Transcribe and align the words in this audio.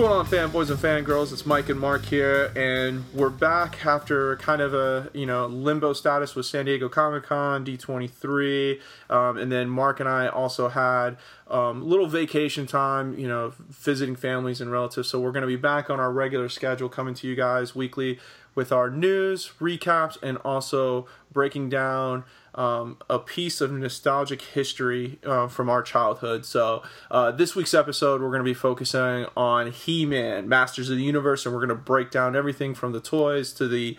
Going 0.00 0.12
on, 0.12 0.24
fanboys 0.24 0.70
and 0.70 0.78
fangirls? 0.78 1.30
It's 1.30 1.44
Mike 1.44 1.68
and 1.68 1.78
Mark 1.78 2.06
here, 2.06 2.50
and 2.56 3.04
we're 3.12 3.28
back 3.28 3.84
after 3.84 4.34
kind 4.36 4.62
of 4.62 4.72
a 4.72 5.10
you 5.12 5.26
know 5.26 5.44
limbo 5.44 5.92
status 5.92 6.34
with 6.34 6.46
San 6.46 6.64
Diego 6.64 6.88
Comic 6.88 7.24
Con, 7.24 7.66
D23, 7.66 8.80
um, 9.10 9.36
and 9.36 9.52
then 9.52 9.68
Mark 9.68 10.00
and 10.00 10.08
I 10.08 10.26
also 10.26 10.70
had 10.70 11.18
um, 11.48 11.82
a 11.82 11.84
little 11.84 12.06
vacation 12.06 12.66
time, 12.66 13.18
you 13.18 13.28
know, 13.28 13.52
visiting 13.68 14.16
families 14.16 14.62
and 14.62 14.72
relatives. 14.72 15.10
So 15.10 15.20
we're 15.20 15.32
going 15.32 15.42
to 15.42 15.46
be 15.46 15.56
back 15.56 15.90
on 15.90 16.00
our 16.00 16.10
regular 16.10 16.48
schedule, 16.48 16.88
coming 16.88 17.12
to 17.16 17.28
you 17.28 17.34
guys 17.34 17.74
weekly 17.74 18.18
with 18.54 18.72
our 18.72 18.88
news 18.88 19.52
recaps 19.60 20.16
and 20.22 20.38
also 20.38 21.06
breaking 21.30 21.68
down 21.68 22.24
um, 22.54 22.98
a 23.08 23.18
piece 23.18 23.60
of 23.60 23.72
nostalgic 23.72 24.42
history 24.42 25.18
uh, 25.24 25.48
from 25.48 25.68
our 25.68 25.82
childhood. 25.82 26.44
So, 26.44 26.82
uh, 27.10 27.30
this 27.30 27.54
week's 27.54 27.74
episode, 27.74 28.20
we're 28.20 28.28
going 28.28 28.40
to 28.40 28.44
be 28.44 28.54
focusing 28.54 29.26
on 29.36 29.70
He 29.72 30.06
Man, 30.06 30.48
Masters 30.48 30.90
of 30.90 30.96
the 30.96 31.04
Universe, 31.04 31.46
and 31.46 31.54
we're 31.54 31.64
going 31.64 31.76
to 31.76 31.82
break 31.82 32.10
down 32.10 32.34
everything 32.34 32.74
from 32.74 32.92
the 32.92 33.00
toys 33.00 33.52
to 33.54 33.68
the 33.68 33.96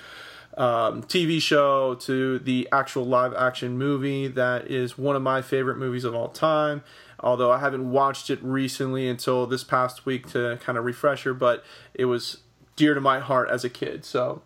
um, 0.57 1.03
TV 1.03 1.41
show 1.41 1.95
to 1.95 2.39
the 2.39 2.67
actual 2.71 3.05
live 3.05 3.33
action 3.33 3.77
movie 3.77 4.27
that 4.27 4.69
is 4.69 4.97
one 4.97 5.15
of 5.15 5.21
my 5.21 5.41
favorite 5.41 5.77
movies 5.77 6.03
of 6.03 6.13
all 6.13 6.29
time. 6.29 6.83
Although 7.19 7.51
I 7.51 7.59
haven't 7.59 7.89
watched 7.91 8.29
it 8.29 8.43
recently 8.43 9.07
until 9.07 9.45
this 9.45 9.63
past 9.63 10.05
week 10.05 10.27
to 10.31 10.59
kind 10.61 10.77
of 10.77 10.85
refresher, 10.85 11.33
but 11.33 11.63
it 11.93 12.05
was 12.05 12.39
dear 12.75 12.93
to 12.93 13.01
my 13.01 13.19
heart 13.19 13.49
as 13.49 13.63
a 13.63 13.69
kid. 13.69 14.03
So, 14.03 14.41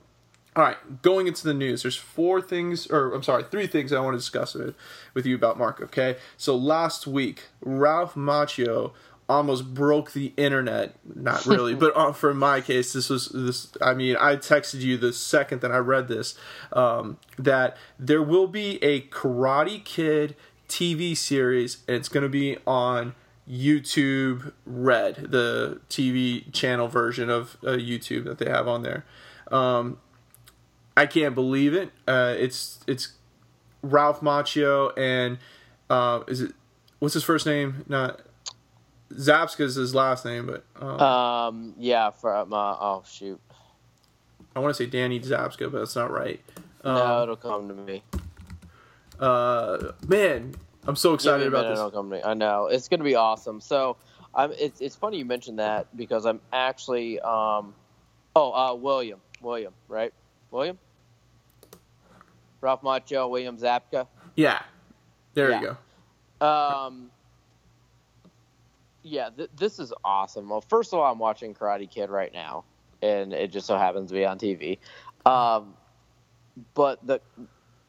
all 0.55 0.63
right, 0.63 1.01
going 1.01 1.27
into 1.27 1.43
the 1.43 1.53
news, 1.53 1.83
there's 1.83 1.97
four 1.97 2.41
things, 2.41 2.87
or 2.87 3.13
I'm 3.13 3.23
sorry, 3.23 3.43
three 3.43 3.67
things 3.67 3.91
I 3.91 3.99
want 3.99 4.13
to 4.13 4.17
discuss 4.17 4.53
with, 4.53 5.25
you 5.25 5.35
about 5.35 5.57
Mark, 5.57 5.81
okay? 5.81 6.15
So 6.37 6.55
last 6.55 7.05
week, 7.05 7.43
Ralph 7.61 8.15
Macchio 8.15 8.93
almost 9.27 9.73
broke 9.73 10.13
the 10.13 10.33
internet. 10.37 10.95
Not 11.13 11.45
really, 11.45 11.75
but 11.75 11.95
uh, 11.95 12.13
for 12.13 12.33
my 12.33 12.61
case, 12.61 12.93
this 12.93 13.09
was 13.09 13.27
this. 13.29 13.71
I 13.81 13.93
mean, 13.93 14.15
I 14.17 14.37
texted 14.37 14.81
you 14.81 14.97
the 14.97 15.11
second 15.11 15.61
that 15.61 15.71
I 15.71 15.77
read 15.77 16.07
this 16.07 16.35
um, 16.71 17.17
that 17.37 17.75
there 17.99 18.23
will 18.23 18.47
be 18.47 18.81
a 18.83 19.01
Karate 19.01 19.83
Kid 19.83 20.35
TV 20.69 21.17
series, 21.17 21.83
and 21.87 21.97
it's 21.97 22.09
going 22.09 22.23
to 22.23 22.29
be 22.29 22.57
on 22.65 23.13
YouTube 23.49 24.53
Red, 24.65 25.15
the 25.31 25.81
TV 25.89 26.51
channel 26.53 26.87
version 26.87 27.29
of 27.29 27.57
uh, 27.63 27.71
YouTube 27.71 28.23
that 28.23 28.37
they 28.37 28.49
have 28.49 28.67
on 28.67 28.83
there. 28.83 29.05
Um, 29.51 29.99
I 30.97 31.05
can't 31.05 31.35
believe 31.35 31.73
it. 31.73 31.91
Uh, 32.07 32.35
it's 32.37 32.79
it's 32.87 33.13
Ralph 33.81 34.21
Macchio 34.21 34.97
and 34.97 35.37
uh, 35.89 36.21
is 36.27 36.41
it 36.41 36.53
what's 36.99 37.13
his 37.13 37.23
first 37.23 37.45
name? 37.45 37.85
Not 37.87 38.21
Zabka's 39.13 39.75
his 39.75 39.93
last 39.93 40.25
name, 40.25 40.47
but 40.47 40.65
um, 40.81 40.99
um 40.99 41.73
yeah, 41.77 42.09
from 42.09 42.53
uh, 42.53 42.75
oh 42.79 43.03
shoot, 43.05 43.39
I 44.55 44.59
want 44.59 44.75
to 44.75 44.83
say 44.83 44.89
Danny 44.89 45.19
Zabka, 45.19 45.71
but 45.71 45.79
that's 45.79 45.95
not 45.95 46.11
right. 46.11 46.39
Um, 46.83 46.95
no, 46.95 47.23
it'll 47.23 47.35
come 47.35 47.67
to 47.67 47.73
me. 47.73 48.03
Uh, 49.19 49.91
man, 50.07 50.55
I'm 50.85 50.95
so 50.95 51.13
excited 51.13 51.47
about 51.47 51.69
this. 51.69 51.79
It'll 51.79 51.91
come 51.91 52.09
to 52.09 52.17
me. 52.17 52.21
I 52.23 52.33
know 52.33 52.67
it's 52.67 52.87
gonna 52.87 53.03
be 53.03 53.15
awesome. 53.15 53.61
So, 53.61 53.97
I'm. 54.33 54.51
It's 54.53 54.81
it's 54.81 54.95
funny 54.95 55.17
you 55.17 55.25
mentioned 55.25 55.59
that 55.59 55.95
because 55.95 56.25
I'm 56.25 56.41
actually 56.51 57.19
um, 57.19 57.73
oh 58.35 58.51
uh 58.51 58.73
William 58.75 59.19
William 59.41 59.73
right 59.87 60.13
William 60.51 60.77
Ralph 62.65 62.81
Macchio, 62.81 63.29
William 63.29 63.57
Zabka. 63.57 64.07
Yeah, 64.35 64.59
there 65.35 65.51
yeah. 65.51 65.61
you 65.61 65.77
go. 66.41 66.45
Um, 66.45 67.11
yeah, 69.03 69.29
th- 69.29 69.51
this 69.55 69.77
is 69.77 69.93
awesome. 70.03 70.49
Well, 70.49 70.61
first 70.61 70.91
of 70.91 70.99
all, 70.99 71.11
I'm 71.11 71.19
watching 71.19 71.53
Karate 71.53 71.87
Kid 71.87 72.09
right 72.09 72.33
now, 72.33 72.63
and 73.03 73.33
it 73.33 73.51
just 73.51 73.67
so 73.67 73.77
happens 73.77 74.09
to 74.09 74.15
be 74.15 74.25
on 74.25 74.39
TV. 74.39 74.79
Um, 75.27 75.75
but 76.73 77.05
the 77.05 77.21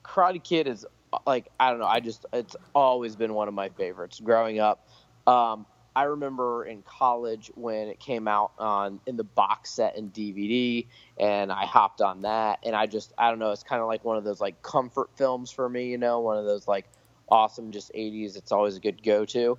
Karate 0.05 0.45
Kid 0.45 0.69
is 0.69 0.85
like 1.27 1.49
I 1.59 1.71
don't 1.71 1.81
know. 1.81 1.87
I 1.87 2.01
just 2.01 2.27
it's 2.35 2.55
always 2.75 3.17
been 3.17 3.33
one 3.33 3.49
of 3.49 3.55
my 3.55 3.71
favorites 3.71 4.21
growing 4.21 4.61
up. 4.61 4.87
Um, 5.27 5.65
I 5.97 6.03
remember 6.03 6.62
in 6.67 6.83
college 6.83 7.51
when 7.55 7.89
it 7.89 7.99
came 7.99 8.29
out 8.29 8.53
on 8.59 9.01
in 9.07 9.17
the 9.17 9.25
box 9.25 9.71
set 9.71 9.97
and 9.97 10.12
DVD, 10.12 10.87
and 11.19 11.51
I 11.51 11.65
hopped 11.65 12.03
on 12.03 12.21
that, 12.21 12.59
and 12.65 12.77
I 12.77 12.84
just 12.84 13.15
I 13.17 13.31
don't 13.31 13.39
know, 13.39 13.51
it's 13.51 13.62
kind 13.62 13.81
of 13.81 13.89
like 13.89 14.05
one 14.05 14.19
of 14.19 14.23
those 14.25 14.39
like 14.39 14.61
comfort 14.61 15.09
films 15.17 15.51
for 15.51 15.67
me, 15.67 15.87
you 15.87 15.97
know, 15.97 16.21
one 16.21 16.37
of 16.37 16.45
those 16.45 16.69
like 16.69 16.84
awesome 17.31 17.73
just 17.73 17.91
80s. 17.95 18.37
It's 18.37 18.53
always 18.53 18.77
a 18.77 18.81
good 18.81 19.03
go 19.03 19.25
to. 19.25 19.59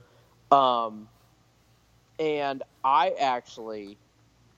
Um, 0.51 1.09
and 2.19 2.61
I 2.83 3.15
actually 3.19 3.97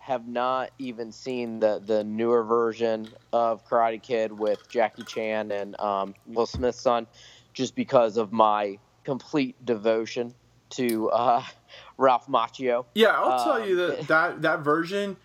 have 0.01 0.27
not 0.27 0.71
even 0.79 1.13
seen 1.13 1.61
the 1.61 1.81
the 1.85 2.03
newer 2.03 2.43
version 2.43 3.07
of 3.31 3.65
Karate 3.65 4.03
Kid 4.03 4.37
with 4.37 4.67
Jackie 4.67 5.03
Chan 5.03 5.49
and 5.53 5.79
um, 5.79 6.13
Will 6.27 6.45
Smith's 6.45 6.81
son, 6.81 7.07
just 7.53 7.73
because 7.73 8.17
of 8.17 8.33
my 8.33 8.79
complete 9.05 9.65
devotion 9.65 10.35
to 10.71 11.09
uh, 11.09 11.43
Ralph 11.97 12.27
Macchio. 12.27 12.85
Yeah, 12.93 13.09
I'll 13.09 13.43
tell 13.43 13.67
you 13.67 13.75
that 13.75 13.99
um, 13.99 14.05
that 14.07 14.41
that 14.41 14.59
version 14.59 15.17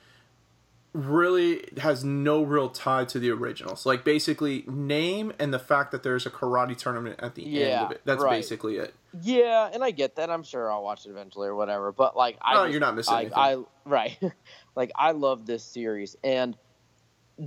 really 0.94 1.64
has 1.78 2.04
no 2.04 2.42
real 2.42 2.68
tie 2.68 3.04
to 3.04 3.18
the 3.18 3.30
originals. 3.30 3.84
Like 3.84 4.04
basically 4.04 4.64
name 4.68 5.32
and 5.40 5.52
the 5.52 5.58
fact 5.58 5.90
that 5.90 6.04
there's 6.04 6.24
a 6.24 6.30
karate 6.30 6.76
tournament 6.76 7.18
at 7.20 7.34
the 7.34 7.42
yeah, 7.42 7.64
end 7.64 7.84
of 7.84 7.90
it. 7.90 8.00
That's 8.04 8.22
right. 8.22 8.30
basically 8.30 8.76
it. 8.76 8.94
Yeah, 9.20 9.70
and 9.72 9.82
I 9.82 9.90
get 9.90 10.16
that. 10.16 10.30
I'm 10.30 10.44
sure 10.44 10.70
I'll 10.70 10.84
watch 10.84 11.04
it 11.04 11.10
eventually 11.10 11.48
or 11.48 11.56
whatever. 11.56 11.92
But 11.92 12.16
like, 12.16 12.38
I 12.40 12.54
no, 12.54 12.62
just, 12.62 12.72
you're 12.72 12.80
not 12.80 12.94
missing 12.94 13.14
I, 13.14 13.20
anything. 13.20 13.38
I 13.38 13.62
right, 13.84 14.18
like 14.76 14.92
I 14.94 15.10
love 15.10 15.46
this 15.46 15.64
series 15.64 16.16
and 16.22 16.56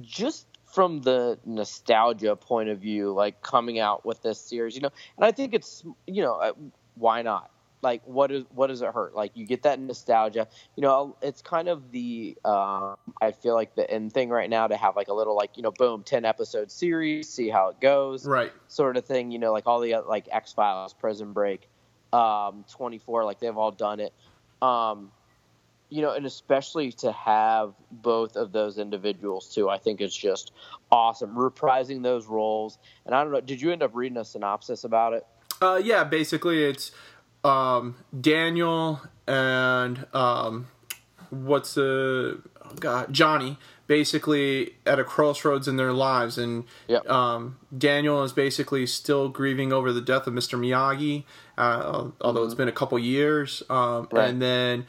just 0.01 0.45
from 0.73 1.01
the 1.01 1.39
nostalgia 1.45 2.35
point 2.35 2.67
of 2.67 2.79
view, 2.79 3.13
like 3.13 3.41
coming 3.41 3.79
out 3.79 4.05
with 4.05 4.21
this 4.21 4.39
series, 4.39 4.75
you 4.75 4.81
know, 4.81 4.91
and 5.15 5.25
I 5.25 5.31
think 5.31 5.53
it's 5.53 5.83
you 6.05 6.21
know 6.21 6.35
uh, 6.35 6.51
why 6.95 7.21
not 7.21 7.49
like 7.81 8.01
what 8.05 8.31
is 8.31 8.43
what 8.53 8.67
does 8.67 8.81
it 8.81 8.93
hurt? 8.93 9.15
Like 9.15 9.31
you 9.35 9.45
get 9.45 9.63
that 9.63 9.79
nostalgia. 9.79 10.47
You 10.75 10.81
know 10.81 11.15
it's 11.21 11.41
kind 11.41 11.67
of 11.67 11.91
the 11.91 12.37
uh, 12.45 12.95
i 13.21 13.31
feel 13.31 13.53
like 13.53 13.75
the 13.75 13.89
end 13.89 14.13
thing 14.13 14.29
right 14.29 14.49
now 14.49 14.67
to 14.67 14.77
have 14.77 14.95
like 14.95 15.07
a 15.07 15.13
little 15.13 15.35
like 15.35 15.57
you 15.57 15.63
know 15.63 15.71
boom 15.71 16.03
10 16.03 16.25
episode 16.25 16.71
series 16.71 17.29
see 17.29 17.49
how 17.49 17.69
it 17.69 17.79
goes 17.79 18.25
right. 18.25 18.51
sort 18.67 18.97
of 18.97 19.05
thing 19.05 19.31
you 19.31 19.39
know 19.39 19.51
like 19.51 19.67
all 19.67 19.79
the 19.79 19.95
like 20.07 20.27
x 20.31 20.53
files 20.53 20.93
prison 20.93 21.33
break 21.33 21.67
um 22.13 22.65
24 22.71 23.25
like 23.25 23.39
they've 23.39 23.57
all 23.57 23.71
done 23.71 23.99
it. 23.99 24.13
Um 24.61 25.11
you 25.89 26.01
know 26.01 26.13
and 26.13 26.25
especially 26.25 26.91
to 26.91 27.11
have 27.11 27.73
both 27.91 28.35
of 28.35 28.51
those 28.51 28.77
individuals 28.77 29.53
too 29.53 29.69
i 29.69 29.77
think 29.77 30.01
it's 30.01 30.15
just 30.15 30.51
awesome 30.91 31.35
reprising 31.35 32.03
those 32.03 32.27
roles. 32.27 32.77
And 33.05 33.15
i 33.15 33.23
don't 33.23 33.31
know 33.31 33.41
did 33.41 33.61
you 33.61 33.71
end 33.71 33.83
up 33.83 33.91
reading 33.93 34.17
a 34.17 34.25
synopsis 34.25 34.83
about 34.83 35.13
it? 35.13 35.25
Uh, 35.59 35.81
yeah, 35.83 36.03
basically 36.03 36.63
it's 36.63 36.91
um, 37.43 37.95
Daniel 38.19 39.01
and 39.27 40.05
um, 40.13 40.67
what's 41.29 41.73
the 41.75 42.41
oh 42.63 42.73
God 42.79 43.13
Johnny 43.13 43.57
basically 43.87 44.75
at 44.85 44.99
a 44.99 45.03
crossroads 45.03 45.67
in 45.67 45.77
their 45.77 45.93
lives, 45.93 46.37
and 46.37 46.65
yep. 46.87 47.09
um, 47.09 47.57
Daniel 47.75 48.23
is 48.23 48.33
basically 48.33 48.85
still 48.85 49.29
grieving 49.29 49.73
over 49.73 49.91
the 49.91 50.01
death 50.01 50.27
of 50.27 50.33
Mr. 50.33 50.59
Miyagi, 50.59 51.23
uh, 51.57 52.11
although 52.21 52.41
mm-hmm. 52.41 52.45
it's 52.45 52.55
been 52.55 52.67
a 52.67 52.73
couple 52.73 52.99
years, 52.99 53.63
um, 53.69 54.07
right. 54.11 54.29
and 54.29 54.41
then. 54.41 54.85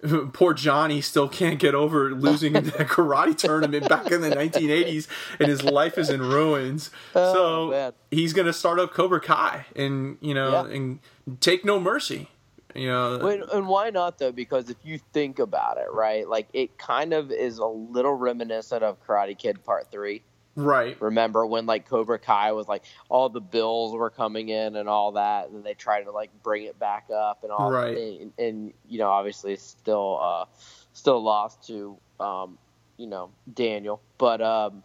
Poor 0.32 0.54
Johnny 0.54 1.00
still 1.00 1.28
can't 1.28 1.58
get 1.58 1.74
over 1.74 2.12
losing 2.14 2.54
in 2.54 2.64
that 2.66 2.86
karate 2.86 3.36
tournament 3.36 3.88
back 3.88 4.12
in 4.12 4.20
the 4.20 4.30
1980s, 4.30 5.08
and 5.40 5.48
his 5.48 5.64
life 5.64 5.98
is 5.98 6.08
in 6.08 6.20
ruins. 6.20 6.92
Oh, 7.16 7.34
so 7.34 7.70
man. 7.72 7.92
he's 8.12 8.32
gonna 8.32 8.52
start 8.52 8.78
up 8.78 8.92
Cobra 8.92 9.20
Kai, 9.20 9.66
and 9.74 10.16
you 10.20 10.34
know, 10.34 10.52
yeah. 10.52 10.72
and 10.72 11.00
take 11.40 11.64
no 11.64 11.80
mercy. 11.80 12.28
You 12.74 12.88
know, 12.88 13.46
and 13.52 13.66
why 13.66 13.90
not 13.90 14.18
though? 14.18 14.30
Because 14.30 14.68
if 14.70 14.76
you 14.84 14.98
think 15.12 15.38
about 15.38 15.78
it, 15.78 15.88
right, 15.90 16.28
like 16.28 16.48
it 16.52 16.78
kind 16.78 17.12
of 17.12 17.32
is 17.32 17.58
a 17.58 17.66
little 17.66 18.12
reminiscent 18.12 18.82
of 18.82 19.02
Karate 19.04 19.36
Kid 19.36 19.64
Part 19.64 19.90
Three. 19.90 20.22
Right. 20.54 21.00
Remember 21.00 21.46
when 21.46 21.66
like 21.66 21.88
Cobra 21.88 22.18
Kai 22.18 22.52
was 22.52 22.68
like 22.68 22.82
all 23.08 23.28
the 23.28 23.40
bills 23.40 23.94
were 23.94 24.10
coming 24.10 24.48
in 24.48 24.76
and 24.76 24.88
all 24.88 25.12
that, 25.12 25.48
and 25.50 25.64
they 25.64 25.74
tried 25.74 26.02
to 26.02 26.10
like 26.10 26.30
bring 26.42 26.64
it 26.64 26.78
back 26.78 27.08
up 27.14 27.42
and 27.42 27.52
all. 27.52 27.70
Right. 27.70 27.96
And, 27.96 28.32
and 28.38 28.72
you 28.88 28.98
know, 28.98 29.08
obviously, 29.08 29.56
still 29.56 30.18
uh, 30.20 30.44
still 30.92 31.22
lost 31.22 31.66
to 31.68 31.96
um, 32.20 32.58
you 32.96 33.06
know 33.06 33.30
Daniel, 33.54 34.02
but 34.18 34.42
um, 34.42 34.82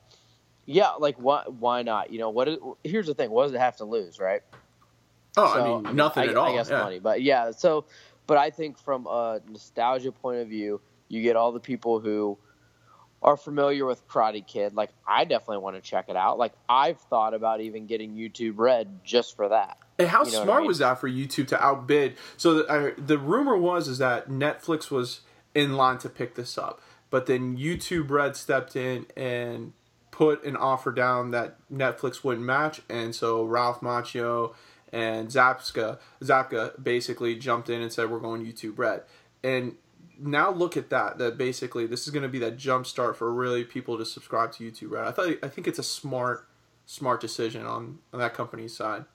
yeah, 0.66 0.92
like 0.92 1.18
why 1.18 1.44
why 1.48 1.82
not? 1.82 2.12
You 2.14 2.20
know, 2.20 2.30
what? 2.30 2.48
Is, 2.48 2.58
here's 2.84 3.08
the 3.08 3.14
thing: 3.14 3.32
what 3.32 3.44
does 3.44 3.54
it 3.54 3.60
have 3.60 3.78
to 3.78 3.86
lose, 3.86 4.20
right? 4.20 4.42
Oh, 5.36 5.54
so, 5.54 5.78
I 5.78 5.82
mean, 5.82 5.96
nothing 5.96 6.24
I, 6.24 6.28
at 6.28 6.38
all. 6.38 6.54
I 6.54 6.56
guess 6.56 6.70
yeah. 6.70 6.84
money, 6.84 7.00
but 7.00 7.22
yeah. 7.22 7.52
So, 7.52 7.86
but 8.28 8.38
I 8.38 8.50
think 8.50 8.78
from 8.78 9.08
a 9.08 9.42
nostalgia 9.50 10.12
point 10.12 10.40
of 10.40 10.48
view, 10.48 10.82
you 11.08 11.22
get 11.22 11.36
all 11.36 11.52
the 11.52 11.60
people 11.60 12.00
who 12.00 12.38
are 13.22 13.38
familiar 13.38 13.86
with 13.86 14.08
Karate 14.08 14.46
Kid. 14.46 14.76
Like, 14.76 14.92
I 15.08 15.24
definitely 15.24 15.60
want 15.60 15.76
to 15.78 15.82
check 15.82 16.06
it 16.10 16.16
out. 16.16 16.38
Like, 16.38 16.54
I've 16.68 17.00
thought 17.00 17.34
about 17.34 17.62
even 17.62 17.88
getting 17.88 18.16
YouTube 18.16 18.54
Red 18.58 19.00
just 19.04 19.36
for 19.36 19.50
that. 19.50 19.78
And 19.98 20.08
how 20.08 20.26
you 20.26 20.32
know 20.32 20.44
smart 20.44 20.58
I 20.58 20.60
mean? 20.60 20.68
was 20.68 20.80
that 20.80 21.00
for 21.00 21.10
YouTube 21.10 21.48
to 21.48 21.64
outbid? 21.64 22.18
So 22.38 22.56
the, 22.56 22.68
uh, 22.68 22.92
the 22.98 23.18
rumor 23.18 23.58
was 23.58 23.88
is 23.88 24.00
that 24.00 24.30
Netflix 24.30 24.92
was 24.92 25.22
in 25.56 25.74
line 25.74 26.00
to 26.00 26.10
pick 26.10 26.36
this 26.36 26.58
up. 26.58 26.82
But 27.10 27.28
then 27.28 27.58
YouTube 27.58 28.10
Red 28.10 28.36
stepped 28.36 28.76
in 28.76 29.06
and 29.16 29.74
put 30.10 30.44
an 30.44 30.58
offer 30.58 30.92
down 30.92 31.32
that 31.32 31.58
Netflix 31.72 32.24
wouldn't 32.24 32.46
match, 32.46 32.82
and 32.90 33.16
so 33.16 33.44
Ralph 33.44 33.82
Macchio 33.82 34.54
and 34.94 35.28
Zapska 35.28 35.98
Zapka 36.22 36.82
basically 36.82 37.36
jumped 37.36 37.70
in 37.70 37.82
and 37.82 37.92
said 37.92 38.10
we're 38.10 38.20
going 38.20 38.46
YouTube 38.46 38.78
Red. 38.78 39.02
And 39.44 39.76
now 40.20 40.52
look 40.52 40.78
at 40.78 40.90
that. 40.92 41.18
That 41.18 41.38
basically 41.38 41.88
this 41.88 42.06
is 42.06 42.14
going 42.14 42.24
to 42.24 42.30
be 42.30 42.40
that 42.40 42.56
jump 42.58 42.86
start 42.86 43.18
for 43.18 43.34
really 43.34 43.64
people 43.64 43.98
to 43.98 44.06
subscribe 44.06 44.52
to 44.54 44.64
YouTube 44.64 44.92
Red. 44.92 45.06
I 45.06 45.12
thought 45.12 45.30
I 45.44 45.48
think 45.50 45.68
it's 45.68 45.80
a 45.80 45.84
smart 45.84 46.48
smart 46.86 47.20
decision 47.20 47.66
on, 47.66 48.00
on 48.14 48.20
that 48.20 48.34
company's 48.34 48.76
side. 48.76 49.06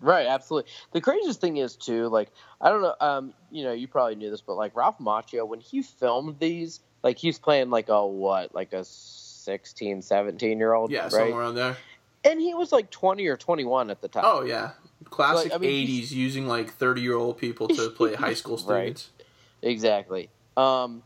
Right, 0.00 0.26
absolutely. 0.26 0.70
The 0.92 1.00
craziest 1.02 1.42
thing 1.42 1.58
is 1.58 1.76
too, 1.76 2.08
like 2.08 2.30
I 2.60 2.70
don't 2.70 2.80
know, 2.80 2.94
um, 3.00 3.34
you 3.50 3.64
know, 3.64 3.72
you 3.72 3.86
probably 3.86 4.14
knew 4.14 4.30
this, 4.30 4.40
but 4.40 4.56
like 4.56 4.74
Ralph 4.74 4.98
Macchio, 4.98 5.46
when 5.46 5.60
he 5.60 5.82
filmed 5.82 6.38
these, 6.38 6.80
like 7.02 7.18
he's 7.18 7.38
playing 7.38 7.68
like 7.68 7.90
a 7.90 8.06
what, 8.06 8.54
like 8.54 8.72
a 8.72 8.82
16, 8.82 10.00
17 10.00 10.58
year 10.58 10.72
old, 10.72 10.90
Yeah, 10.90 11.02
right? 11.02 11.12
somewhere 11.12 11.40
around 11.40 11.54
there. 11.56 11.76
And 12.24 12.40
he 12.40 12.54
was 12.54 12.72
like 12.72 12.90
twenty 12.90 13.26
or 13.26 13.36
twenty 13.36 13.64
one 13.64 13.90
at 13.90 14.00
the 14.00 14.08
time. 14.08 14.24
Oh 14.26 14.42
yeah, 14.42 14.72
classic 15.04 15.52
Like, 15.52 15.60
I 15.60 15.62
mean, 15.62 15.88
'80s 15.88 16.10
using 16.12 16.46
like 16.46 16.72
30 16.72 17.00
year 17.00 17.14
old 17.14 17.38
people 17.38 17.68
to 17.68 17.90
play 17.96 18.14
high 18.14 18.34
school 18.34 18.56
Right. 18.56 18.98
students. 18.98 19.10
Exactly. 19.62 20.28
Um, 20.56 21.02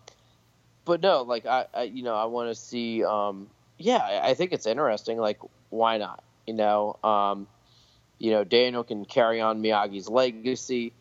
but 0.84 1.00
no, 1.00 1.22
like 1.22 1.46
I, 1.46 1.66
I 1.74 1.82
you 1.84 2.02
know, 2.02 2.14
I 2.14 2.24
want 2.24 2.50
to 2.50 2.54
see. 2.54 3.04
Um, 3.04 3.48
yeah, 3.78 3.96
I, 3.98 4.30
I 4.30 4.34
think 4.34 4.52
it's 4.52 4.66
interesting. 4.66 5.18
Like, 5.18 5.38
why 5.70 5.98
not? 5.98 6.22
You 6.46 6.54
know, 6.54 6.96
um, 7.02 7.46
you 8.18 8.30
know, 8.30 8.44
Daniel 8.44 8.84
can 8.84 9.04
carry 9.04 9.40
on 9.40 9.62
Miyagi's 9.62 10.08
legacy. 10.08 10.92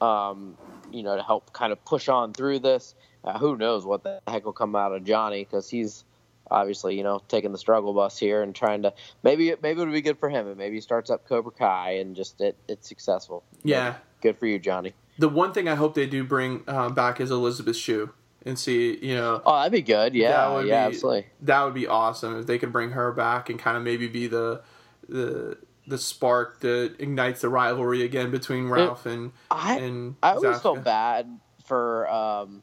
Um, 0.00 0.56
you 0.92 1.02
know, 1.02 1.16
to 1.16 1.22
help 1.22 1.52
kind 1.52 1.72
of 1.72 1.82
push 1.84 2.08
on 2.08 2.32
through 2.32 2.60
this. 2.60 2.94
Uh, 3.24 3.38
who 3.38 3.56
knows 3.56 3.86
what 3.86 4.02
the 4.02 4.20
heck 4.28 4.44
will 4.44 4.52
come 4.52 4.76
out 4.76 4.92
of 4.92 5.02
Johnny 5.04 5.44
because 5.44 5.68
he's 5.68 6.04
obviously 6.50 6.96
you 6.96 7.02
know 7.02 7.22
taking 7.28 7.52
the 7.52 7.58
struggle 7.58 7.92
bus 7.94 8.18
here 8.18 8.42
and 8.42 8.54
trying 8.54 8.82
to 8.82 8.92
maybe 9.22 9.54
maybe 9.62 9.80
it'll 9.80 9.92
be 9.92 10.00
good 10.02 10.18
for 10.18 10.28
him 10.28 10.46
and 10.46 10.56
maybe 10.56 10.74
he 10.76 10.80
starts 10.80 11.10
up 11.10 11.26
Cobra 11.26 11.52
Kai 11.52 11.92
and 11.92 12.14
just 12.14 12.40
it 12.40 12.56
it's 12.68 12.88
successful. 12.88 13.42
Yeah. 13.62 13.94
Good 14.20 14.38
for 14.38 14.46
you, 14.46 14.58
Johnny. 14.58 14.94
The 15.18 15.28
one 15.28 15.52
thing 15.52 15.68
I 15.68 15.74
hope 15.74 15.94
they 15.94 16.06
do 16.06 16.24
bring 16.24 16.64
uh, 16.66 16.88
back 16.90 17.20
is 17.20 17.30
Elizabeth 17.30 17.76
Shue 17.76 18.10
and 18.44 18.58
see, 18.58 18.98
you 19.04 19.14
know, 19.14 19.40
Oh, 19.46 19.56
that'd 19.56 19.72
be 19.72 19.80
good. 19.82 20.14
Yeah, 20.14 20.30
That 20.32 20.52
would 20.54 20.66
yeah, 20.66 20.88
be- 20.88 20.94
absolutely. 20.94 21.26
that 21.42 21.62
would 21.64 21.74
be 21.74 21.86
awesome 21.86 22.38
if 22.38 22.46
they 22.46 22.58
could 22.58 22.72
bring 22.72 22.90
her 22.90 23.12
back 23.12 23.48
and 23.48 23.58
kind 23.58 23.76
of 23.76 23.82
maybe 23.82 24.06
be 24.08 24.26
the 24.26 24.62
the 25.08 25.58
the 25.86 25.98
spark 25.98 26.60
that 26.60 26.94
ignites 26.98 27.42
the 27.42 27.48
rivalry 27.48 28.02
again 28.02 28.30
between 28.30 28.68
Ralph 28.68 29.04
and 29.04 29.32
I 29.50 29.78
and 29.78 30.16
I 30.22 30.32
always 30.32 30.58
felt 30.60 30.82
bad 30.82 31.28
for 31.66 32.08
um, 32.10 32.62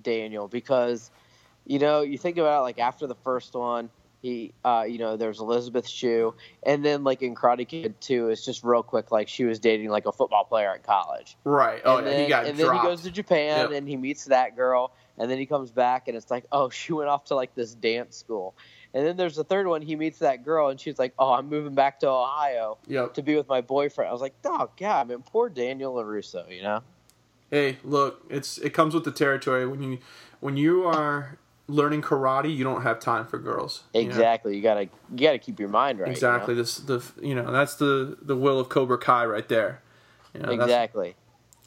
Daniel 0.00 0.48
because, 0.48 1.10
you 1.66 1.78
know, 1.78 2.02
you 2.02 2.18
think 2.18 2.38
about 2.38 2.60
it, 2.60 2.62
like 2.62 2.78
after 2.78 3.06
the 3.06 3.14
first 3.14 3.54
one, 3.54 3.90
he, 4.20 4.54
uh, 4.64 4.86
you 4.88 4.96
know, 4.96 5.18
there's 5.18 5.40
Elizabeth 5.40 5.86
Shue, 5.86 6.34
and 6.62 6.82
then 6.82 7.04
like 7.04 7.20
in 7.20 7.34
Karate 7.34 7.68
Kid 7.68 8.00
2, 8.00 8.30
it's 8.30 8.42
just 8.42 8.64
real 8.64 8.82
quick, 8.82 9.10
like 9.10 9.28
she 9.28 9.44
was 9.44 9.58
dating 9.58 9.90
like 9.90 10.06
a 10.06 10.12
football 10.12 10.44
player 10.44 10.72
at 10.72 10.82
college. 10.82 11.36
Right. 11.44 11.82
Oh 11.84 11.98
and 11.98 12.06
yeah, 12.06 12.12
then, 12.12 12.22
he 12.22 12.28
got 12.28 12.46
and 12.46 12.56
dropped. 12.58 12.72
then 12.72 12.80
he 12.80 12.86
goes 12.88 13.02
to 13.02 13.10
Japan 13.10 13.70
Yep. 13.70 13.78
and 13.78 13.88
he 13.88 13.96
meets 13.98 14.24
that 14.26 14.56
girl, 14.56 14.92
and 15.18 15.30
then 15.30 15.38
he 15.38 15.44
comes 15.44 15.70
back 15.70 16.08
and 16.08 16.16
it's 16.16 16.30
like, 16.30 16.46
oh, 16.52 16.70
she 16.70 16.94
went 16.94 17.10
off 17.10 17.24
to 17.26 17.34
like 17.34 17.54
this 17.54 17.74
dance 17.74 18.16
school. 18.16 18.54
And 18.94 19.04
then 19.04 19.16
there's 19.16 19.34
the 19.34 19.44
third 19.44 19.66
one. 19.66 19.82
He 19.82 19.96
meets 19.96 20.20
that 20.20 20.44
girl, 20.44 20.68
and 20.68 20.80
she's 20.80 21.00
like, 21.00 21.14
"Oh, 21.18 21.32
I'm 21.32 21.48
moving 21.48 21.74
back 21.74 21.98
to 22.00 22.08
Ohio 22.08 22.78
yep. 22.86 23.14
to 23.14 23.22
be 23.22 23.34
with 23.34 23.48
my 23.48 23.60
boyfriend." 23.60 24.08
I 24.08 24.12
was 24.12 24.22
like, 24.22 24.34
"Oh, 24.44 24.70
God, 24.78 25.08
man, 25.08 25.22
poor 25.22 25.48
Daniel 25.48 25.94
LaRusso," 25.96 26.48
you 26.48 26.62
know? 26.62 26.80
Hey, 27.50 27.78
look, 27.82 28.24
it's 28.30 28.56
it 28.58 28.70
comes 28.70 28.94
with 28.94 29.02
the 29.02 29.10
territory 29.10 29.66
when 29.66 29.82
you 29.82 29.98
when 30.38 30.56
you 30.56 30.84
are 30.84 31.38
learning 31.66 32.02
karate, 32.02 32.54
you 32.54 32.64
don't 32.64 32.82
have 32.82 33.00
time 33.00 33.26
for 33.26 33.38
girls. 33.38 33.84
you 33.92 34.02
know? 34.02 34.08
Exactly. 34.08 34.56
You 34.56 34.62
gotta 34.62 34.82
you 34.82 35.26
gotta 35.26 35.38
keep 35.38 35.58
your 35.58 35.68
mind 35.68 35.98
right. 35.98 36.06
you 36.06 36.10
know? 36.10 36.12
Exactly. 36.12 36.54
This 36.54 36.76
the 36.78 37.02
you 37.20 37.34
know 37.34 37.50
that's 37.50 37.76
the 37.76 38.18
the 38.20 38.36
will 38.36 38.60
of 38.60 38.68
Cobra 38.68 38.98
Kai 38.98 39.24
right 39.26 39.48
there. 39.48 39.82
You 40.34 40.40
know, 40.40 40.50
Exactly. 40.50 41.16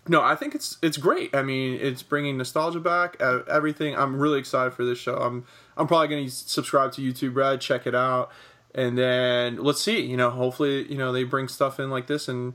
No, 0.09 0.21
I 0.21 0.35
think 0.35 0.55
it's 0.55 0.77
it's 0.81 0.97
great. 0.97 1.35
I 1.35 1.41
mean, 1.41 1.79
it's 1.81 2.01
bringing 2.03 2.37
nostalgia 2.37 2.79
back. 2.79 3.17
Uh, 3.19 3.39
everything. 3.49 3.95
I'm 3.95 4.19
really 4.19 4.39
excited 4.39 4.73
for 4.73 4.85
this 4.85 4.97
show. 4.97 5.15
I'm 5.15 5.45
I'm 5.75 5.87
probably 5.87 6.07
going 6.07 6.25
to 6.25 6.31
subscribe 6.31 6.93
to 6.93 7.01
YouTube 7.01 7.35
Red, 7.35 7.61
check 7.61 7.85
it 7.85 7.95
out, 7.95 8.31
and 8.73 8.97
then 8.97 9.57
let's 9.57 9.81
see. 9.81 10.01
You 10.01 10.17
know, 10.17 10.29
hopefully, 10.29 10.89
you 10.89 10.97
know 10.97 11.11
they 11.11 11.23
bring 11.23 11.47
stuff 11.47 11.79
in 11.79 11.89
like 11.89 12.07
this, 12.07 12.27
and 12.27 12.53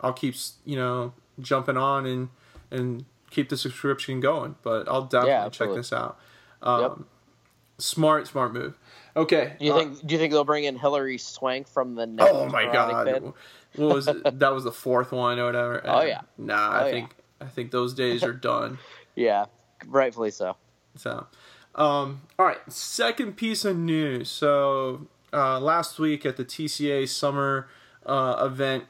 I'll 0.00 0.12
keep 0.12 0.34
you 0.64 0.76
know 0.76 1.12
jumping 1.40 1.76
on 1.76 2.06
and 2.06 2.28
and 2.70 3.04
keep 3.30 3.48
the 3.48 3.56
subscription 3.56 4.20
going. 4.20 4.56
But 4.62 4.88
I'll 4.88 5.04
definitely 5.04 5.50
check 5.50 5.74
this 5.74 5.92
out. 5.92 6.18
Um, 6.64 6.80
Yep. 6.80 6.92
Smart, 7.78 8.26
smart 8.28 8.52
move. 8.52 8.78
Okay. 9.16 9.54
Do 9.58 9.64
you 9.64 9.72
uh, 9.72 9.78
think 9.78 10.06
do 10.06 10.14
you 10.14 10.18
think 10.20 10.32
they'll 10.32 10.44
bring 10.44 10.62
in 10.64 10.78
Hilary 10.78 11.18
Swank 11.18 11.66
from 11.68 11.94
the 11.96 12.06
next 12.06 12.30
Oh 12.32 12.46
my 12.48 12.64
god! 12.72 13.34
What 13.74 13.94
was 13.94 14.06
it? 14.06 14.22
that? 14.38 14.52
Was 14.54 14.62
the 14.64 14.70
fourth 14.72 15.10
one 15.10 15.40
or 15.40 15.46
whatever? 15.46 15.82
Oh, 15.84 16.02
yeah. 16.02 16.20
Nah, 16.38 16.70
I 16.70 16.82
Oh, 16.82 16.84
yeah. 16.86 16.90
think 16.92 17.10
I 17.40 17.46
think 17.46 17.70
those 17.72 17.92
days 17.94 18.22
are 18.22 18.32
done. 18.32 18.78
Yeah, 19.16 19.44
rightfully 19.86 20.32
so. 20.32 20.56
So, 20.96 21.26
um, 21.76 22.22
all 22.36 22.46
right. 22.46 22.58
Second 22.72 23.36
piece 23.36 23.64
of 23.64 23.76
news. 23.76 24.28
So 24.28 25.06
uh, 25.32 25.60
last 25.60 26.00
week 26.00 26.26
at 26.26 26.36
the 26.36 26.44
TCA 26.44 27.08
summer 27.08 27.68
uh, 28.04 28.42
event, 28.44 28.84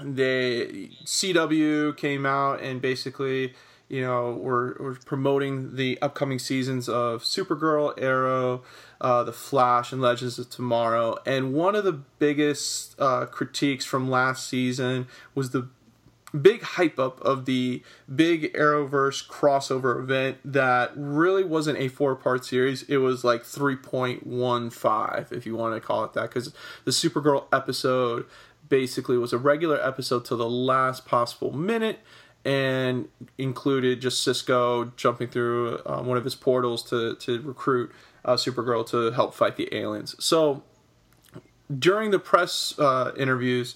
the 0.00 0.88
CW 1.04 1.96
came 1.96 2.24
out 2.26 2.60
and 2.62 2.80
basically, 2.80 3.54
you 3.90 4.02
know, 4.02 4.38
we're, 4.40 4.74
we're 4.78 4.94
promoting 4.94 5.74
the 5.74 5.98
upcoming 6.00 6.38
seasons 6.38 6.88
of 6.88 7.24
Supergirl, 7.24 7.92
Arrow, 8.00 8.62
uh, 9.00 9.24
The 9.24 9.32
Flash, 9.32 9.92
and 9.92 10.00
Legends 10.00 10.38
of 10.38 10.48
Tomorrow. 10.48 11.18
And 11.26 11.52
one 11.52 11.74
of 11.74 11.82
the 11.82 11.92
biggest 11.92 12.94
uh, 13.00 13.26
critiques 13.26 13.84
from 13.84 14.08
last 14.08 14.48
season 14.48 15.08
was 15.34 15.50
the 15.50 15.68
big 16.40 16.62
hype 16.62 17.00
up 17.00 17.20
of 17.22 17.46
the 17.46 17.82
big 18.14 18.54
Arrowverse 18.54 19.26
crossover 19.26 19.98
event 19.98 20.38
that 20.44 20.92
really 20.94 21.42
wasn't 21.42 21.76
a 21.78 21.88
four 21.88 22.14
part 22.14 22.44
series. 22.44 22.84
It 22.84 22.98
was 22.98 23.24
like 23.24 23.42
3.15, 23.42 25.32
if 25.32 25.44
you 25.44 25.56
want 25.56 25.74
to 25.74 25.80
call 25.80 26.04
it 26.04 26.12
that, 26.12 26.28
because 26.30 26.54
the 26.84 26.92
Supergirl 26.92 27.46
episode 27.52 28.24
basically 28.68 29.18
was 29.18 29.32
a 29.32 29.38
regular 29.38 29.84
episode 29.84 30.24
to 30.26 30.36
the 30.36 30.48
last 30.48 31.04
possible 31.04 31.50
minute 31.52 31.98
and 32.44 33.08
included 33.38 34.00
just 34.00 34.22
Cisco 34.22 34.92
jumping 34.96 35.28
through 35.28 35.80
um, 35.86 36.06
one 36.06 36.16
of 36.16 36.24
his 36.24 36.34
portals 36.34 36.82
to, 36.84 37.14
to 37.16 37.40
recruit 37.42 37.92
uh, 38.24 38.34
Supergirl 38.34 38.86
to 38.90 39.10
help 39.10 39.34
fight 39.34 39.56
the 39.56 39.74
aliens. 39.74 40.14
So 40.18 40.62
during 41.78 42.10
the 42.10 42.18
press 42.18 42.78
uh, 42.78 43.12
interviews, 43.16 43.74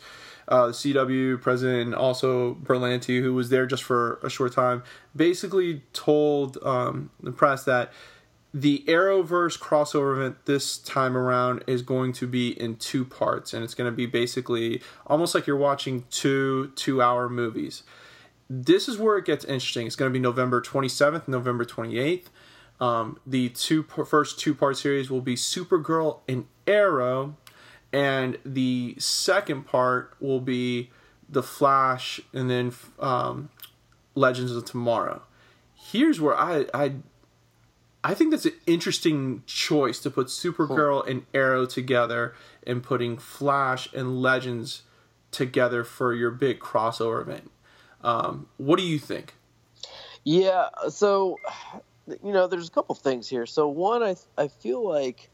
uh, 0.49 0.68
the 0.68 0.73
CW 0.73 1.40
president, 1.40 1.94
also 1.94 2.54
Berlanti, 2.54 3.21
who 3.21 3.35
was 3.35 3.50
there 3.50 3.66
just 3.66 3.83
for 3.83 4.18
a 4.23 4.30
short 4.30 4.52
time, 4.52 4.83
basically 5.14 5.83
told 5.92 6.59
um, 6.62 7.11
the 7.23 7.33
press 7.33 7.64
that 7.64 7.92
the 8.52 8.85
Arrowverse 8.87 9.59
crossover 9.59 10.16
event 10.16 10.37
this 10.44 10.78
time 10.78 11.16
around 11.16 11.64
is 11.66 11.83
going 11.83 12.12
to 12.12 12.26
be 12.26 12.50
in 12.61 12.76
two 12.76 13.04
parts, 13.04 13.52
and 13.52 13.64
it's 13.64 13.75
going 13.75 13.90
to 13.90 13.97
be 13.97 14.06
basically 14.06 14.80
almost 15.09 15.35
like 15.35 15.47
you're 15.47 15.56
watching 15.56 16.04
two 16.11 16.71
two-hour 16.76 17.28
movies. 17.28 17.83
This 18.49 18.89
is 18.89 18.99
where 18.99 19.17
it 19.17 19.25
gets 19.25 19.45
interesting. 19.45 19.87
It's 19.87 19.97
going 19.97 20.11
to 20.11 20.13
be 20.13 20.23
November 20.23 20.61
27th, 20.61 21.27
November 21.29 21.65
28th. 21.65 22.27
Um, 22.81 23.19
the 23.27 23.49
two 23.51 23.83
first 23.83 24.39
two-part 24.39 24.77
series 24.77 25.11
will 25.11 25.21
be 25.21 25.37
Supergirl 25.37 26.21
and 26.29 26.47
Arrow, 26.67 27.37
and 27.93 28.39
the 28.45 28.97
second 28.99 29.67
part 29.67 30.15
will 30.21 30.41
be 30.41 30.91
the 31.29 31.43
Flash, 31.43 32.21
and 32.33 32.51
then 32.51 32.73
um, 32.99 33.49
Legends 34.15 34.53
of 34.53 34.65
Tomorrow. 34.65 35.23
Here's 35.75 36.21
where 36.21 36.37
I 36.37 36.67
I 36.75 36.95
I 38.03 38.13
think 38.13 38.33
that's 38.33 38.45
an 38.45 38.53
interesting 38.67 39.43
choice 39.47 39.99
to 40.01 40.11
put 40.11 40.27
Supergirl 40.27 41.09
and 41.09 41.25
Arrow 41.33 41.65
together 41.67 42.35
and 42.67 42.83
putting 42.83 43.17
Flash 43.17 43.91
and 43.95 44.21
Legends 44.21 44.83
together 45.31 45.85
for 45.85 46.13
your 46.13 46.31
big 46.31 46.61
crossover 46.61 47.23
event. 47.23 47.51
Um, 48.05 48.47
what 48.59 48.79
do 48.79 48.85
you 48.85 48.99
think? 48.99 49.35
Yeah, 50.25 50.69
so 50.91 51.39
you 52.23 52.33
know, 52.33 52.47
there's 52.47 52.69
a 52.69 52.71
couple 52.71 52.95
things 52.95 53.29
here. 53.29 53.47
So 53.47 53.69
one, 53.69 54.03
I 54.03 54.17
I 54.39 54.49
feel 54.49 54.87
like, 54.87 55.31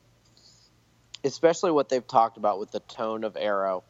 especially 1.24 1.72
what 1.72 1.88
they've 1.88 2.06
talked 2.06 2.36
about 2.36 2.58
with 2.58 2.70
the 2.70 2.80
tone 2.80 3.24
of 3.24 3.36
Arrow, 3.36 3.82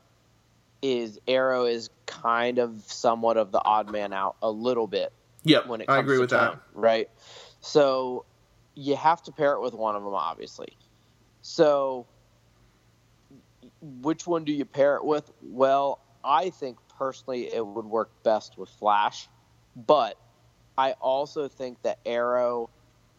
is 0.82 1.18
Arrow 1.28 1.66
is 1.66 1.90
kind 2.06 2.58
of 2.58 2.82
somewhat 2.86 3.36
of 3.36 3.52
the 3.52 3.62
odd 3.62 3.90
man 3.90 4.12
out 4.12 4.36
a 4.42 4.50
little 4.50 4.86
bit 4.86 5.12
Yep, 5.44 5.66
when 5.66 5.80
it 5.82 5.88
I 5.88 5.96
comes 5.96 6.06
agree 6.06 6.16
to 6.16 6.20
with 6.22 6.30
tone, 6.30 6.40
that. 6.40 6.60
right? 6.74 7.08
So 7.60 8.24
you 8.74 8.96
have 8.96 9.22
to 9.24 9.32
pair 9.32 9.52
it 9.52 9.60
with 9.60 9.74
one 9.74 9.94
of 9.96 10.02
them, 10.02 10.14
obviously. 10.14 10.76
So 11.42 12.06
which 13.80 14.26
one 14.26 14.44
do 14.44 14.52
you 14.52 14.64
pair 14.64 14.96
it 14.96 15.04
with? 15.04 15.30
Well, 15.42 16.00
I 16.24 16.50
think 16.50 16.78
personally 17.00 17.52
it 17.52 17.66
would 17.66 17.86
work 17.86 18.10
best 18.22 18.58
with 18.58 18.68
Flash, 18.68 19.26
but 19.74 20.18
I 20.76 20.92
also 21.00 21.48
think 21.48 21.80
that 21.82 21.98
Arrow 22.04 22.68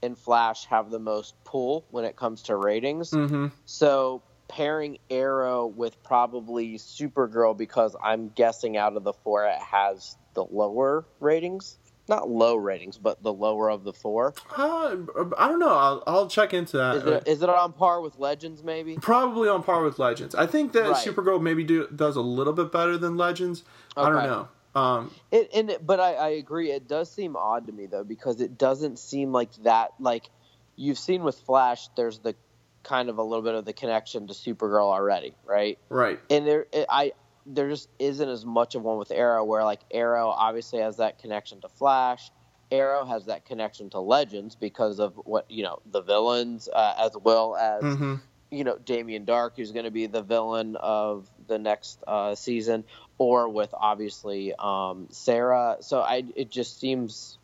and 0.03 0.15
Flash 0.17 0.65
have 0.65 0.91
the 0.91 0.99
most 0.99 1.33
pull 1.43 1.83
when 1.89 2.05
it 2.05 2.15
comes 2.15 2.43
to 2.43 2.55
ratings. 2.55 3.09
Mm-hmm. 3.09 3.47
So 3.65 4.21
pairing 4.47 4.99
Arrow 5.09 5.65
with 5.65 6.01
probably 6.03 6.77
Supergirl 6.77 7.57
because 7.57 7.95
I'm 8.03 8.29
guessing 8.29 8.77
out 8.77 8.95
of 8.95 9.03
the 9.03 9.13
four 9.13 9.45
it 9.47 9.59
has 9.59 10.15
the 10.35 10.43
lower 10.43 11.05
ratings. 11.19 11.77
Not 12.11 12.29
low 12.29 12.57
ratings, 12.57 12.97
but 12.97 13.23
the 13.23 13.31
lower 13.31 13.71
of 13.71 13.85
the 13.85 13.93
four. 13.93 14.33
Uh, 14.57 14.97
I 15.37 15.47
don't 15.47 15.59
know. 15.59 15.69
I'll, 15.69 16.03
I'll 16.05 16.27
check 16.27 16.53
into 16.53 16.75
that. 16.75 16.97
Is 16.97 17.05
it, 17.05 17.23
is 17.25 17.41
it 17.41 17.47
on 17.47 17.71
par 17.71 18.01
with 18.01 18.19
Legends, 18.19 18.61
maybe? 18.65 18.97
Probably 18.97 19.47
on 19.47 19.63
par 19.63 19.81
with 19.81 19.97
Legends. 19.97 20.35
I 20.35 20.45
think 20.45 20.73
that 20.73 20.89
Right. 20.89 21.07
Supergirl 21.07 21.41
maybe 21.41 21.63
do, 21.63 21.87
does 21.87 22.17
a 22.17 22.21
little 22.21 22.51
bit 22.51 22.69
better 22.69 22.97
than 22.97 23.15
Legends. 23.15 23.63
I 23.95 24.09
don't 24.09 24.23
know. 24.25 24.49
Um, 24.75 25.11
It, 25.31 25.51
and 25.53 25.69
it, 25.69 25.87
but 25.87 26.01
I, 26.01 26.15
I 26.15 26.29
agree. 26.31 26.71
It 26.71 26.85
does 26.89 27.09
seem 27.09 27.37
odd 27.37 27.67
to 27.67 27.71
me 27.71 27.85
though 27.85 28.03
because 28.03 28.41
it 28.41 28.57
doesn't 28.57 28.99
seem 28.99 29.31
like 29.31 29.53
that. 29.63 29.91
Like 29.97 30.29
you've 30.75 30.99
seen 30.99 31.23
with 31.23 31.37
Flash, 31.39 31.87
there's 31.95 32.19
the 32.19 32.35
kind 32.83 33.07
of 33.07 33.19
a 33.19 33.23
little 33.23 33.43
bit 33.43 33.55
of 33.55 33.63
the 33.63 33.73
connection 33.73 34.27
to 34.27 34.33
Supergirl 34.33 34.91
already, 34.91 35.33
right? 35.45 35.79
right. 35.87 36.19
And 36.29 36.45
there, 36.45 36.65
it, 36.73 36.85
I 36.89 37.13
there 37.45 37.69
just 37.69 37.89
isn't 37.99 38.27
as 38.29 38.45
much 38.45 38.75
of 38.75 38.83
one 38.83 38.97
with 38.97 39.11
Arrow, 39.11 39.43
where 39.43 39.63
like 39.63 39.81
Arrow 39.91 40.29
obviously 40.29 40.79
has 40.79 40.97
that 40.97 41.19
connection 41.19 41.61
to 41.61 41.69
Flash. 41.69 42.31
Arrow 42.71 43.05
has 43.05 43.25
that 43.25 43.45
connection 43.45 43.89
to 43.89 43.99
Legends 43.99 44.55
because 44.55 44.99
of 44.99 45.15
what 45.25 45.49
you 45.49 45.63
know 45.63 45.79
the 45.85 46.01
villains, 46.01 46.69
uh, 46.71 46.93
as 46.97 47.11
well 47.21 47.55
as 47.55 47.83
hmm 47.83 48.15
you 48.49 48.63
know 48.63 48.77
Damien 48.77 49.25
Darhk, 49.25 49.51
who's 49.55 49.71
going 49.71 49.85
to 49.85 49.91
be 49.91 50.07
the 50.07 50.21
villain 50.21 50.75
of 50.75 51.29
the 51.47 51.57
next 51.57 52.03
uh, 52.07 52.35
season, 52.35 52.83
or 53.17 53.49
with 53.49 53.73
obviously 53.73 54.53
um, 54.57 55.07
Sarah. 55.11 55.77
So 55.81 56.01
I, 56.01 56.23
it 56.35 56.51
just 56.51 56.79
seems 56.79 57.37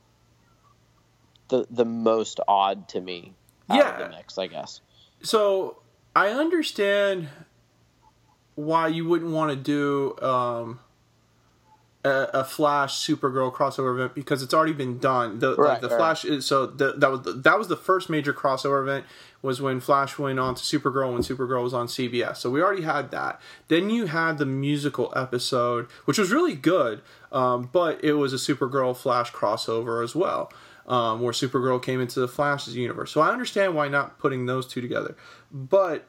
the 1.50 1.66
the 1.70 1.86
most 1.86 2.39
odd 2.48 2.89
to 2.89 3.01
me. 3.01 3.34
Out 3.70 3.80
of 3.82 3.86
Yeah. 4.00 4.08
the 4.10 4.16
mix, 4.16 4.38
I 4.38 4.48
guess. 4.48 4.80
So 5.24 5.77
I 6.16 6.30
understand 6.30 7.27
why 8.58 8.88
you 8.88 9.08
wouldn't 9.08 9.32
want 9.32 9.52
to 9.52 9.56
do 9.56 10.18
um, 10.28 10.80
a, 12.04 12.30
a 12.34 12.44
Flash 12.44 13.06
Supergirl 13.06 13.54
crossover 13.54 13.94
event 13.94 14.16
because 14.16 14.42
it's 14.42 14.54
already 14.54 14.74
been 14.74 14.98
done. 14.98 15.38
The, 15.38 15.52
like 15.52 15.80
the 15.80 15.90
right. 15.90 15.98
Flash 15.98 16.26
is 16.26 16.48
so 16.48 16.66
the, 16.66 16.94
that 16.94 17.12
was 17.12 17.22
the, 17.22 17.34
that 17.34 17.60
was 17.60 17.68
the 17.68 17.78
first 17.78 18.10
major 18.10 18.34
crossover 18.34 18.82
event 18.82 19.06
was 19.44 19.62
when 19.62 19.80
Flash 19.80 20.18
went 20.18 20.40
on 20.40 20.56
to 20.56 20.64
Supergirl 20.64 21.14
when 21.14 21.22
Supergirl 21.22 21.62
was 21.62 21.74
on 21.76 21.86
CBS. 21.86 22.38
So 22.38 22.50
we 22.50 22.64
already 22.64 22.82
had 22.82 23.12
that. 23.12 23.40
Then 23.68 23.92
you 23.92 24.08
had 24.08 24.40
the 24.40 24.46
musical 24.48 25.14
episode, 25.16 25.86
which 26.06 26.18
was 26.18 26.32
really 26.32 26.56
good, 26.56 27.04
um, 27.32 27.70
but 27.72 28.04
it 28.04 28.14
was 28.14 28.34
a 28.34 28.38
Supergirl 28.38 28.98
Flash 28.98 29.32
crossover 29.32 30.04
as 30.04 30.16
well. 30.16 30.52
Um, 30.88 31.20
where 31.20 31.34
Supergirl 31.34 31.84
came 31.84 32.00
into 32.00 32.22
the 32.22 32.30
Flash's 32.30 32.78
universe. 32.78 33.12
So 33.12 33.20
I 33.20 33.32
understand 33.32 33.76
why 33.76 33.90
not 33.90 34.18
putting 34.20 34.46
those 34.46 34.66
two 34.66 34.80
together. 34.80 35.18
But 35.52 36.08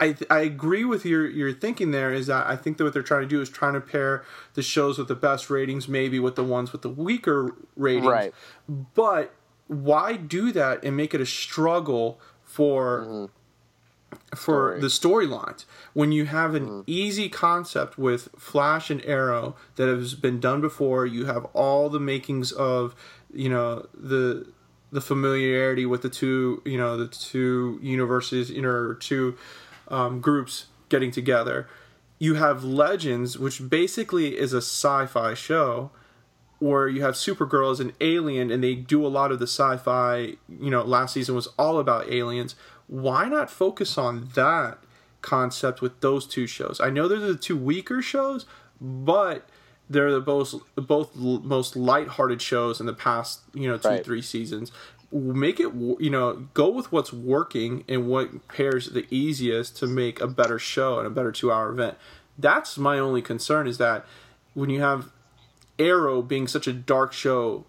I, 0.00 0.16
I 0.28 0.40
agree 0.40 0.84
with 0.84 1.04
your 1.04 1.28
your 1.28 1.52
thinking 1.52 1.92
there 1.92 2.12
is 2.12 2.26
that 2.26 2.46
I 2.46 2.56
think 2.56 2.78
that 2.78 2.84
what 2.84 2.92
they're 2.92 3.02
trying 3.02 3.22
to 3.22 3.28
do 3.28 3.40
is 3.40 3.48
trying 3.48 3.74
to 3.74 3.80
pair 3.80 4.24
the 4.54 4.62
shows 4.62 4.98
with 4.98 5.08
the 5.08 5.14
best 5.14 5.50
ratings 5.50 5.88
maybe 5.88 6.18
with 6.18 6.34
the 6.34 6.44
ones 6.44 6.72
with 6.72 6.82
the 6.82 6.88
weaker 6.88 7.54
ratings. 7.76 8.06
Right. 8.06 8.34
But 8.68 9.34
why 9.68 10.16
do 10.16 10.52
that 10.52 10.84
and 10.84 10.96
make 10.96 11.14
it 11.14 11.20
a 11.20 11.26
struggle 11.26 12.20
for 12.42 13.00
mm-hmm. 13.00 14.36
for 14.36 14.80
Story. 14.80 14.80
the 14.80 15.32
storylines 15.32 15.64
when 15.92 16.10
you 16.10 16.26
have 16.26 16.54
an 16.54 16.66
mm-hmm. 16.66 16.80
easy 16.86 17.28
concept 17.28 17.96
with 17.96 18.28
Flash 18.36 18.90
and 18.90 19.02
Arrow 19.04 19.54
that 19.76 19.88
has 19.88 20.14
been 20.14 20.40
done 20.40 20.60
before, 20.60 21.06
you 21.06 21.26
have 21.26 21.44
all 21.46 21.88
the 21.88 22.00
makings 22.00 22.50
of 22.50 22.94
you 23.32 23.48
know 23.48 23.86
the 23.94 24.46
the 24.92 25.00
familiarity 25.00 25.86
with 25.86 26.02
the 26.02 26.08
two 26.08 26.62
you 26.64 26.78
know 26.78 26.96
the 26.96 27.08
two 27.08 27.78
universes 27.82 28.50
you 28.50 28.62
know 28.62 28.68
or 28.68 28.94
two 28.94 29.36
um, 29.88 30.20
groups 30.20 30.66
getting 30.88 31.10
together. 31.10 31.68
You 32.18 32.34
have 32.34 32.64
Legends, 32.64 33.38
which 33.38 33.68
basically 33.68 34.38
is 34.38 34.52
a 34.52 34.58
sci-fi 34.58 35.34
show 35.34 35.90
where 36.58 36.88
you 36.88 37.02
have 37.02 37.14
Supergirl 37.14 37.72
as 37.72 37.80
an 37.80 37.92
alien 38.00 38.50
and 38.50 38.62
they 38.62 38.74
do 38.74 39.04
a 39.04 39.08
lot 39.08 39.32
of 39.32 39.38
the 39.38 39.46
sci-fi, 39.46 40.36
you 40.48 40.70
know, 40.70 40.82
last 40.82 41.12
season 41.14 41.34
was 41.34 41.48
all 41.58 41.78
about 41.78 42.10
aliens. 42.10 42.54
Why 42.86 43.28
not 43.28 43.50
focus 43.50 43.98
on 43.98 44.30
that 44.34 44.78
concept 45.20 45.82
with 45.82 46.00
those 46.00 46.26
two 46.26 46.46
shows? 46.46 46.80
I 46.80 46.90
know 46.90 47.08
they're 47.08 47.18
the 47.18 47.34
two 47.36 47.56
weaker 47.56 48.00
shows, 48.00 48.46
but 48.80 49.48
they're 49.90 50.12
the 50.12 50.20
both 50.20 50.54
both 50.76 51.14
most 51.16 51.76
lighthearted 51.76 52.40
shows 52.40 52.80
in 52.80 52.86
the 52.86 52.94
past, 52.94 53.40
you 53.52 53.68
know, 53.68 53.76
two 53.76 53.88
Right. 53.88 54.04
three 54.04 54.22
seasons. 54.22 54.72
Make 55.14 55.60
it, 55.60 55.72
you 55.72 56.10
know, 56.10 56.48
go 56.54 56.68
with 56.68 56.90
what's 56.90 57.12
working 57.12 57.84
and 57.88 58.08
what 58.08 58.48
pairs 58.48 58.90
the 58.90 59.06
easiest 59.10 59.76
to 59.76 59.86
make 59.86 60.20
a 60.20 60.26
better 60.26 60.58
show 60.58 60.98
and 60.98 61.06
a 61.06 61.10
better 61.10 61.30
two-hour 61.30 61.70
event. 61.70 61.96
That's 62.36 62.76
my 62.76 62.98
only 62.98 63.22
concern 63.22 63.68
is 63.68 63.78
that 63.78 64.04
when 64.54 64.70
you 64.70 64.80
have 64.80 65.10
Arrow 65.78 66.20
being 66.20 66.48
such 66.48 66.66
a 66.66 66.72
dark 66.72 67.12
show, 67.12 67.64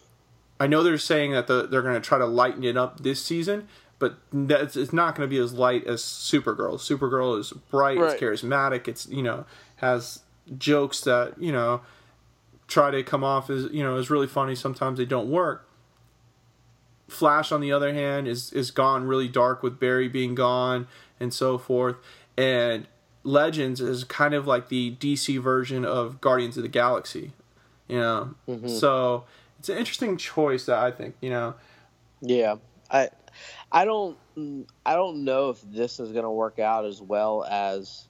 I 0.60 0.66
know 0.66 0.82
they're 0.82 0.98
saying 0.98 1.34
that 1.34 1.46
the, 1.46 1.68
they're 1.68 1.84
going 1.84 1.94
to 1.94 2.08
try 2.08 2.18
to 2.18 2.26
lighten 2.26 2.64
it 2.64 2.78
up 2.78 3.02
this 3.04 3.24
season, 3.24 3.68
but 4.00 4.18
that's, 4.34 4.76
it's 4.76 4.92
not 4.94 5.16
going 5.16 5.30
to 5.30 5.34
be 5.34 5.40
as 5.40 5.54
light 5.54 5.86
as 5.86 6.02
Supergirl. 6.02 6.80
Supergirl 6.80 7.40
is 7.40 7.52
bright, 7.70 8.00
Right. 8.00 8.14
it's 8.14 8.22
charismatic, 8.22 8.88
it's 8.88 9.08
you 9.08 9.22
know 9.22 9.46
has 9.78 10.22
jokes 10.58 11.02
that 11.02 11.40
you 11.40 11.52
know 11.52 11.82
try 12.68 12.90
to 12.90 13.04
come 13.04 13.24
off 13.24 13.50
as 13.52 13.66
you 13.72 13.84
know 13.84 13.98
is 13.98 14.10
really 14.10 14.28
funny. 14.28 14.56
Sometimes 14.56 14.98
they 14.98 15.06
don't 15.06 15.30
work. 15.30 15.65
Flash, 17.08 17.52
on 17.52 17.62
the 17.62 17.72
other 17.72 17.94
hand, 17.94 18.28
is 18.28 18.52
is 18.54 18.72
gone 18.72 19.06
really 19.06 19.28
dark 19.28 19.62
with 19.62 19.80
Barry 19.80 20.08
being 20.08 20.36
gone 20.36 20.88
and 21.20 21.34
so 21.34 21.58
forth, 21.58 21.96
and 22.38 22.88
Legends 23.24 23.82
is 23.82 24.04
kind 24.04 24.34
of 24.34 24.46
like 24.46 24.70
the 24.70 24.96
DC 25.00 25.42
version 25.42 25.86
of 25.86 26.22
Guardians 26.22 26.58
of 26.58 26.64
the 26.64 26.70
Galaxy, 26.70 27.34
you 27.88 28.00
know. 28.00 28.36
So 28.70 29.26
it's 29.60 29.70
an 29.70 29.78
interesting 29.78 30.18
choice 30.18 30.66
that 30.66 30.78
I 30.78 30.92
think 30.92 31.16
you 31.22 31.30
know. 31.30 31.56
Yeah, 32.22 32.56
I, 32.90 33.10
I 33.72 33.86
don't, 33.86 34.18
I 34.86 34.94
don't 34.94 35.26
know 35.26 35.50
if 35.50 35.62
this 35.62 36.00
is 36.00 36.12
going 36.12 36.24
to 36.24 36.30
work 36.32 36.60
out 36.60 36.86
as 36.86 37.02
well 37.02 37.44
as 37.44 38.08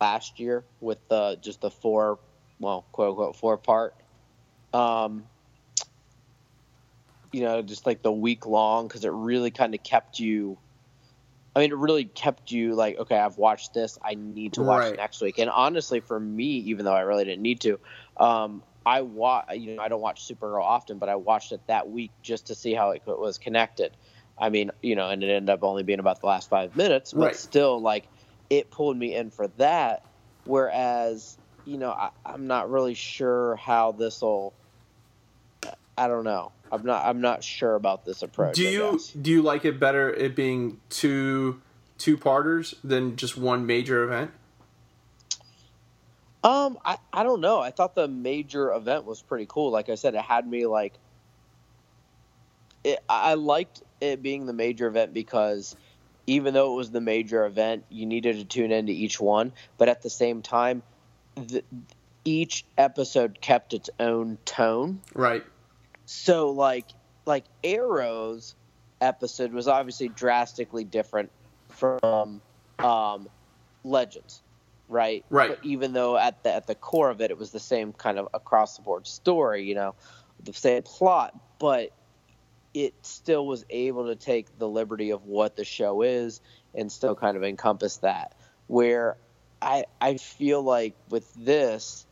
last 0.00 0.40
year 0.40 0.64
with 0.80 0.98
the 1.08 1.38
just 1.40 1.60
the 1.60 1.70
four, 1.70 2.18
well, 2.58 2.84
quote 2.92 3.10
unquote 3.10 3.36
four 3.36 3.56
part. 3.58 3.94
Um, 4.72 5.24
you 7.32 7.42
know, 7.42 7.62
just 7.62 7.86
like 7.86 8.02
the 8.02 8.12
week 8.12 8.46
long 8.46 8.88
because 8.88 9.04
it 9.04 9.12
really 9.12 9.50
kind 9.50 9.74
of 9.74 9.82
kept 9.82 10.18
you. 10.18 10.60
I 11.56 11.60
mean, 11.60 11.72
it 11.72 11.76
really 11.76 12.04
kept 12.04 12.52
you 12.52 12.74
like, 12.74 12.96
okay, 12.98 13.18
I've 13.18 13.36
watched 13.36 13.74
this. 13.74 13.98
I 14.02 14.14
need 14.14 14.54
to 14.54 14.62
watch 14.62 14.84
Right. 14.84 14.96
next 14.96 15.20
week. 15.20 15.38
And 15.38 15.50
honestly, 15.50 16.00
for 16.00 16.18
me, 16.18 16.44
even 16.58 16.84
though 16.84 16.94
I 16.94 17.00
really 17.00 17.24
didn't 17.24 17.42
need 17.42 17.60
to, 17.62 17.80
um, 18.16 18.62
I 18.86 19.02
wa- 19.02 19.44
You 19.52 19.76
know, 19.76 19.82
I 19.82 19.88
don't 19.88 20.00
watch 20.00 20.26
Supergirl 20.26 20.62
often, 20.62 20.98
but 20.98 21.08
I 21.08 21.16
watched 21.16 21.52
it 21.52 21.66
that 21.66 21.88
week 21.88 22.12
just 22.22 22.46
to 22.48 22.54
see 22.54 22.72
how 22.72 22.90
it 22.92 23.02
was 23.06 23.38
connected. 23.38 23.96
I 24.38 24.48
mean, 24.48 24.70
you 24.80 24.94
know, 24.96 25.08
and 25.10 25.22
it 25.22 25.28
ended 25.28 25.50
up 25.50 25.62
only 25.64 25.82
being 25.82 25.98
about 25.98 26.20
the 26.20 26.28
last 26.28 26.48
five 26.48 26.76
minutes, 26.76 27.12
but 27.12 27.34
Right. 27.34 27.36
still, 27.36 27.80
like, 27.80 28.08
it 28.48 28.70
pulled 28.70 28.96
me 28.96 29.14
in 29.14 29.30
for 29.30 29.48
that. 29.58 30.02
Whereas, 30.44 31.38
you 31.64 31.78
know, 31.78 31.90
I, 31.90 32.10
I'm 32.24 32.46
not 32.46 32.70
really 32.70 32.94
sure 32.94 33.56
how 33.56 33.92
this 33.92 34.22
will. 34.22 34.56
I 35.96 36.08
don't 36.08 36.24
know. 36.24 36.52
I'm 36.72 36.84
not. 36.84 37.04
I'm 37.04 37.20
not 37.20 37.42
sure 37.42 37.74
about 37.74 38.04
this 38.04 38.22
approach. 38.22 38.56
Do 38.56 38.68
you 38.68 39.00
do 39.20 39.30
you 39.30 39.42
like 39.42 39.64
it 39.64 39.80
better 39.80 40.12
it 40.12 40.36
being 40.36 40.80
two 40.88 41.60
two 41.98 42.16
parters 42.16 42.74
than 42.82 43.16
just 43.16 43.36
one 43.36 43.66
major 43.66 44.02
event? 44.04 44.30
Um, 46.42 46.78
I, 46.84 46.96
I 47.12 47.22
don't 47.22 47.42
know. 47.42 47.60
I 47.60 47.70
thought 47.70 47.94
the 47.94 48.08
major 48.08 48.72
event 48.72 49.04
was 49.04 49.20
pretty 49.20 49.46
cool. 49.46 49.70
Like 49.70 49.90
I 49.90 49.94
said, 49.94 50.14
it 50.14 50.22
had 50.22 50.46
me 50.46 50.66
like. 50.66 50.94
It, 52.82 52.98
I 53.10 53.34
liked 53.34 53.82
it 54.00 54.22
being 54.22 54.46
the 54.46 54.54
major 54.54 54.86
event 54.86 55.12
because 55.12 55.76
even 56.26 56.54
though 56.54 56.72
it 56.72 56.76
was 56.76 56.90
the 56.90 57.00
major 57.00 57.44
event, 57.44 57.84
you 57.90 58.06
needed 58.06 58.36
to 58.36 58.44
tune 58.44 58.72
into 58.72 58.92
each 58.92 59.20
one. 59.20 59.52
But 59.76 59.90
at 59.90 60.00
the 60.00 60.08
same 60.08 60.40
time, 60.40 60.82
the, 61.34 61.62
each 62.24 62.64
episode 62.78 63.38
kept 63.40 63.74
its 63.74 63.90
own 63.98 64.38
tone. 64.46 65.00
Right. 65.14 65.44
So 66.12 66.50
like 66.50 66.86
like 67.24 67.44
Arrow's 67.62 68.56
episode 69.00 69.52
was 69.52 69.68
obviously 69.68 70.08
drastically 70.08 70.82
different 70.82 71.30
from 71.68 72.42
um, 72.80 73.28
Legends, 73.84 74.42
right? 74.88 75.24
Right. 75.30 75.50
But 75.50 75.64
even 75.64 75.92
though 75.92 76.16
at 76.16 76.42
the 76.42 76.52
at 76.52 76.66
the 76.66 76.74
core 76.74 77.10
of 77.10 77.20
it, 77.20 77.30
it 77.30 77.38
was 77.38 77.52
the 77.52 77.60
same 77.60 77.92
kind 77.92 78.18
of 78.18 78.26
across 78.34 78.76
the 78.76 78.82
board 78.82 79.06
story, 79.06 79.62
you 79.62 79.76
know, 79.76 79.94
the 80.42 80.52
same 80.52 80.82
plot, 80.82 81.32
but 81.60 81.92
it 82.74 82.92
still 83.02 83.46
was 83.46 83.64
able 83.70 84.06
to 84.06 84.16
take 84.16 84.58
the 84.58 84.68
liberty 84.68 85.10
of 85.10 85.26
what 85.26 85.54
the 85.54 85.64
show 85.64 86.02
is 86.02 86.40
and 86.74 86.90
still 86.90 87.14
kind 87.14 87.36
of 87.36 87.44
encompass 87.44 87.98
that. 87.98 88.34
Where 88.66 89.16
I 89.62 89.84
I 90.00 90.16
feel 90.16 90.60
like 90.60 90.96
with 91.08 91.32
this, 91.34 92.04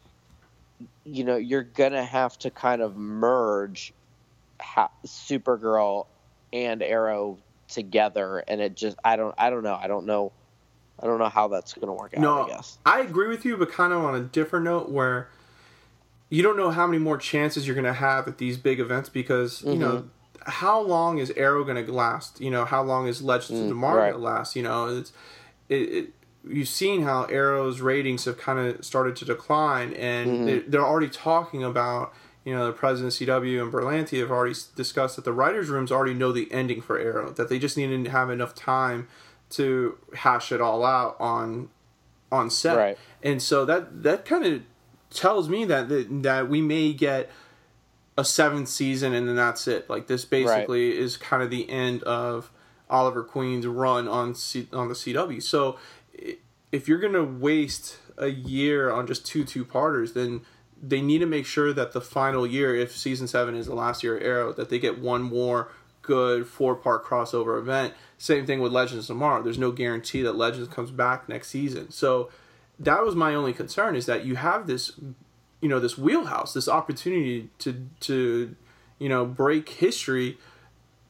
you 1.04 1.24
know, 1.24 1.36
you're 1.36 1.62
gonna 1.64 2.04
have 2.04 2.38
to 2.40 2.50
kind 2.50 2.82
of 2.82 2.96
merge 2.96 3.92
ha- 4.60 4.90
Supergirl 5.06 6.06
and 6.52 6.82
Arrow 6.82 7.38
together, 7.68 8.38
and 8.48 8.60
it 8.60 8.76
just 8.76 8.96
I 9.04 9.16
don't 9.16 9.34
I 9.38 9.50
don't 9.50 9.62
know 9.62 9.74
I 9.74 9.86
don't 9.88 10.06
know 10.06 10.32
I 11.00 11.06
don't 11.06 11.18
know 11.18 11.28
how 11.28 11.48
that's 11.48 11.74
going 11.74 11.88
to 11.88 11.92
work 11.92 12.14
out. 12.14 12.20
No, 12.22 12.42
I 12.44 12.48
guess 12.48 12.78
I 12.86 13.00
agree 13.00 13.28
with 13.28 13.44
you, 13.44 13.56
but 13.56 13.70
kind 13.70 13.92
of 13.92 14.02
on 14.04 14.14
a 14.14 14.20
different 14.20 14.64
note 14.64 14.88
where 14.90 15.28
you 16.30 16.42
don't 16.42 16.56
know 16.56 16.70
how 16.70 16.86
many 16.86 16.98
more 16.98 17.16
chances 17.18 17.66
you're 17.66 17.74
going 17.74 17.84
to 17.84 17.92
have 17.92 18.26
at 18.28 18.38
these 18.38 18.56
big 18.56 18.80
events 18.80 19.08
because 19.08 19.64
you 19.70 19.78
know 19.78 19.98
Mm-hmm. 19.98 20.50
how 20.50 20.80
long 20.80 21.18
is 21.18 21.30
Arrow 21.32 21.64
going 21.64 21.84
to 21.84 21.92
last? 21.92 22.40
You 22.40 22.50
know 22.50 22.64
how 22.64 22.82
long 22.82 23.06
is 23.06 23.22
Legends 23.22 23.60
of 23.60 23.66
Mm, 23.66 23.68
Tomorrow 23.68 23.96
right. 23.98 24.12
to 24.12 24.18
last? 24.18 24.56
You 24.56 24.62
know 24.62 24.86
it's 24.98 25.12
it, 25.68 25.74
it 25.74 26.10
you've 26.46 26.68
seen 26.68 27.02
how 27.02 27.24
Arrow's 27.24 27.80
ratings 27.80 28.24
have 28.26 28.38
kind 28.38 28.58
of 28.58 28.84
started 28.84 29.16
to 29.16 29.24
decline, 29.24 29.92
and 29.94 30.30
Mm-hmm. 30.30 30.46
they, 30.46 30.58
they're 30.60 30.86
already 30.86 31.08
talking 31.08 31.64
about. 31.64 32.12
You 32.44 32.54
know, 32.54 32.64
the 32.66 32.72
president 32.72 33.12
of 33.20 33.28
CW 33.28 33.62
and 33.62 33.70
Berlanti 33.70 34.20
have 34.20 34.30
already 34.30 34.54
discussed 34.74 35.16
that 35.16 35.26
the 35.26 35.34
writers' 35.34 35.68
rooms 35.68 35.92
already 35.92 36.14
know 36.14 36.32
the 36.32 36.50
ending 36.50 36.80
for 36.80 36.98
Arrow. 36.98 37.30
That 37.30 37.50
they 37.50 37.58
just 37.58 37.76
need 37.76 38.04
to 38.04 38.10
have 38.10 38.30
enough 38.30 38.54
time 38.54 39.06
to 39.50 39.98
hash 40.14 40.50
it 40.50 40.58
all 40.60 40.82
out 40.82 41.16
on 41.20 41.68
on 42.32 42.48
set. 42.48 42.76
Right. 42.78 42.98
And 43.22 43.42
so 43.42 43.66
that 43.66 44.02
that 44.02 44.24
kind 44.24 44.46
of 44.46 44.62
tells 45.10 45.50
me 45.50 45.66
that, 45.66 45.90
that 45.90 46.22
that 46.22 46.48
we 46.48 46.62
may 46.62 46.94
get 46.94 47.30
a 48.16 48.24
seventh 48.24 48.68
season 48.68 49.12
and 49.12 49.28
then 49.28 49.36
that's 49.36 49.68
it. 49.68 49.90
Like 49.90 50.06
this 50.06 50.24
basically 50.24 50.96
is 50.96 51.18
kind 51.18 51.42
of 51.42 51.50
the 51.50 51.68
end 51.68 52.02
of 52.04 52.50
Oliver 52.88 53.22
Queen's 53.22 53.66
run 53.66 54.08
on 54.08 54.34
C, 54.34 54.68
on 54.72 54.88
the 54.88 54.94
CW. 54.94 55.42
So 55.42 55.78
if 56.72 56.88
you're 56.88 56.98
gonna 56.98 57.24
waste 57.24 57.98
a 58.16 58.28
year 58.28 58.90
on 58.90 59.06
just 59.06 59.26
two 59.26 59.44
two 59.44 59.64
parters, 59.64 60.12
then 60.12 60.42
they 60.80 61.00
need 61.00 61.18
to 61.18 61.26
make 61.26 61.46
sure 61.46 61.72
that 61.72 61.92
the 61.92 62.00
final 62.00 62.46
year, 62.46 62.74
if 62.74 62.96
season 62.96 63.26
seven 63.26 63.54
is 63.54 63.66
the 63.66 63.74
last 63.74 64.02
year 64.02 64.16
of 64.16 64.22
Arrow, 64.22 64.52
that 64.52 64.70
they 64.70 64.78
get 64.78 64.98
one 64.98 65.22
more 65.22 65.72
good 66.02 66.46
four 66.46 66.74
part 66.74 67.04
crossover 67.04 67.58
event. 67.58 67.94
Same 68.16 68.46
thing 68.46 68.60
with 68.60 68.72
Legends 68.72 69.04
of 69.04 69.16
Tomorrow. 69.16 69.42
There's 69.42 69.58
no 69.58 69.72
guarantee 69.72 70.22
that 70.22 70.36
Legends 70.36 70.68
comes 70.68 70.90
back 70.90 71.28
next 71.28 71.48
season. 71.48 71.90
So 71.90 72.30
that 72.78 73.02
was 73.02 73.14
my 73.14 73.34
only 73.34 73.52
concern 73.52 73.96
is 73.96 74.06
that 74.06 74.24
you 74.24 74.36
have 74.36 74.66
this 74.66 74.92
you 75.60 75.68
know 75.68 75.80
this 75.80 75.98
wheelhouse 75.98 76.54
this 76.54 76.68
opportunity 76.68 77.50
to 77.58 77.88
to 78.00 78.54
you 78.98 79.08
know 79.08 79.24
break 79.24 79.68
history 79.68 80.38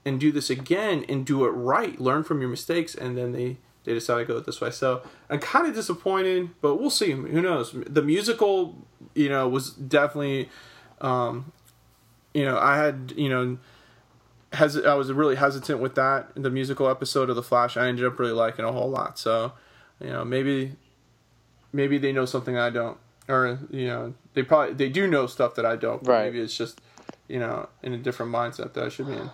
and 0.05 0.19
do 0.19 0.33
this 0.33 0.49
again 0.49 1.05
and 1.09 1.27
do 1.27 1.45
it 1.45 1.51
right 1.51 2.01
learn 2.01 2.25
from 2.25 2.41
your 2.41 2.49
mistakes 2.49 2.95
and 2.95 3.19
then 3.19 3.33
they 3.33 3.59
they 3.85 3.95
decided 3.95 4.27
to 4.27 4.33
go 4.35 4.41
this 4.41 4.61
way 4.61 4.71
so 4.71 5.03
i'm 5.31 5.39
kind 5.39 5.67
of 5.67 5.75
disappointed 5.75 6.51
but 6.61 6.77
we'll 6.77 6.91
see 6.91 7.11
who 7.13 7.41
knows 7.41 7.75
the 7.89 8.03
musical 8.03 8.77
you 9.15 9.29
know 9.29 9.49
was 9.49 9.71
definitely 9.71 10.49
um 11.01 11.53
you 12.35 12.45
know 12.45 12.59
i 12.59 12.77
had 12.77 13.13
you 13.17 13.29
know 13.29 13.57
hes- 14.53 14.85
i 14.85 14.95
was 14.95 15.11
really 15.13 15.37
hesitant 15.37 15.81
with 15.81 15.95
that 15.95 16.29
the 16.35 16.51
musical 16.51 16.89
episode 16.89 17.31
of 17.31 17.37
the 17.37 17.43
flash 17.43 17.77
i 17.77 17.87
ended 17.87 18.05
up 18.05 18.19
really 18.19 18.33
liking 18.33 18.65
a 18.65 18.73
whole 18.73 18.91
lot 18.91 19.19
so 19.19 19.53
you 20.01 20.09
know 20.09 20.25
maybe 20.25 20.73
maybe 21.73 21.99
they 21.99 22.13
know 22.13 22.25
something 22.25 22.57
I 22.57 22.71
don't, 22.71 22.97
or 23.29 23.59
you 23.71 23.87
know, 23.87 24.15
they 24.35 24.43
probably 24.43 24.75
they 24.75 24.89
do 24.89 25.07
know 25.07 25.27
stuff 25.27 25.55
that 25.57 25.67
I 25.67 25.77
don't. 25.77 26.03
But 26.03 26.11
Right. 26.13 26.25
Maybe 26.25 26.41
it's 26.41 26.57
just 26.57 26.81
you 27.29 27.39
know 27.39 27.69
in 27.83 27.93
a 27.93 27.99
different 27.99 28.33
mindset 28.33 28.73
that 28.73 28.85
I 28.85 28.89
should 28.89 29.07
be 29.07 29.13
in. 29.13 29.31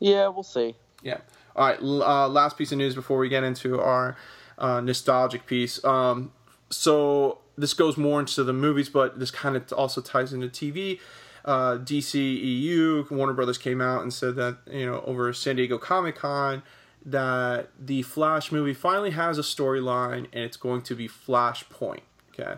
yeah, 0.00 0.26
we'll 0.28 0.42
see. 0.42 0.74
Yeah. 1.02 1.18
All 1.56 1.68
right. 1.68 1.80
Uh, 1.80 2.28
last 2.28 2.56
piece 2.56 2.72
of 2.72 2.78
news 2.78 2.94
before 2.94 3.18
we 3.18 3.28
get 3.28 3.44
into 3.44 3.80
our 3.80 4.16
uh, 4.58 4.80
nostalgic 4.80 5.46
piece. 5.46 5.82
Um, 5.84 6.32
so 6.70 7.38
this 7.58 7.74
goes 7.74 7.96
more 7.96 8.20
into 8.20 8.44
the 8.44 8.52
movies, 8.52 8.88
but 8.88 9.18
this 9.18 9.30
kind 9.30 9.56
of 9.56 9.72
also 9.72 10.00
ties 10.00 10.32
into 10.32 10.48
TV. 10.48 11.00
Uh, 11.44 11.78
DCEU, 11.78 13.10
Warner 13.10 13.32
Brothers 13.32 13.58
came 13.58 13.80
out 13.80 14.02
and 14.02 14.12
said 14.12 14.36
that 14.36 14.58
you 14.70 14.84
know 14.84 15.02
over 15.06 15.32
San 15.32 15.56
Diego 15.56 15.78
Comic 15.78 16.16
Con 16.16 16.62
that 17.04 17.70
the 17.78 18.02
Flash 18.02 18.52
movie 18.52 18.74
finally 18.74 19.10
has 19.12 19.38
a 19.38 19.42
storyline 19.42 20.26
and 20.32 20.44
it's 20.44 20.58
going 20.58 20.82
to 20.82 20.94
be 20.94 21.08
Flashpoint. 21.08 22.00
Okay. 22.32 22.56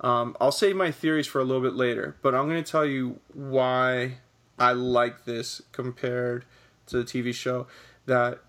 Um, 0.00 0.36
I'll 0.40 0.52
save 0.52 0.76
my 0.76 0.90
theories 0.90 1.26
for 1.26 1.40
a 1.40 1.44
little 1.44 1.62
bit 1.62 1.74
later, 1.74 2.16
but 2.20 2.34
I'm 2.34 2.48
going 2.48 2.62
to 2.62 2.70
tell 2.70 2.84
you 2.84 3.20
why 3.32 4.18
I 4.58 4.72
like 4.72 5.24
this 5.24 5.62
compared 5.72 6.44
to 6.88 6.98
the 6.98 7.04
TV 7.04 7.32
show. 7.32 7.66
That 8.06 8.40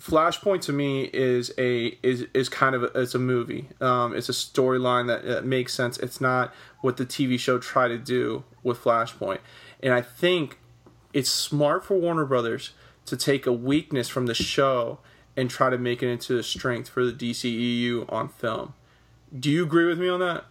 Flashpoint 0.00 0.60
to 0.62 0.72
me 0.72 1.04
is 1.12 1.52
a 1.56 1.98
is 2.02 2.26
is 2.34 2.48
kind 2.48 2.74
of 2.74 2.82
a, 2.82 2.86
it's 3.00 3.14
a 3.14 3.18
movie. 3.18 3.68
Um, 3.80 4.14
it's 4.14 4.28
a 4.28 4.32
storyline 4.32 5.06
that, 5.06 5.24
that 5.24 5.44
makes 5.44 5.72
sense. 5.72 5.98
It's 5.98 6.20
not 6.20 6.52
what 6.80 6.96
the 6.96 7.06
TV 7.06 7.38
show 7.38 7.58
tried 7.58 7.88
to 7.88 7.98
do 7.98 8.44
with 8.62 8.82
Flashpoint, 8.82 9.38
and 9.82 9.94
I 9.94 10.02
think 10.02 10.58
it's 11.12 11.30
smart 11.30 11.84
for 11.84 11.94
Warner 11.96 12.24
Brothers 12.24 12.72
to 13.06 13.16
take 13.16 13.46
a 13.46 13.52
weakness 13.52 14.08
from 14.08 14.26
the 14.26 14.34
show 14.34 14.98
and 15.36 15.48
try 15.48 15.70
to 15.70 15.78
make 15.78 16.02
it 16.02 16.08
into 16.08 16.38
a 16.38 16.42
strength 16.42 16.88
for 16.88 17.04
the 17.04 17.12
DCEU 17.12 18.10
on 18.12 18.28
film. 18.28 18.74
Do 19.38 19.50
you 19.50 19.62
agree 19.62 19.84
with 19.84 19.98
me 19.98 20.08
on 20.08 20.20
that? 20.20 20.44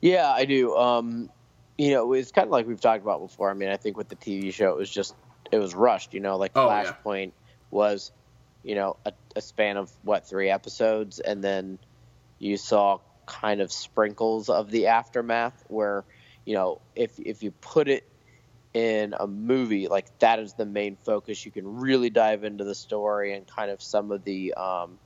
Yeah, 0.00 0.30
I 0.30 0.44
do. 0.44 0.76
Um, 0.76 1.30
you 1.78 1.90
know, 1.92 2.12
it's 2.12 2.30
kind 2.30 2.46
of 2.46 2.52
like 2.52 2.66
we've 2.66 2.80
talked 2.80 3.02
about 3.02 3.20
before. 3.20 3.50
I 3.50 3.54
mean, 3.54 3.68
I 3.68 3.76
think 3.76 3.96
with 3.96 4.08
the 4.08 4.16
TV 4.16 4.52
show, 4.52 4.70
it 4.70 4.76
was 4.76 4.90
just 4.90 5.14
it 5.50 5.58
was 5.58 5.74
rushed. 5.74 6.14
You 6.14 6.20
know, 6.20 6.36
like 6.36 6.52
Oh, 6.54 6.66
yeah. 6.68 6.94
Was, 7.72 8.12
you 8.62 8.76
know, 8.76 8.96
a, 9.04 9.12
a 9.34 9.40
span 9.40 9.76
of 9.76 9.90
what 10.02 10.28
three 10.28 10.50
episodes, 10.50 11.18
and 11.18 11.42
then 11.42 11.78
you 12.38 12.56
saw 12.56 12.98
kind 13.26 13.60
of 13.60 13.72
sprinkles 13.72 14.48
of 14.48 14.70
the 14.70 14.86
aftermath. 14.88 15.64
Where, 15.68 16.04
you 16.44 16.54
know, 16.54 16.80
if 16.94 17.18
if 17.18 17.42
you 17.42 17.50
put 17.50 17.88
it 17.88 18.06
in 18.74 19.14
a 19.18 19.26
movie, 19.26 19.88
like 19.88 20.18
that 20.20 20.38
is 20.38 20.54
the 20.54 20.66
main 20.66 20.96
focus. 20.96 21.44
You 21.44 21.50
can 21.50 21.80
really 21.80 22.10
dive 22.10 22.44
into 22.44 22.64
the 22.64 22.74
story 22.76 23.34
and 23.34 23.46
kind 23.46 23.70
of 23.70 23.82
some 23.82 24.12
of 24.12 24.22
the. 24.24 24.54
Um, 24.54 24.98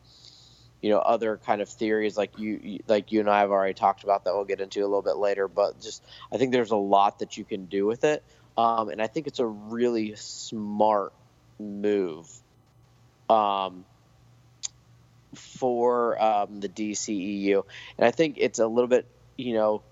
you 0.83 0.91
know 0.91 0.99
other 0.99 1.39
kind 1.39 1.61
of 1.61 1.69
theories 1.69 2.17
like 2.17 2.39
you 2.39 2.61
you- 2.63 2.85
like 2.87 3.11
you 3.13 3.21
and 3.21 3.31
I 3.31 3.41
have 3.41 3.51
already 3.51 3.75
talked 3.75 4.05
about 4.05 4.25
that 4.25 4.35
we'll 4.35 4.45
get 4.45 4.61
into 4.61 4.81
a 4.81 4.87
little 4.87 5.03
bit 5.03 5.17
later 5.17 5.49
but 5.49 5.81
just 5.81 6.05
I 6.31 6.37
think 6.37 6.53
there's 6.53 6.71
a 6.71 6.77
lot 6.77 7.21
that 7.21 7.37
you 7.37 7.45
can 7.45 7.67
do 7.67 7.87
with 7.87 8.05
it 8.05 8.23
um, 8.57 8.89
and 8.89 9.03
I 9.03 9.07
think 9.07 9.27
it's 9.27 9.39
a 9.39 9.47
really 9.47 10.15
smart 10.17 11.13
move 11.59 12.29
um, 13.29 13.85
for 15.35 16.23
um, 16.23 16.61
the 16.61 16.69
DCEU 16.69 17.63
and 17.99 18.07
I 18.07 18.11
think 18.11 18.37
it's 18.39 18.59
a 18.59 18.67
little 18.67 18.89
bit 18.89 19.07
you 19.37 19.55
know 19.55 19.83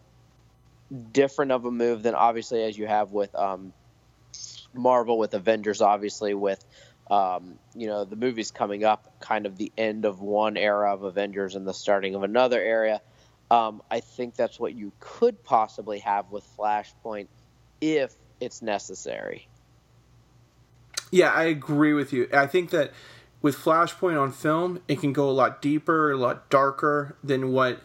different 1.12 1.52
of 1.52 1.64
a 1.64 1.70
move 1.70 2.02
than 2.02 2.14
obviously 2.14 2.62
as 2.62 2.76
you 2.78 2.86
have 2.86 3.12
with 3.12 3.34
um, 3.34 3.72
Marvel 4.72 5.18
with 5.18 5.34
Avengers 5.34 5.80
obviously 5.80 6.34
with 6.34 6.64
um, 7.10 7.58
you 7.74 7.86
know, 7.86 8.04
the 8.04 8.16
movie's 8.16 8.50
coming 8.50 8.84
up, 8.84 9.20
kind 9.20 9.46
of 9.46 9.56
the 9.56 9.72
end 9.76 10.04
of 10.04 10.20
one 10.20 10.56
era 10.56 10.92
of 10.92 11.02
Avengers 11.02 11.54
and 11.54 11.66
the 11.66 11.74
starting 11.74 12.14
of 12.14 12.22
another 12.22 12.60
era. 12.60 13.00
Um, 13.50 13.82
I 13.90 14.00
think 14.00 14.36
that's 14.36 14.58
what 14.58 14.74
you 14.74 14.90
could 15.00 15.44
possibly 15.44 15.98
have 16.00 16.30
with 16.30 16.44
Flashpoint 16.58 17.28
if 17.80 18.14
it's 18.40 18.62
necessary. 18.62 19.48
Yeah, 21.10 21.30
I 21.30 21.44
agree 21.44 21.92
with 21.92 22.12
you. 22.12 22.28
I 22.32 22.46
think 22.46 22.70
that 22.70 22.92
with 23.44 23.58
Flashpoint 23.58 24.18
on 24.18 24.32
film, 24.32 24.80
it 24.88 25.00
can 25.00 25.12
go 25.12 25.28
a 25.28 25.30
lot 25.30 25.60
deeper, 25.60 26.10
a 26.10 26.16
lot 26.16 26.48
darker 26.48 27.14
than 27.22 27.52
what 27.52 27.82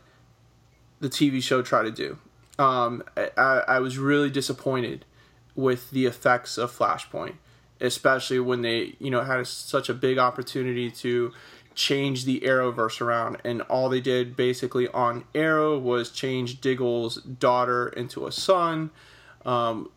the 1.01 1.09
TV 1.09 1.43
show 1.43 1.61
tried 1.61 1.83
to 1.83 1.91
do. 1.91 2.17
Um, 2.57 3.03
I, 3.17 3.63
I 3.67 3.79
was 3.79 3.97
really 3.97 4.29
disappointed 4.29 5.03
with 5.55 5.91
the 5.91 6.05
effects 6.05 6.57
of 6.57 6.71
Flashpoint, 6.71 7.33
especially 7.81 8.39
when 8.39 8.61
they, 8.61 8.95
you 8.99 9.11
know, 9.11 9.21
had 9.21 9.45
such 9.47 9.89
a 9.89 9.93
big 9.93 10.17
opportunity 10.17 10.89
to 10.91 11.33
change 11.75 12.23
the 12.23 12.39
Arrowverse 12.39 13.01
around, 13.01 13.35
and 13.43 13.61
all 13.63 13.89
they 13.89 13.99
did 13.99 14.37
basically 14.37 14.87
on 14.87 15.25
Arrow 15.35 15.77
was 15.77 16.09
change 16.09 16.61
Diggle's 16.61 17.17
daughter 17.17 17.89
into 17.89 18.25
a 18.25 18.31
son. 18.31 18.91
Um, 19.45 19.89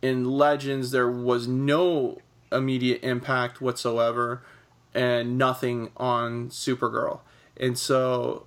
in 0.00 0.24
Legends, 0.24 0.90
there 0.90 1.10
was 1.10 1.46
no 1.46 2.16
immediate 2.50 3.04
impact 3.04 3.60
whatsoever, 3.60 4.40
and 4.94 5.38
nothing 5.38 5.90
on 5.96 6.48
Supergirl, 6.50 7.20
and 7.56 7.78
so 7.78 8.46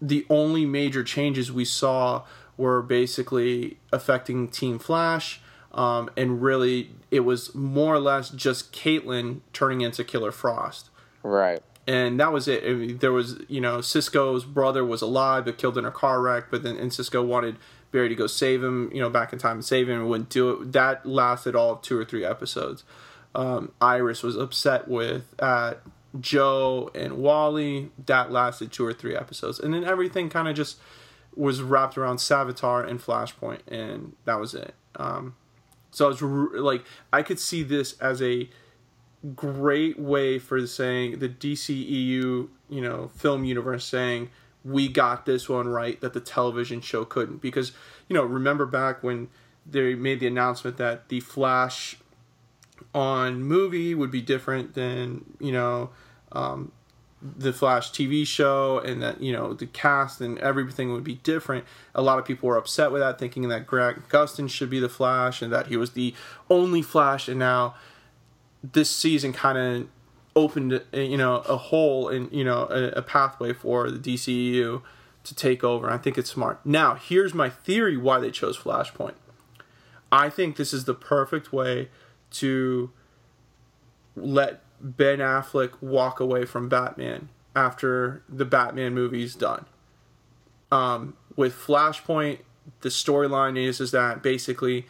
the 0.00 0.26
only 0.28 0.66
major 0.66 1.02
changes 1.02 1.50
we 1.50 1.64
saw 1.64 2.24
were 2.56 2.82
basically 2.82 3.78
affecting 3.92 4.48
Team 4.48 4.78
Flash, 4.78 5.40
um, 5.72 6.10
and 6.16 6.42
really 6.42 6.90
it 7.10 7.20
was 7.20 7.54
more 7.54 7.94
or 7.94 7.98
less 7.98 8.30
just 8.30 8.72
Caitlin 8.72 9.40
turning 9.52 9.80
into 9.80 10.04
Killer 10.04 10.32
Frost. 10.32 10.90
Right. 11.22 11.62
And 11.86 12.18
that 12.18 12.32
was 12.32 12.48
it. 12.48 12.64
I 12.64 12.72
mean, 12.72 12.98
there 12.98 13.12
was, 13.12 13.40
you 13.48 13.60
know, 13.60 13.80
Cisco's 13.80 14.44
brother 14.44 14.84
was 14.84 15.02
alive 15.02 15.44
but 15.44 15.58
killed 15.58 15.76
in 15.76 15.84
a 15.84 15.90
car 15.90 16.20
wreck, 16.20 16.44
but 16.50 16.62
then 16.62 16.76
and 16.76 16.92
Cisco 16.92 17.22
wanted 17.22 17.56
Barry 17.92 18.08
to 18.08 18.14
go 18.14 18.26
save 18.26 18.64
him, 18.64 18.90
you 18.92 19.00
know, 19.00 19.10
back 19.10 19.32
in 19.32 19.38
time 19.38 19.58
and 19.58 19.64
save 19.64 19.88
him 19.88 20.00
and 20.00 20.08
wouldn't 20.08 20.30
do 20.30 20.50
it. 20.50 20.72
That 20.72 21.04
lasted 21.06 21.54
all 21.54 21.72
of 21.72 21.82
two 21.82 21.98
or 21.98 22.04
three 22.04 22.24
episodes. 22.24 22.84
Um, 23.34 23.72
Iris 23.80 24.22
was 24.22 24.36
upset 24.36 24.88
with 24.88 25.34
uh, 25.38 25.74
Joe 26.20 26.90
and 26.94 27.18
Wally. 27.18 27.90
That 28.06 28.30
lasted 28.30 28.72
two 28.72 28.86
or 28.86 28.92
three 28.92 29.16
episodes. 29.16 29.58
And 29.58 29.74
then 29.74 29.84
everything 29.84 30.28
kind 30.30 30.48
of 30.48 30.54
just 30.54 30.78
was 31.34 31.62
wrapped 31.62 31.98
around 31.98 32.18
Savitar 32.18 32.88
and 32.88 33.00
Flashpoint, 33.00 33.60
and 33.66 34.14
that 34.24 34.38
was 34.38 34.54
it. 34.54 34.74
Um, 34.96 35.34
So 35.90 36.04
I 36.06 36.08
was 36.08 36.22
re- 36.22 36.60
like, 36.60 36.84
I 37.12 37.22
could 37.22 37.40
see 37.40 37.62
this 37.64 37.98
as 38.00 38.22
a 38.22 38.48
great 39.34 39.98
way 39.98 40.38
for 40.38 40.64
saying 40.66 41.18
the 41.18 41.28
DCEU, 41.28 42.48
you 42.68 42.80
know, 42.80 43.10
film 43.16 43.44
universe 43.44 43.84
saying 43.84 44.30
we 44.64 44.88
got 44.88 45.26
this 45.26 45.48
one 45.48 45.68
right 45.68 46.00
that 46.00 46.12
the 46.12 46.20
television 46.20 46.80
show 46.80 47.04
couldn't 47.04 47.42
because 47.42 47.72
you 48.08 48.14
know 48.14 48.24
remember 48.24 48.64
back 48.64 49.02
when 49.02 49.28
they 49.66 49.94
made 49.94 50.20
the 50.20 50.26
announcement 50.26 50.76
that 50.78 51.08
the 51.08 51.20
Flash 51.20 51.96
on 52.94 53.42
movie 53.42 53.94
would 53.94 54.10
be 54.10 54.20
different 54.20 54.74
than 54.74 55.24
you 55.40 55.52
know 55.52 55.90
um, 56.32 56.72
the 57.24 57.52
Flash 57.52 57.90
TV 57.90 58.26
show 58.26 58.78
and 58.80 59.02
that 59.02 59.20
you 59.20 59.32
know 59.32 59.54
the 59.54 59.66
cast 59.66 60.20
and 60.20 60.38
everything 60.38 60.92
would 60.92 61.04
be 61.04 61.14
different. 61.16 61.64
A 61.94 62.02
lot 62.02 62.18
of 62.18 62.24
people 62.24 62.48
were 62.48 62.58
upset 62.58 62.92
with 62.92 63.00
that, 63.00 63.18
thinking 63.18 63.48
that 63.48 63.66
Grant 63.66 64.08
Gustin 64.08 64.50
should 64.50 64.68
be 64.68 64.78
the 64.78 64.88
Flash 64.88 65.40
and 65.40 65.52
that 65.52 65.68
he 65.68 65.76
was 65.76 65.92
the 65.92 66.14
only 66.50 66.82
Flash. 66.82 67.28
And 67.28 67.38
now 67.38 67.74
this 68.62 68.90
season 68.90 69.32
kind 69.32 69.58
of 69.58 69.88
opened 70.36 70.82
you 70.92 71.16
know 71.16 71.36
a 71.36 71.56
hole 71.56 72.08
and 72.08 72.30
you 72.32 72.44
know 72.44 72.66
a, 72.70 72.98
a 72.98 73.02
pathway 73.02 73.52
for 73.52 73.90
the 73.90 73.98
DCEU 73.98 74.82
to 75.24 75.34
take 75.34 75.64
over. 75.64 75.90
I 75.90 75.96
think 75.96 76.18
it's 76.18 76.30
smart. 76.30 76.60
Now 76.64 76.94
here's 76.94 77.32
my 77.32 77.48
theory 77.48 77.96
why 77.96 78.18
they 78.20 78.30
chose 78.30 78.58
Flashpoint. 78.58 79.14
I 80.12 80.28
think 80.28 80.56
this 80.56 80.72
is 80.74 80.84
the 80.84 80.94
perfect 80.94 81.52
way 81.52 81.88
to 82.34 82.90
let 84.16 84.62
Ben 84.80 85.18
Affleck 85.18 85.80
walk 85.80 86.20
away 86.20 86.44
from 86.44 86.68
Batman 86.68 87.28
after 87.56 88.22
the 88.28 88.44
Batman 88.44 88.94
movie's 88.94 89.34
done. 89.34 89.66
Um, 90.70 91.14
with 91.36 91.54
Flashpoint, 91.54 92.40
the 92.80 92.88
storyline 92.88 93.58
is 93.58 93.80
is 93.80 93.90
that 93.92 94.22
basically 94.22 94.86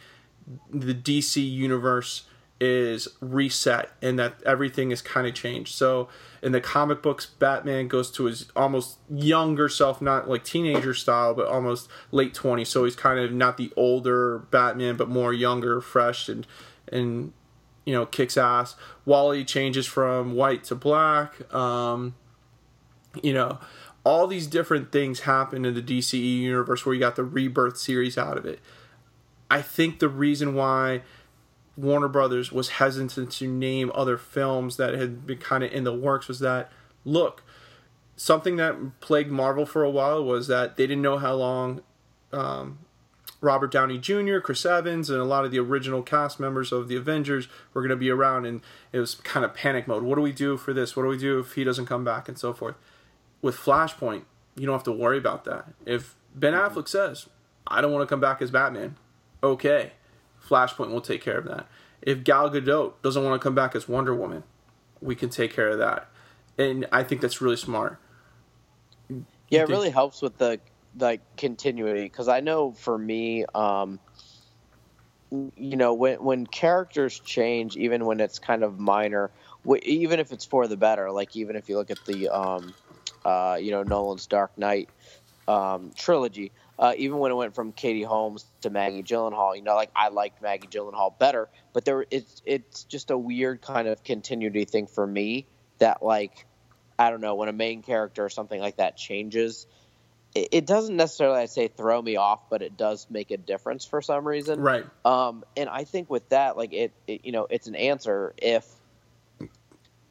the 0.71 0.93
DC 0.93 1.49
universe 1.49 2.23
is 2.59 3.07
reset 3.19 3.91
and 4.01 4.17
that 4.17 4.41
everything 4.45 4.91
is 4.91 5.01
kind 5.01 5.27
of 5.27 5.33
changed. 5.33 5.73
So 5.75 6.07
in 6.41 6.51
the 6.53 6.61
comic 6.61 7.01
books, 7.01 7.25
Batman 7.25 7.87
goes 7.87 8.09
to 8.11 8.25
his 8.25 8.49
almost 8.55 8.97
younger 9.09 9.67
self, 9.67 10.01
not 10.01 10.29
like 10.29 10.43
teenager 10.43 10.93
style, 10.93 11.33
but 11.33 11.47
almost 11.47 11.89
late 12.11 12.33
20s. 12.33 12.67
So 12.67 12.85
he's 12.85 12.95
kind 12.95 13.19
of 13.19 13.33
not 13.33 13.57
the 13.57 13.73
older 13.75 14.39
Batman, 14.51 14.95
but 14.95 15.09
more 15.09 15.33
younger, 15.33 15.81
fresh, 15.81 16.29
and 16.29 16.47
and 16.91 17.33
you 17.85 17.93
know 17.93 18.05
kicks 18.05 18.37
ass. 18.37 18.75
Wally 19.05 19.43
changes 19.43 19.85
from 19.85 20.33
white 20.33 20.63
to 20.65 20.75
black. 20.75 21.53
Um, 21.53 22.15
you 23.21 23.33
know, 23.33 23.59
all 24.03 24.27
these 24.27 24.47
different 24.47 24.91
things 24.91 25.21
happen 25.21 25.65
in 25.65 25.73
the 25.73 25.81
DCE 25.81 26.39
universe 26.39 26.85
where 26.85 26.93
you 26.93 26.99
got 26.99 27.15
the 27.15 27.23
rebirth 27.23 27.77
series 27.77 28.17
out 28.17 28.37
of 28.37 28.45
it. 28.45 28.59
I 29.49 29.61
think 29.61 29.99
the 29.99 30.09
reason 30.09 30.53
why 30.55 31.01
Warner 31.77 32.07
Brothers 32.07 32.51
was 32.51 32.69
hesitant 32.69 33.31
to 33.33 33.47
name 33.47 33.91
other 33.93 34.17
films 34.17 34.77
that 34.77 34.93
had 34.93 35.25
been 35.25 35.37
kind 35.37 35.63
of 35.63 35.71
in 35.71 35.83
the 35.83 35.93
works 35.93 36.27
was 36.27 36.39
that 36.39 36.71
look, 37.03 37.43
something 38.15 38.55
that 38.57 38.99
plagued 38.99 39.31
Marvel 39.31 39.65
for 39.65 39.83
a 39.83 39.89
while 39.89 40.23
was 40.23 40.47
that 40.47 40.75
they 40.75 40.87
didn't 40.87 41.01
know 41.01 41.17
how 41.17 41.35
long 41.35 41.81
um, 42.31 42.79
Robert 43.45 43.71
Downey 43.71 43.99
Jr., 43.99 44.39
Chris 44.39 44.65
Evans, 44.65 45.09
and 45.09 45.21
a 45.21 45.23
lot 45.23 45.45
of 45.45 45.51
the 45.51 45.59
original 45.59 46.01
cast 46.01 46.39
members 46.39 46.71
of 46.71 46.87
the 46.87 46.95
Avengers 46.95 47.47
were 47.73 47.81
going 47.81 47.91
to 47.91 47.95
be 47.95 48.09
around, 48.09 48.45
and 48.45 48.61
it 48.91 48.99
was 48.99 49.15
kind 49.15 49.45
of 49.45 49.53
panic 49.53 49.87
mode. 49.87 50.03
What 50.03 50.15
do 50.15 50.21
we 50.21 50.31
do 50.33 50.57
for 50.57 50.73
this? 50.73 50.95
What 50.95 51.03
do 51.03 51.09
we 51.09 51.17
do 51.17 51.39
if 51.39 51.53
he 51.53 51.63
doesn't 51.63 51.85
come 51.85 52.03
back, 52.03 52.27
and 52.27 52.37
so 52.37 52.51
forth. 52.51 52.75
With 53.41 53.55
Flashpoint, 53.55 54.23
you 54.55 54.65
don't 54.65 54.73
have 54.73 54.83
to 54.83 54.91
worry 54.91 55.19
about 55.19 55.45
that. 55.45 55.67
If 55.85 56.15
Ben 56.33 56.53
mm-hmm. 56.53 56.77
Affleck 56.77 56.87
says, 56.87 57.29
"I 57.67 57.81
don't 57.81 57.91
want 57.91 58.01
to 58.01 58.11
come 58.11 58.19
back 58.19 58.41
as 58.41 58.49
Batman," 58.49 58.97
okay, 59.43 59.91
Flashpoint 60.43 60.89
will 60.89 61.01
take 61.01 61.21
care 61.21 61.37
of 61.37 61.45
that. 61.45 61.67
If 62.01 62.23
Gal 62.23 62.49
Gadot 62.49 62.93
doesn't 63.03 63.23
want 63.23 63.39
to 63.39 63.43
come 63.43 63.55
back 63.55 63.75
as 63.75 63.87
Wonder 63.87 64.13
Woman, 64.13 64.43
we 65.01 65.15
can 65.15 65.29
take 65.29 65.53
care 65.53 65.69
of 65.69 65.77
that. 65.77 66.07
And 66.57 66.87
I 66.91 67.03
think 67.03 67.21
that's 67.21 67.41
really 67.41 67.57
smart. 67.57 67.99
Yeah, 69.49 69.61
it 69.61 69.69
really 69.69 69.91
helps 69.91 70.21
with 70.21 70.37
the 70.37 70.59
like 70.97 71.21
continuity 71.37 72.03
because 72.03 72.27
I 72.27 72.39
know 72.39 72.71
for 72.71 72.97
me, 72.97 73.45
um, 73.53 73.99
you 75.31 75.75
know, 75.77 75.93
when 75.93 76.23
when 76.23 76.47
characters 76.47 77.19
change, 77.19 77.75
even 77.77 78.05
when 78.05 78.19
it's 78.19 78.39
kind 78.39 78.63
of 78.63 78.79
minor, 78.79 79.31
even 79.83 80.19
if 80.19 80.31
it's 80.31 80.45
for 80.45 80.67
the 80.67 80.77
better, 80.77 81.11
like 81.11 81.35
even 81.35 81.55
if 81.55 81.69
you 81.69 81.77
look 81.77 81.91
at 81.91 82.05
the, 82.05 82.29
um, 82.29 82.73
uh, 83.25 83.57
you 83.59 83.71
know, 83.71 83.83
Nolan's 83.83 84.27
Dark 84.27 84.57
Knight 84.57 84.89
um, 85.47 85.91
trilogy, 85.95 86.53
uh, 86.79 86.93
even 86.97 87.17
when 87.17 87.31
it 87.31 87.35
went 87.35 87.55
from 87.55 87.73
Katie 87.73 88.03
Holmes 88.03 88.45
to 88.61 88.69
Maggie 88.69 89.03
Gyllenhaal, 89.03 89.55
you 89.55 89.63
know, 89.63 89.75
like 89.75 89.91
I 89.95 90.09
liked 90.09 90.41
Maggie 90.41 90.67
Gyllenhaal 90.67 91.17
better, 91.19 91.49
but 91.73 91.85
there 91.85 92.05
it's 92.11 92.41
it's 92.45 92.83
just 92.85 93.11
a 93.11 93.17
weird 93.17 93.61
kind 93.61 93.87
of 93.87 94.03
continuity 94.03 94.65
thing 94.65 94.87
for 94.87 95.05
me 95.05 95.47
that 95.79 96.03
like 96.03 96.45
I 96.97 97.09
don't 97.09 97.21
know 97.21 97.35
when 97.35 97.49
a 97.49 97.53
main 97.53 97.81
character 97.83 98.23
or 98.23 98.29
something 98.29 98.59
like 98.59 98.77
that 98.77 98.95
changes, 98.97 99.67
it, 100.35 100.49
it 100.51 100.65
doesn't 100.67 100.95
necessarily 100.95 101.39
I 101.39 101.45
say 101.45 101.67
throw 101.67 102.01
me 102.01 102.17
off, 102.17 102.49
but 102.49 102.61
it 102.61 102.77
does 102.77 103.07
make 103.09 103.31
a 103.31 103.37
difference 103.37 103.85
for 103.85 104.01
some 104.01 104.27
reason. 104.27 104.59
Right. 104.59 104.85
Um, 105.03 105.43
and 105.57 105.69
I 105.69 105.85
think 105.85 106.09
with 106.09 106.29
that, 106.29 106.57
like 106.57 106.73
it, 106.73 106.93
it 107.07 107.25
you 107.25 107.31
know, 107.31 107.47
it's 107.49 107.67
an 107.67 107.75
answer 107.75 108.33
if 108.37 108.67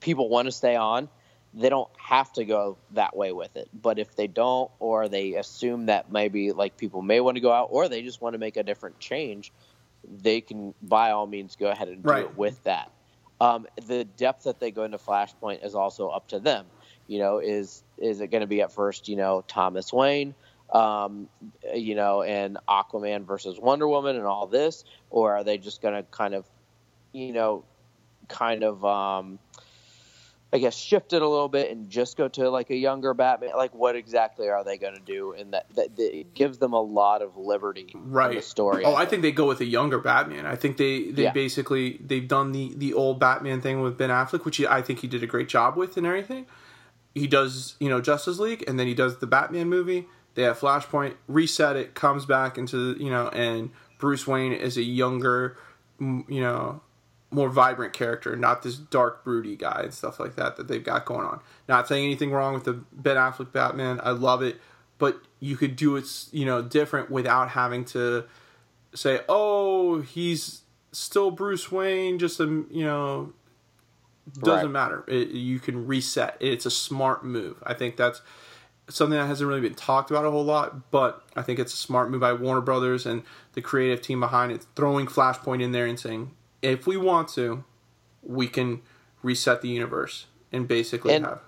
people 0.01 0.29
want 0.29 0.47
to 0.47 0.53
stay 0.53 0.77
on 0.77 1.09
they 1.55 1.69
don't 1.69 1.91
have 1.97 2.33
to 2.33 2.45
go 2.45 2.77
that 2.93 3.17
way 3.17 3.33
with 3.33 3.57
it. 3.57 3.69
But 3.73 3.99
if 3.99 4.17
they 4.17 4.27
don't, 4.27 4.71
or 4.81 5.09
they 5.09 5.35
assume 5.35 5.87
that 5.87 6.11
maybe 6.11 6.53
like 6.53 6.77
people 6.77 7.01
may 7.01 7.21
want 7.21 7.37
to 7.37 7.41
go 7.41 7.53
out, 7.53 7.69
or 7.71 7.89
they 7.89 8.03
just 8.03 8.21
want 8.21 8.35
to 8.35 8.39
make 8.39 8.57
a 8.57 8.63
different 8.63 8.99
change, 8.99 9.53
they 10.05 10.41
can 10.41 10.75
by 10.83 11.13
all 11.13 11.27
means 11.27 11.57
go 11.57 11.71
ahead 11.71 11.89
and 11.89 12.03
do 12.03 12.13
it 12.13 12.37
with 12.37 12.63
that. 12.65 12.91
Um, 13.41 13.67
the 13.87 14.05
depth 14.05 14.45
that 14.45 14.61
they 14.61 14.71
go 14.71 14.85
into 14.85 14.99
Flashpoint 14.99 15.65
is 15.65 15.75
also 15.75 16.09
up 16.09 16.29
to 16.29 16.41
them. 16.41 16.67
You 17.07 17.19
know, 17.19 17.39
is 17.39 17.83
is 17.99 18.21
it 18.21 18.29
going 18.29 18.41
to 18.41 18.47
be 18.47 18.63
at 18.63 18.73
first, 18.73 19.09
you 19.09 19.17
know, 19.17 19.45
Thomas 19.47 19.93
Wayne, 19.93 20.35
um, 20.73 21.29
you 21.75 21.95
know, 21.95 22.23
and 22.23 22.59
Aquaman 22.69 23.25
versus 23.25 23.59
Wonder 23.59 23.87
Woman 23.87 24.17
and 24.17 24.25
all 24.27 24.47
this, 24.47 24.85
or 25.11 25.37
are 25.37 25.45
they 25.45 25.59
just 25.59 25.83
going 25.83 25.95
to 25.95 26.03
kind 26.03 26.35
of, 26.35 26.47
you 27.13 27.33
know, 27.33 27.65
kind 28.29 28.65
of 28.65 28.85
um, 28.85 29.39
I 30.55 30.59
guess 30.59 30.77
shift 30.77 31.13
it 31.13 31.21
a 31.21 31.29
little 31.29 31.49
bit 31.49 31.73
and 31.73 31.91
just 31.91 32.17
go 32.17 32.29
to 32.29 32.49
like 32.49 32.71
a 32.71 32.77
younger 32.77 33.13
Batman. 33.13 33.51
Like, 33.57 33.75
what 33.75 33.97
exactly 33.97 34.49
are 34.49 34.63
they 34.63 34.79
going 34.79 34.95
to 34.95 35.01
do? 35.01 35.33
And 35.33 35.53
that, 35.53 35.67
that, 35.75 35.97
that, 35.97 36.35
gives 36.35 36.59
them 36.59 36.73
a 36.73 36.81
lot 36.81 37.23
of 37.23 37.37
liberty. 37.37 37.91
Right. 37.93 38.37
the 38.37 38.43
story. 38.43 38.85
Oh, 38.85 38.95
I 38.95 39.05
think. 39.05 39.23
They 39.23 39.33
go 39.33 39.47
with 39.49 39.61
a 39.61 39.65
younger 39.65 39.99
Batman. 39.99 40.47
I 40.47 40.55
think 40.55 40.77
they 40.77 41.11
they 41.11 41.25
Yeah. 41.25 41.33
basically 41.33 41.99
they've 42.05 42.29
done 42.29 42.53
the 42.53 42.73
the 42.77 42.95
old 42.95 43.19
Batman 43.19 43.61
thing 43.61 43.81
with 43.81 43.99
Ben 43.99 44.11
Affleck, 44.11 44.45
which 44.45 44.61
I 44.61 44.81
think 44.81 45.01
he 45.01 45.09
did 45.09 45.25
a 45.25 45.27
great 45.27 45.49
job 45.49 45.77
with 45.77 45.97
and 45.97 46.07
everything. 46.07 46.47
He 47.15 47.27
does 47.27 47.77
you 47.79 47.89
know 47.89 48.01
Justice 48.01 48.39
League, 48.39 48.65
and 48.67 48.79
then 48.79 48.87
he 48.87 48.95
does 48.95 49.19
the 49.19 49.27
Batman 49.27 49.69
movie. 49.69 50.07
They 50.35 50.43
have 50.43 50.59
Flashpoint, 50.59 51.15
reset 51.29 51.77
it, 51.77 51.95
comes 51.95 52.27
back 52.27 52.59
into 52.59 52.97
you 52.99 53.11
know, 53.11 53.29
and 53.29 53.71
Bruce 53.99 54.27
Wayne 54.27 54.53
is 54.53 54.77
a 54.77 54.83
younger, 54.83 55.57
you 56.01 56.25
know, 56.29 56.83
more 57.31 57.49
vibrant 57.49 57.93
character, 57.93 58.37
not 58.37 58.63
this 58.63 58.77
dark, 58.77 59.25
broody 59.25 59.57
guy 59.57 59.83
and 59.85 59.95
stuff 59.95 60.21
like 60.21 60.37
that 60.37 60.57
that 60.57 60.69
they've 60.69 60.85
got 60.85 61.05
going 61.05 61.27
on. 61.27 61.41
Not 61.69 61.89
saying 61.89 62.05
anything 62.05 62.31
wrong 62.31 62.55
with 62.55 62.65
the 62.65 62.75
Ben 62.93 63.17
Affleck 63.17 63.53
Batman. 63.53 64.01
I 64.03 64.11
love 64.11 64.43
it, 64.43 64.61
but 64.99 65.21
you 65.41 65.57
could 65.57 65.77
do 65.77 65.97
it, 65.97 66.07
you 66.33 66.45
know, 66.45 66.63
different 66.63 67.11
without 67.11 67.51
having 67.51 67.85
to 67.87 68.25
say, 68.95 69.21
"Oh, 69.29 70.01
he's 70.01 70.63
still 70.93 71.31
Bruce 71.31 71.71
Wayne." 71.71 72.19
Just 72.19 72.41
a, 72.41 72.45
you 72.45 72.85
know, 72.85 73.33
doesn't 74.41 74.67
Right. 74.67 74.71
matter. 74.73 75.05
It, 75.09 75.29
you 75.29 75.59
can 75.61 75.87
reset. 75.87 76.37
It's 76.41 76.67
a 76.67 76.71
smart 76.71 77.25
move. 77.25 77.63
I 77.65 77.75
think 77.75 77.97
that's 77.97 78.23
something 78.89 79.19
that 79.19 79.27
hasn't 79.27 79.49
really 79.49 79.61
been 79.61 79.75
talked 79.75 80.11
about 80.11 80.25
a 80.27 80.31
whole 80.31 80.45
lot, 80.45 80.91
but 80.91 81.23
I 81.37 81.43
think 81.43 81.59
it's 81.59 81.73
a 81.73 81.77
smart 81.77 82.11
move 82.11 82.21
by 82.21 82.33
Warner 82.35 82.61
Brothers 82.61 83.07
and 83.07 83.23
the 83.55 83.63
creative 83.63 84.03
team 84.03 84.21
behind 84.21 84.53
it, 84.53 84.67
throwing 84.77 85.07
Flashpoint 85.07 85.63
in 85.63 85.73
there 85.73 85.87
and 85.87 85.99
saying, 85.99 86.33
if 86.63 86.87
we 86.87 86.97
want 86.97 87.29
to, 87.31 87.65
we 88.23 88.47
can 88.49 88.83
reset 89.23 89.63
the 89.63 89.69
universe 89.69 90.27
and 90.53 90.69
basically 90.69 91.15
And- 91.15 91.25
have. 91.25 91.41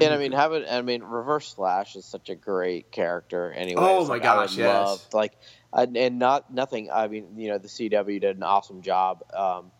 and 0.00 0.12
I 0.14 0.16
mean, 0.18 0.32
have 0.32 0.52
it. 0.52 0.66
I 0.68 0.82
mean, 0.82 1.02
Reverse 1.04 1.52
Flash 1.54 1.94
is 1.96 2.04
such 2.04 2.28
a 2.28 2.34
great 2.34 2.90
character. 2.90 3.52
Anyway, 3.52 3.80
Oh 3.84 4.04
my 4.06 4.18
gosh, 4.18 4.56
yes. 4.56 5.08
like, 5.12 5.32
and, 5.72 5.96
and 5.96 6.18
not 6.18 6.52
nothing. 6.52 6.90
I 6.90 7.06
mean, 7.08 7.38
you 7.38 7.48
know, 7.50 7.58
the 7.58 7.68
CW 7.68 8.20
did 8.20 8.36
an 8.36 8.42
awesome 8.42 8.82
job. 8.82 9.22
Um, 9.32 9.70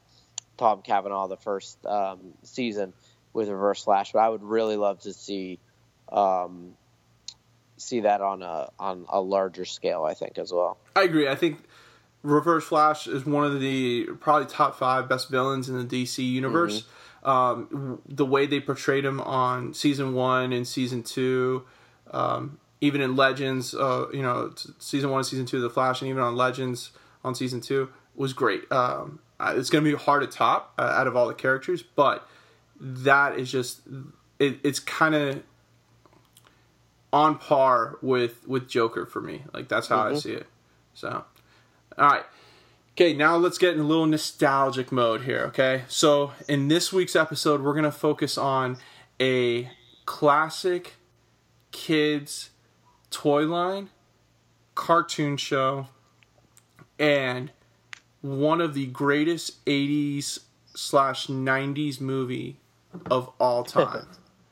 Tom 0.56 0.82
Cavanagh, 0.82 1.28
the 1.28 1.36
first 1.36 1.84
um, 1.86 2.20
season 2.42 2.92
with 3.32 3.48
Reverse 3.48 3.84
Flash, 3.84 4.12
but 4.12 4.20
I 4.20 4.28
would 4.28 4.42
really 4.42 4.76
love 4.76 5.00
to 5.00 5.12
see 5.12 5.58
um, 6.12 6.74
see 7.76 8.00
that 8.00 8.20
on 8.20 8.42
a 8.42 8.70
on 8.78 9.06
a 9.08 9.20
larger 9.20 9.64
scale. 9.64 10.04
I 10.04 10.14
think 10.14 10.38
as 10.38 10.52
well. 10.52 10.78
I 10.96 11.02
agree. 11.02 11.28
I 11.28 11.34
think 11.34 11.58
Reverse 12.22 12.64
Flash 12.64 13.06
is 13.06 13.26
one 13.26 13.44
of 13.44 13.60
the 13.60 14.06
probably 14.20 14.46
top 14.46 14.76
five 14.76 15.08
best 15.08 15.28
villains 15.30 15.68
in 15.68 15.76
the 15.76 15.84
DC 15.84 16.26
universe. 16.26 16.84
Um, 17.22 18.02
the 18.06 18.26
way 18.26 18.46
they 18.46 18.60
portrayed 18.60 19.04
him 19.04 19.20
on 19.20 19.72
season 19.72 20.12
one 20.12 20.52
and 20.52 20.68
season 20.68 21.02
two, 21.02 21.64
um, 22.10 22.58
even 22.82 23.00
in 23.00 23.16
Legends, 23.16 23.74
uh, 23.74 24.06
you 24.12 24.22
know, 24.22 24.52
season 24.78 25.10
one 25.10 25.24
season 25.24 25.46
two 25.46 25.56
of 25.56 25.62
the 25.62 25.70
Flash, 25.70 26.02
and 26.02 26.10
even 26.10 26.22
on 26.22 26.36
Legends 26.36 26.90
on 27.24 27.34
season 27.34 27.62
two, 27.62 27.88
was 28.14 28.34
great. 28.34 28.70
Um, 28.70 29.20
uh, 29.40 29.54
it's 29.56 29.70
going 29.70 29.84
to 29.84 29.90
be 29.90 29.96
hard 29.96 30.22
to 30.22 30.28
top 30.28 30.74
uh, 30.78 30.82
out 30.82 31.06
of 31.06 31.16
all 31.16 31.26
the 31.26 31.34
characters, 31.34 31.82
but 31.82 32.28
that 32.80 33.38
is 33.38 33.50
just 33.50 33.80
it, 34.38 34.58
it's 34.62 34.78
kind 34.78 35.14
of 35.14 35.42
on 37.12 37.38
par 37.38 37.98
with 38.02 38.46
with 38.46 38.68
Joker 38.68 39.06
for 39.06 39.20
me. 39.20 39.42
Like 39.52 39.68
that's 39.68 39.88
how 39.88 40.04
mm-hmm. 40.04 40.16
I 40.16 40.18
see 40.18 40.32
it. 40.32 40.46
So, 40.94 41.24
all 41.98 42.08
right. 42.08 42.24
Okay, 42.92 43.12
now 43.12 43.36
let's 43.36 43.58
get 43.58 43.74
in 43.74 43.80
a 43.80 43.84
little 43.84 44.06
nostalgic 44.06 44.92
mode 44.92 45.22
here, 45.22 45.40
okay? 45.46 45.82
So, 45.88 46.30
in 46.48 46.68
this 46.68 46.92
week's 46.92 47.16
episode, 47.16 47.60
we're 47.60 47.72
going 47.72 47.82
to 47.82 47.90
focus 47.90 48.38
on 48.38 48.76
a 49.20 49.68
classic 50.06 50.94
kids 51.72 52.50
toy 53.10 53.42
line, 53.42 53.90
cartoon 54.76 55.36
show, 55.36 55.88
and 56.96 57.50
one 58.24 58.62
of 58.62 58.72
the 58.72 58.86
greatest 58.86 59.62
80s 59.66 60.38
slash 60.74 61.26
90s 61.26 62.00
movie 62.00 62.56
of 63.10 63.30
all 63.38 63.64
time. 63.64 64.06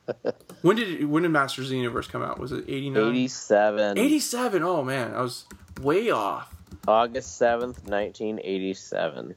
when 0.61 0.77
did 0.77 1.01
it, 1.01 1.07
when 1.07 1.23
did 1.23 1.31
Masters 1.31 1.67
of 1.67 1.71
the 1.71 1.79
Universe 1.79 2.07
come 2.07 2.23
out? 2.23 2.39
Was 2.39 2.53
it 2.53 2.65
89? 2.69 3.03
87. 3.03 3.99
87. 3.99 4.63
Oh 4.63 4.85
man, 4.85 5.15
I 5.15 5.23
was 5.23 5.47
way 5.81 6.11
off. 6.11 6.55
August 6.87 7.41
7th, 7.41 7.89
1987. 7.89 9.37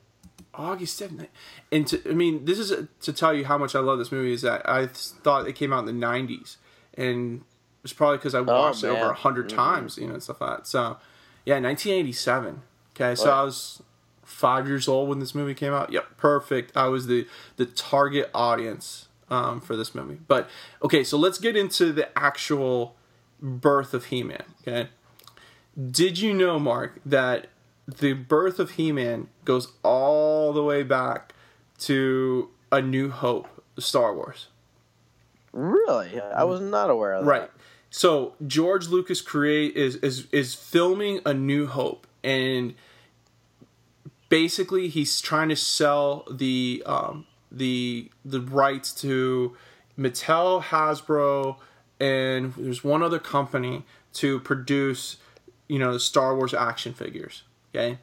August 0.54 1.00
7th. 1.00 1.28
And 1.72 1.88
to, 1.88 2.02
I 2.10 2.14
mean, 2.14 2.44
this 2.44 2.60
is 2.60 2.72
a, 2.72 2.90
to 3.04 3.14
tell 3.14 3.34
you 3.34 3.46
how 3.46 3.58
much 3.58 3.74
I 3.74 3.80
love 3.80 4.00
this 4.00 4.12
movie 4.12 4.34
is 4.34 4.42
that 4.42 4.68
I 4.68 4.88
thought 4.88 5.48
it 5.48 5.54
came 5.54 5.72
out 5.72 5.88
in 5.88 6.00
the 6.00 6.06
90s. 6.06 6.58
And 6.96 7.44
it's 7.86 7.94
probably 7.94 8.18
because 8.18 8.36
I 8.36 8.40
oh, 8.40 8.44
watched 8.44 8.84
oh, 8.84 8.88
it 8.88 8.98
over 8.98 9.08
100 9.08 9.48
mm-hmm. 9.48 9.56
times, 9.56 9.98
you 9.98 10.08
know, 10.08 10.14
and 10.14 10.24
stuff 10.24 10.42
like 10.42 10.58
that. 10.58 10.68
So, 10.68 10.98
yeah, 11.46 11.60
1987. 11.60 12.62
Okay, 12.96 13.16
so 13.16 13.30
I 13.30 13.44
was 13.44 13.82
five 14.26 14.68
years 14.68 14.88
old 14.88 15.08
when 15.08 15.20
this 15.20 15.34
movie 15.34 15.54
came 15.54 15.74
out. 15.74 15.92
Yep, 15.94 16.18
perfect. 16.18 16.76
I 16.76 16.88
was 16.88 17.08
the, 17.08 17.28
the 17.56 17.66
target 17.66 18.30
audience 18.34 19.08
um, 19.30 19.62
for 19.62 19.78
this 19.78 19.96
movie. 19.96 20.20
But, 20.28 20.50
okay, 20.84 21.04
so 21.04 21.18
let's 21.18 21.38
get 21.38 21.56
into 21.56 21.94
the 21.94 22.10
actual 22.18 22.98
birth 23.42 23.94
of 23.94 24.06
He 24.06 24.24
Man, 24.24 24.44
okay? 24.62 24.90
Did 25.92 26.20
you 26.20 26.34
know, 26.34 26.60
Mark, 26.60 27.00
that 27.06 27.48
the 27.88 28.14
birth 28.14 28.60
of 28.60 28.72
He 28.72 28.92
Man 28.92 29.28
goes 29.46 29.72
all 29.84 30.52
the 30.52 30.64
way 30.64 30.84
back 30.84 31.34
to 31.80 32.50
A 32.72 32.82
New 32.82 33.12
Hope, 33.12 33.64
Star 33.78 34.14
Wars? 34.14 34.48
Really? 35.52 36.20
I 36.20 36.44
was 36.44 36.60
not 36.60 36.90
aware 36.90 37.14
of 37.14 37.26
that. 37.26 37.32
Right. 37.32 37.50
So 37.90 38.34
George 38.46 38.90
Lucas 38.90 39.22
create 39.22 39.76
is 39.78 39.96
is 39.98 40.28
is 40.34 40.54
filming 40.54 41.22
A 41.26 41.34
New 41.34 41.66
Hope, 41.66 42.08
and 42.26 42.74
basically 44.30 44.88
he's 44.88 45.22
trying 45.22 45.50
to 45.50 45.56
sell 45.56 46.26
the 46.30 46.84
um, 46.86 47.26
the 47.52 48.12
the 48.24 48.42
rights 48.42 48.94
to 49.02 49.56
Mattel, 49.98 50.62
Hasbro, 50.62 51.58
and 52.00 52.54
there's 52.56 52.84
one 52.84 53.02
other 53.02 53.20
company 53.20 53.84
to 54.14 54.40
produce 54.40 55.18
you 55.68 55.80
know, 55.80 55.94
the 55.94 56.00
Star 56.00 56.36
Wars 56.36 56.54
action 56.54 56.94
figures. 56.94 57.42
Okay. 57.74 57.98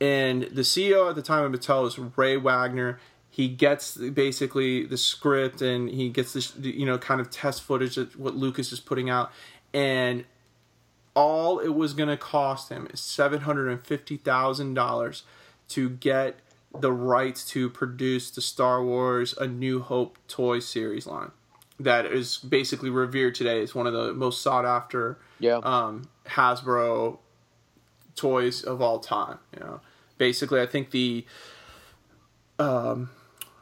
And 0.00 0.44
the 0.44 0.62
CEO 0.62 1.08
at 1.08 1.16
the 1.16 1.22
time 1.22 1.44
of 1.44 1.52
Mattel 1.52 1.86
is 1.86 1.98
Ray 1.98 2.36
Wagner. 2.36 3.00
He 3.30 3.48
gets 3.48 3.96
basically 3.96 4.84
the 4.84 4.96
script 4.96 5.60
and 5.60 5.90
he 5.90 6.08
gets 6.08 6.32
this, 6.32 6.56
you 6.56 6.86
know, 6.86 6.98
kind 6.98 7.20
of 7.20 7.30
test 7.30 7.62
footage 7.62 7.96
of 7.96 8.16
what 8.18 8.36
Lucas 8.36 8.72
is 8.72 8.80
putting 8.80 9.10
out. 9.10 9.32
And 9.72 10.24
all 11.14 11.58
it 11.58 11.74
was 11.74 11.94
going 11.94 12.08
to 12.08 12.16
cost 12.16 12.68
him 12.68 12.86
is 12.92 13.00
$750,000 13.00 15.22
to 15.74 15.90
get 15.90 16.36
the 16.78 16.92
rights 16.92 17.44
to 17.50 17.70
produce 17.70 18.30
the 18.30 18.40
Star 18.40 18.82
Wars 18.82 19.34
A 19.38 19.46
New 19.46 19.80
Hope 19.80 20.18
toy 20.28 20.58
series 20.58 21.06
line 21.06 21.30
that 21.80 22.06
is 22.06 22.38
basically 22.38 22.90
revered 22.90 23.34
today 23.34 23.60
as 23.62 23.74
one 23.74 23.86
of 23.86 23.92
the 23.92 24.12
most 24.12 24.42
sought 24.42 24.64
after 24.64 25.18
yeah. 25.40 25.56
um, 25.56 26.08
Hasbro 26.26 27.18
toys 28.14 28.62
of 28.62 28.80
all 28.80 28.98
time. 29.00 29.38
You 29.52 29.60
know, 29.60 29.80
basically, 30.18 30.60
I 30.60 30.66
think 30.66 30.90
the 30.90 31.24
um, 32.58 33.10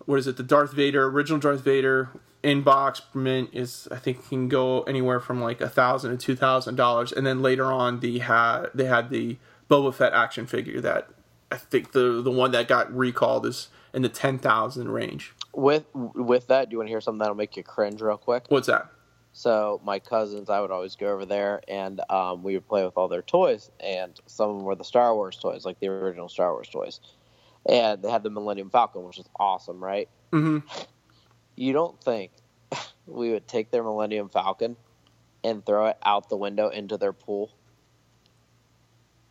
what 0.06 0.18
is 0.18 0.26
it? 0.26 0.36
The 0.36 0.42
Darth 0.42 0.72
Vader 0.72 1.06
original 1.06 1.38
Darth 1.38 1.62
Vader 1.62 2.10
inbox 2.44 3.02
mint 3.14 3.50
is 3.52 3.88
I 3.90 3.96
think 3.96 4.28
can 4.28 4.48
go 4.48 4.82
anywhere 4.82 5.20
from 5.20 5.40
like 5.40 5.60
a 5.60 5.68
thousand 5.68 6.10
to 6.10 6.16
two 6.18 6.36
thousand 6.36 6.76
dollars, 6.76 7.12
and 7.12 7.26
then 7.26 7.40
later 7.42 7.72
on 7.72 8.00
the 8.00 8.18
had 8.20 8.66
they 8.74 8.84
had 8.84 9.10
the 9.10 9.38
Boba 9.70 9.94
Fett 9.94 10.12
action 10.12 10.46
figure 10.46 10.80
that 10.80 11.08
I 11.52 11.56
think 11.56 11.92
the 11.92 12.22
the 12.22 12.30
one 12.30 12.52
that 12.52 12.66
got 12.66 12.94
recalled 12.96 13.46
is 13.46 13.68
in 13.92 14.02
the 14.02 14.08
ten 14.08 14.38
thousand 14.38 14.90
range. 14.90 15.34
With 15.54 15.84
with 15.94 16.46
that, 16.46 16.68
do 16.68 16.74
you 16.74 16.78
want 16.78 16.88
to 16.88 16.92
hear 16.92 17.00
something 17.00 17.18
that'll 17.18 17.34
make 17.34 17.56
you 17.56 17.62
cringe 17.62 18.00
real 18.00 18.16
quick? 18.16 18.46
What's 18.48 18.68
that? 18.68 18.88
So 19.34 19.80
my 19.84 19.98
cousins, 19.98 20.50
I 20.50 20.60
would 20.60 20.70
always 20.70 20.96
go 20.96 21.08
over 21.12 21.24
there, 21.24 21.62
and 21.66 22.00
um, 22.10 22.42
we 22.42 22.54
would 22.54 22.68
play 22.68 22.84
with 22.84 22.96
all 22.96 23.08
their 23.08 23.22
toys, 23.22 23.70
and 23.80 24.18
some 24.26 24.50
of 24.50 24.56
them 24.56 24.64
were 24.64 24.74
the 24.74 24.84
Star 24.84 25.14
Wars 25.14 25.36
toys, 25.36 25.64
like 25.64 25.80
the 25.80 25.88
original 25.88 26.28
Star 26.28 26.52
Wars 26.52 26.68
toys, 26.68 27.00
and 27.66 28.02
they 28.02 28.10
had 28.10 28.22
the 28.22 28.30
Millennium 28.30 28.68
Falcon, 28.68 29.04
which 29.04 29.18
is 29.18 29.28
awesome, 29.38 29.82
right? 29.82 30.08
Mm-hmm. 30.32 30.66
You 31.56 31.72
don't 31.72 31.98
think 32.02 32.32
we 33.06 33.30
would 33.30 33.48
take 33.48 33.70
their 33.70 33.82
Millennium 33.82 34.28
Falcon 34.28 34.76
and 35.42 35.64
throw 35.64 35.86
it 35.86 35.98
out 36.04 36.28
the 36.28 36.36
window 36.36 36.68
into 36.68 36.98
their 36.98 37.12
pool? 37.14 37.50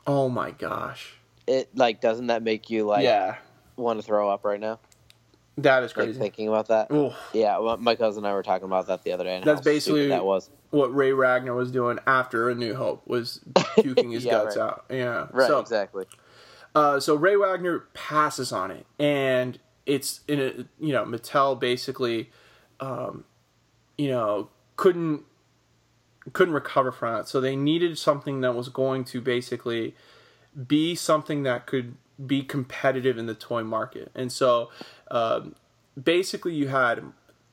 Oh 0.08 0.30
my 0.30 0.50
gosh! 0.50 1.21
It 1.48 1.76
like 1.76 2.02
doesn't 2.02 2.28
that 2.28 2.44
make 2.44 2.70
you 2.70 2.86
like 2.86 3.04
yeah 3.04 3.38
want 3.76 4.00
to 4.00 4.06
throw 4.06 4.30
up 4.30 4.46
right 4.46 4.60
now? 4.60 4.80
That 5.58 5.84
is 5.84 5.94
crazy. 5.94 6.14
Like 6.14 6.20
thinking 6.20 6.48
about 6.48 6.70
that. 6.70 6.92
Ooh. 6.92 7.12
Yeah, 7.34 7.58
well, 7.60 7.78
my 7.78 7.96
cousin 7.96 8.24
and 8.24 8.32
I 8.32 8.34
were 8.34 8.44
talking 8.44 8.66
about 8.66 8.88
that 8.88 9.04
the 9.04 9.12
other 9.12 9.24
day. 9.24 9.42
That's 9.44 9.62
basically 9.62 10.08
that 10.08 10.26
was 10.26 10.50
what 10.70 10.94
Ray 10.96 11.12
Wagner 11.12 11.54
was 11.54 11.72
doing 11.72 12.00
after 12.08 12.50
A 12.50 12.56
New 12.56 12.74
Hope 12.74 13.06
was 13.06 13.42
puking 13.76 14.12
his 14.12 14.24
yeah, 14.24 14.32
guts 14.32 14.56
right. 14.56 14.64
out. 14.64 14.86
Yeah, 14.90 15.28
right, 15.32 15.48
so, 15.48 15.60
exactly. 15.60 16.06
Uh, 16.74 17.00
so 17.00 17.16
Ray 17.16 17.36
Wagner 17.36 17.80
passes 17.94 18.52
on 18.52 18.72
it, 18.72 18.86
and 18.98 19.60
it's 19.86 20.22
in 20.28 20.40
a 20.40 20.84
you 20.84 20.94
know 20.94 21.06
Mattel 21.06 21.60
basically, 21.60 22.32
um, 22.80 23.26
you 23.98 24.08
know 24.08 24.50
couldn't 24.78 25.24
couldn't 26.32 26.54
recover 26.54 26.92
from 26.92 27.20
it. 27.20 27.28
So 27.28 27.42
they 27.42 27.58
needed 27.58 27.98
something 27.98 28.42
that 28.42 28.56
was 28.56 28.70
going 28.70 29.04
to 29.06 29.20
basically 29.20 29.96
be 30.68 30.96
something 30.96 31.44
that 31.44 31.66
could 31.66 31.96
be 32.26 32.44
competitive 32.44 33.18
in 33.18 33.26
the 33.26 33.34
toy 33.34 33.64
market. 33.64 34.12
And 34.14 34.32
so 34.32 34.70
um, 35.10 35.56
basically, 36.02 36.54
you 36.54 36.68
had 36.68 37.04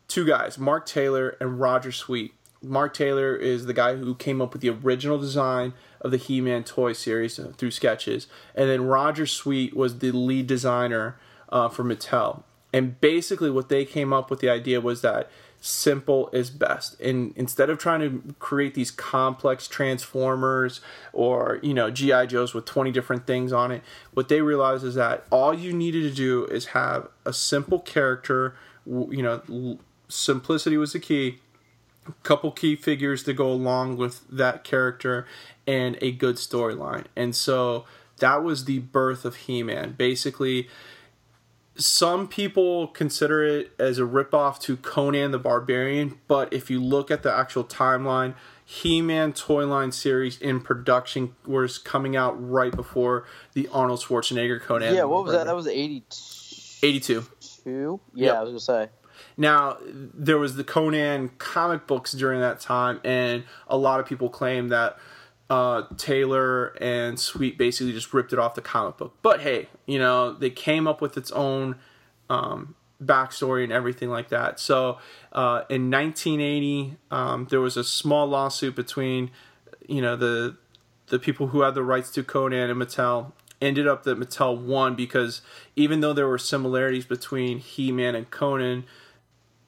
two 0.09 0.27
guys, 0.27 0.59
Mark 0.59 0.87
Taylor 0.87 1.37
and 1.41 1.61
Roger 1.61 1.93
Sweet. 1.93 2.35
Mark 2.61 2.93
Taylor 2.93 3.37
is 3.37 3.67
the 3.67 3.73
guy 3.73 3.95
who 3.97 4.15
came 4.15 4.43
up 4.43 4.53
with 4.53 4.63
the 4.63 4.71
original 4.71 5.19
design 5.19 5.75
of 6.01 6.11
the 6.11 6.17
He 6.17 6.41
Man 6.41 6.65
toy 6.65 6.93
series 6.93 7.39
through 7.57 7.71
sketches. 7.71 8.27
And 8.55 8.69
then 8.69 8.83
Roger 8.83 9.27
Sweet 9.27 9.77
was 9.77 9.99
the 9.99 10.11
lead 10.11 10.47
designer 10.47 11.17
uh, 11.51 11.69
for 11.69 11.85
Mattel. 11.85 12.43
And 12.73 13.01
basically, 13.01 13.51
what 13.51 13.69
they 13.69 13.85
came 13.85 14.13
up 14.13 14.29
with 14.29 14.41
the 14.41 14.51
idea 14.51 14.81
was 14.81 15.03
that 15.03 15.31
simple 15.61 16.31
is 16.33 16.51
best. 16.51 17.01
And 17.01 17.33
instead 17.37 17.71
of 17.71 17.79
trying 17.79 18.01
to 18.01 18.35
create 18.39 18.75
these 18.75 18.91
complex 18.91 19.67
transformers 19.67 20.81
or, 21.13 21.59
you 21.63 21.75
know, 21.75 21.91
GI 21.91 22.29
Joes 22.29 22.55
with 22.55 22.65
20 22.65 22.93
different 22.93 23.27
things 23.27 23.53
on 23.53 23.73
it, 23.73 23.83
what 24.13 24.29
they 24.29 24.41
realized 24.41 24.85
is 24.85 24.95
that 24.95 25.25
all 25.31 25.53
you 25.53 25.73
needed 25.73 26.03
to 26.03 26.15
do 26.15 26.45
is 26.47 26.67
have 26.67 27.09
a 27.25 27.33
simple 27.33 27.81
character, 27.81 28.57
you 28.87 29.23
know, 29.23 29.79
simplicity 30.09 30.77
was 30.77 30.93
the 30.93 31.01
key. 31.01 31.39
A 32.07 32.13
couple 32.23 32.51
key 32.53 32.75
figures 32.75 33.23
to 33.25 33.35
go 33.35 33.51
along 33.51 33.99
with 33.99 34.27
that 34.31 34.65
character 34.65 35.27
and 35.67 35.99
a 36.01 36.11
good 36.11 36.37
storyline. 36.37 37.05
And 37.15 37.37
so 37.37 37.85
that 38.21 38.43
was 38.43 38.65
the 38.65 38.79
birth 38.79 39.27
of 39.27 39.37
He-Man. 39.37 39.95
Basically, 39.99 40.69
some 41.79 42.27
people 42.27 42.89
consider 42.89 43.45
it 43.45 43.73
as 43.79 43.99
a 43.99 44.03
ripoff 44.03 44.59
to 44.61 44.77
Conan 44.77 45.31
the 45.31 45.39
Barbarian, 45.39 46.19
but 46.27 46.53
if 46.53 46.71
you 46.71 46.83
look 46.83 47.11
at 47.11 47.23
the 47.23 47.33
actual 47.33 47.65
timeline, 47.65 48.35
He-Man 48.65 49.33
toy 49.33 49.65
line 49.67 49.93
series 49.93 50.39
in 50.39 50.61
production 50.61 51.37
was 51.47 51.79
coming 51.79 52.17
out 52.17 52.35
right 52.39 52.75
before 52.75 53.27
the 53.55 53.69
Arnold 53.69 54.01
Schwarzenegger 54.01 54.61
Conan. 54.61 54.95
Yeah, 54.95 55.05
what 55.05 55.25
was 55.25 55.33
that? 55.33 55.47
That 55.47 55.55
was 55.55 55.69
82. 55.69 56.87
82. 56.87 57.27
Two? 57.65 58.01
Yeah, 58.13 58.27
yep. 58.27 58.35
I 58.35 58.43
was 58.43 58.49
going 58.49 58.59
to 58.59 58.65
say. 58.65 58.89
Now, 59.37 59.79
there 59.85 60.39
was 60.39 60.57
the 60.57 60.65
Conan 60.65 61.31
comic 61.39 61.87
books 61.87 62.13
during 62.13 62.41
that 62.41 62.61
time, 62.61 63.01
and 63.05 63.45
a 63.69 63.77
lot 63.77 64.01
of 64.01 64.07
people 64.07 64.29
claim 64.29 64.69
that 64.69 64.99
uh, 65.51 65.83
Taylor 65.97 66.69
and 66.81 67.19
Sweet 67.19 67.57
basically 67.57 67.93
just 67.93 68.13
ripped 68.13 68.33
it 68.33 68.39
off 68.39 68.55
the 68.55 68.61
comic 68.61 68.97
book. 68.97 69.17
But 69.23 69.41
hey, 69.41 69.69
you 69.87 69.99
know, 69.99 70.33
they 70.33 70.51
came 70.51 70.87
up 70.87 71.01
with 71.01 71.17
its 71.17 71.31
own 71.33 71.77
um, 72.29 72.75
backstory 73.03 73.65
and 73.65 73.73
everything 73.73 74.11
like 74.11 74.29
that. 74.29 74.61
So 74.61 74.99
uh, 75.33 75.63
in 75.71 75.91
1980, 75.91 76.97
um, 77.11 77.47
there 77.51 77.61
was 77.61 77.77
a 77.77 77.85
small 77.85 78.27
lawsuit 78.27 78.77
between, 78.77 79.31
you 79.87 80.03
know, 80.03 80.17
the 80.17 80.57
the 81.09 81.19
people 81.19 81.49
who 81.49 81.63
had 81.63 81.75
the 81.75 81.83
rights 81.83 82.11
to 82.11 82.23
Conan 82.23 82.69
and 82.69 82.79
Mattel. 82.79 83.33
ended 83.63 83.89
up 83.89 84.03
that 84.03 84.21
Mattel 84.21 84.61
won 84.61 84.95
because 84.95 85.41
even 85.75 86.01
though 86.01 86.13
there 86.13 86.29
were 86.29 86.37
similarities 86.37 87.07
between 87.07 87.59
He 87.59 87.91
Man 87.91 88.15
and 88.15 88.31
Conan, 88.31 88.85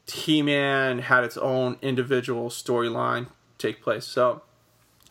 He 0.06 0.42
Man 0.42 0.98
had 0.98 1.24
its 1.24 1.38
own 1.38 1.78
individual 1.80 2.50
storyline 2.50 3.28
take 3.56 3.80
place. 3.80 4.04
So 4.04 4.42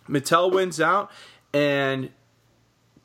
Mattel 0.10 0.52
wins 0.52 0.82
out, 0.82 1.12
and 1.54 2.10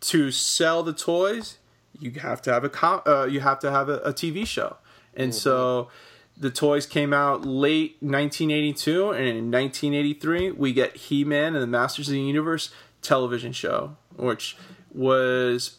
to 0.00 0.30
sell 0.30 0.82
the 0.82 0.92
toys, 0.92 1.58
you 1.98 2.10
have 2.12 2.40
to 2.42 2.52
have 2.52 2.64
a 2.64 2.68
com- 2.68 3.02
uh, 3.06 3.26
you 3.26 3.40
have 3.40 3.58
to 3.60 3.70
have 3.70 3.88
a, 3.88 3.98
a 3.98 4.12
TV 4.12 4.46
show, 4.46 4.76
and 5.14 5.30
mm-hmm. 5.30 5.38
so 5.38 5.88
the 6.36 6.50
toys 6.50 6.86
came 6.86 7.12
out 7.12 7.44
late 7.44 7.96
1982, 8.00 9.10
and 9.10 9.28
in 9.28 9.50
1983 9.50 10.52
we 10.52 10.72
get 10.72 10.96
He-Man 10.96 11.54
and 11.54 11.62
the 11.62 11.66
Masters 11.66 12.08
of 12.08 12.12
the 12.12 12.20
Universe 12.20 12.70
television 13.02 13.52
show, 13.52 13.96
which 14.16 14.56
was 14.92 15.76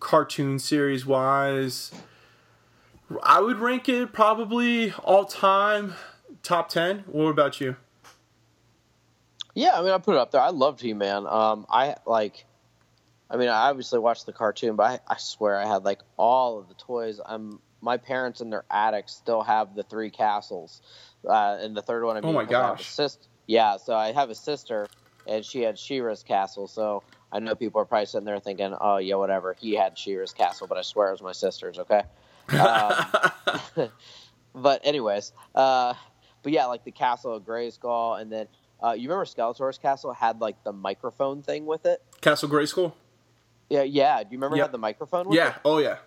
cartoon 0.00 0.58
series 0.58 1.06
wise. 1.06 1.92
I 3.22 3.40
would 3.40 3.58
rank 3.58 3.88
it 3.88 4.12
probably 4.12 4.92
all 4.92 5.24
time 5.24 5.94
top 6.42 6.68
10. 6.68 7.04
What 7.06 7.28
about 7.28 7.60
you? 7.60 7.76
Yeah, 9.54 9.78
I 9.78 9.82
mean, 9.82 9.90
I 9.90 9.98
put 9.98 10.16
it 10.16 10.18
up 10.18 10.32
there. 10.32 10.40
I 10.40 10.50
loved 10.50 10.80
He 10.80 10.94
Man. 10.94 11.26
Um, 11.26 11.66
I 11.70 11.96
like, 12.06 12.44
I 13.30 13.36
mean, 13.36 13.48
I 13.48 13.68
obviously 13.68 14.00
watched 14.00 14.26
the 14.26 14.32
cartoon, 14.32 14.76
but 14.76 15.02
I, 15.08 15.14
I 15.14 15.16
swear 15.18 15.56
I 15.56 15.66
had 15.66 15.84
like 15.84 16.00
all 16.16 16.58
of 16.58 16.68
the 16.68 16.74
toys. 16.74 17.20
I'm 17.24 17.60
my 17.80 17.98
parents 17.98 18.40
in 18.40 18.50
their 18.50 18.64
attic 18.70 19.08
still 19.08 19.42
have 19.42 19.74
the 19.74 19.82
three 19.82 20.10
castles, 20.10 20.80
uh, 21.28 21.58
and 21.60 21.76
the 21.76 21.82
third 21.82 22.04
one. 22.04 22.16
I 22.16 22.20
mean, 22.20 22.30
oh 22.30 22.32
my 22.32 22.44
gosh! 22.44 22.86
Sister, 22.86 23.28
yeah, 23.46 23.76
so 23.76 23.94
I 23.94 24.12
have 24.12 24.30
a 24.30 24.34
sister, 24.34 24.88
and 25.26 25.44
she 25.44 25.60
had 25.60 25.78
She-Ra's 25.78 26.22
castle. 26.22 26.66
So 26.66 27.02
I 27.30 27.38
know 27.38 27.54
people 27.54 27.80
are 27.80 27.84
probably 27.84 28.06
sitting 28.06 28.24
there 28.24 28.40
thinking, 28.40 28.74
"Oh 28.80 28.96
yeah, 28.96 29.16
whatever." 29.16 29.54
He 29.58 29.74
had 29.74 29.96
She-Ra's 29.96 30.32
castle, 30.32 30.66
but 30.66 30.78
I 30.78 30.82
swear 30.82 31.08
it 31.08 31.12
was 31.12 31.22
my 31.22 31.32
sister's. 31.32 31.78
Okay. 31.78 32.02
Um, 32.46 32.92
but 34.54 34.82
anyways, 34.84 35.32
uh, 35.54 35.94
but 36.42 36.52
yeah, 36.52 36.66
like 36.66 36.84
the 36.84 36.90
castle 36.90 37.34
of 37.34 37.42
Grayskull, 37.42 38.20
and 38.20 38.30
then 38.30 38.48
uh, 38.82 38.92
you 38.92 39.08
remember 39.08 39.24
Skeletor's 39.24 39.78
castle 39.78 40.12
had 40.12 40.40
like 40.40 40.62
the 40.64 40.72
microphone 40.72 41.42
thing 41.42 41.66
with 41.66 41.86
it. 41.86 42.02
Castle 42.20 42.48
Grayskull. 42.48 42.92
Yeah, 43.68 43.82
yeah. 43.82 44.22
Do 44.22 44.28
you 44.30 44.38
remember 44.38 44.56
yep. 44.56 44.66
had 44.66 44.72
the 44.72 44.78
microphone? 44.78 45.32
yeah. 45.32 45.50
It? 45.50 45.60
Oh 45.64 45.78
yeah. 45.78 45.98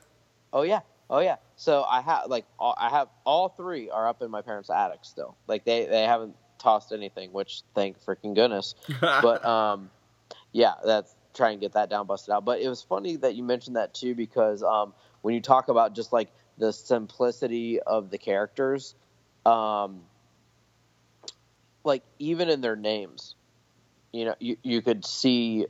Oh 0.54 0.62
yeah. 0.62 0.82
Oh 1.10 1.20
yeah. 1.20 1.38
So 1.56 1.84
I 1.84 2.02
have 2.02 2.28
like 2.28 2.46
all, 2.60 2.76
I 2.78 2.90
have 2.90 3.08
all 3.24 3.50
three 3.50 3.90
are 3.90 4.08
up 4.08 4.22
in 4.22 4.30
my 4.30 4.42
parents' 4.42 4.70
attic 4.70 5.00
still. 5.04 5.36
Like 5.48 5.66
they 5.66 5.86
they 5.86 6.04
haven't 6.04 6.36
tossed 6.60 6.92
anything, 6.92 7.32
which 7.32 7.62
thank 7.74 8.04
freaking 8.04 8.36
goodness. 8.36 8.76
but 9.02 9.46
um, 9.46 9.90
yeah, 10.52 10.74
that's 10.86 11.16
try 11.34 11.52
and 11.52 11.62
get 11.62 11.74
that 11.74 11.90
down 11.90 12.08
busted 12.08 12.34
out. 12.34 12.46
But 12.46 12.62
it 12.62 12.68
was 12.68 12.82
funny 12.82 13.16
that 13.18 13.36
you 13.36 13.44
mentioned 13.44 13.76
that 13.76 13.94
too 13.94 14.16
because 14.16 14.64
um, 14.64 14.94
when 15.22 15.34
you 15.34 15.42
talk 15.42 15.70
about 15.70 15.96
just 15.96 16.12
like 16.12 16.30
the 16.58 16.74
simplicity 16.74 17.80
of 17.80 18.10
the 18.10 18.18
characters, 18.18 18.96
um, 19.46 20.02
like 21.88 22.04
even 22.20 22.50
in 22.50 22.62
their 22.62 22.76
names, 22.76 23.36
you 24.12 24.26
know, 24.26 24.36
you 24.40 24.58
you 24.62 24.82
could 24.82 25.06
see 25.06 25.66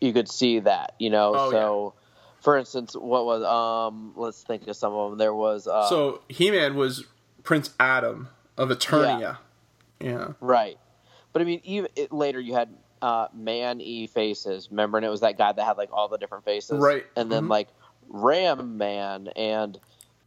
you 0.00 0.12
could 0.12 0.28
see 0.28 0.60
that, 0.60 0.92
you 0.98 1.10
know. 1.10 1.32
Oh, 1.34 1.50
so 1.50 1.94
yeah 1.94 2.02
for 2.46 2.56
instance, 2.56 2.94
what 2.94 3.24
was 3.24 3.42
um? 3.42 4.12
Let's 4.14 4.40
think 4.40 4.68
of 4.68 4.76
some 4.76 4.92
of 4.92 5.10
them. 5.10 5.18
There 5.18 5.34
was 5.34 5.66
uh, 5.66 5.88
so 5.88 6.22
He 6.28 6.52
Man 6.52 6.76
was 6.76 7.04
Prince 7.42 7.70
Adam 7.80 8.28
of 8.56 8.68
Eternia. 8.68 9.38
Yeah. 9.98 10.08
yeah. 10.08 10.28
Right, 10.40 10.78
but 11.32 11.42
I 11.42 11.44
mean, 11.44 11.60
even 11.64 11.90
it, 11.96 12.12
later 12.12 12.38
you 12.38 12.54
had 12.54 12.68
uh, 13.02 13.26
Man 13.34 13.80
E 13.80 14.06
faces. 14.06 14.68
Remember, 14.70 14.96
and 14.96 15.04
it 15.04 15.08
was 15.10 15.22
that 15.22 15.36
guy 15.36 15.50
that 15.50 15.64
had 15.64 15.76
like 15.76 15.88
all 15.92 16.06
the 16.06 16.18
different 16.18 16.44
faces. 16.44 16.78
Right. 16.78 17.04
And 17.16 17.32
then 17.32 17.42
mm-hmm. 17.42 17.50
like 17.50 17.68
Ram 18.08 18.78
Man 18.78 19.26
and 19.34 19.76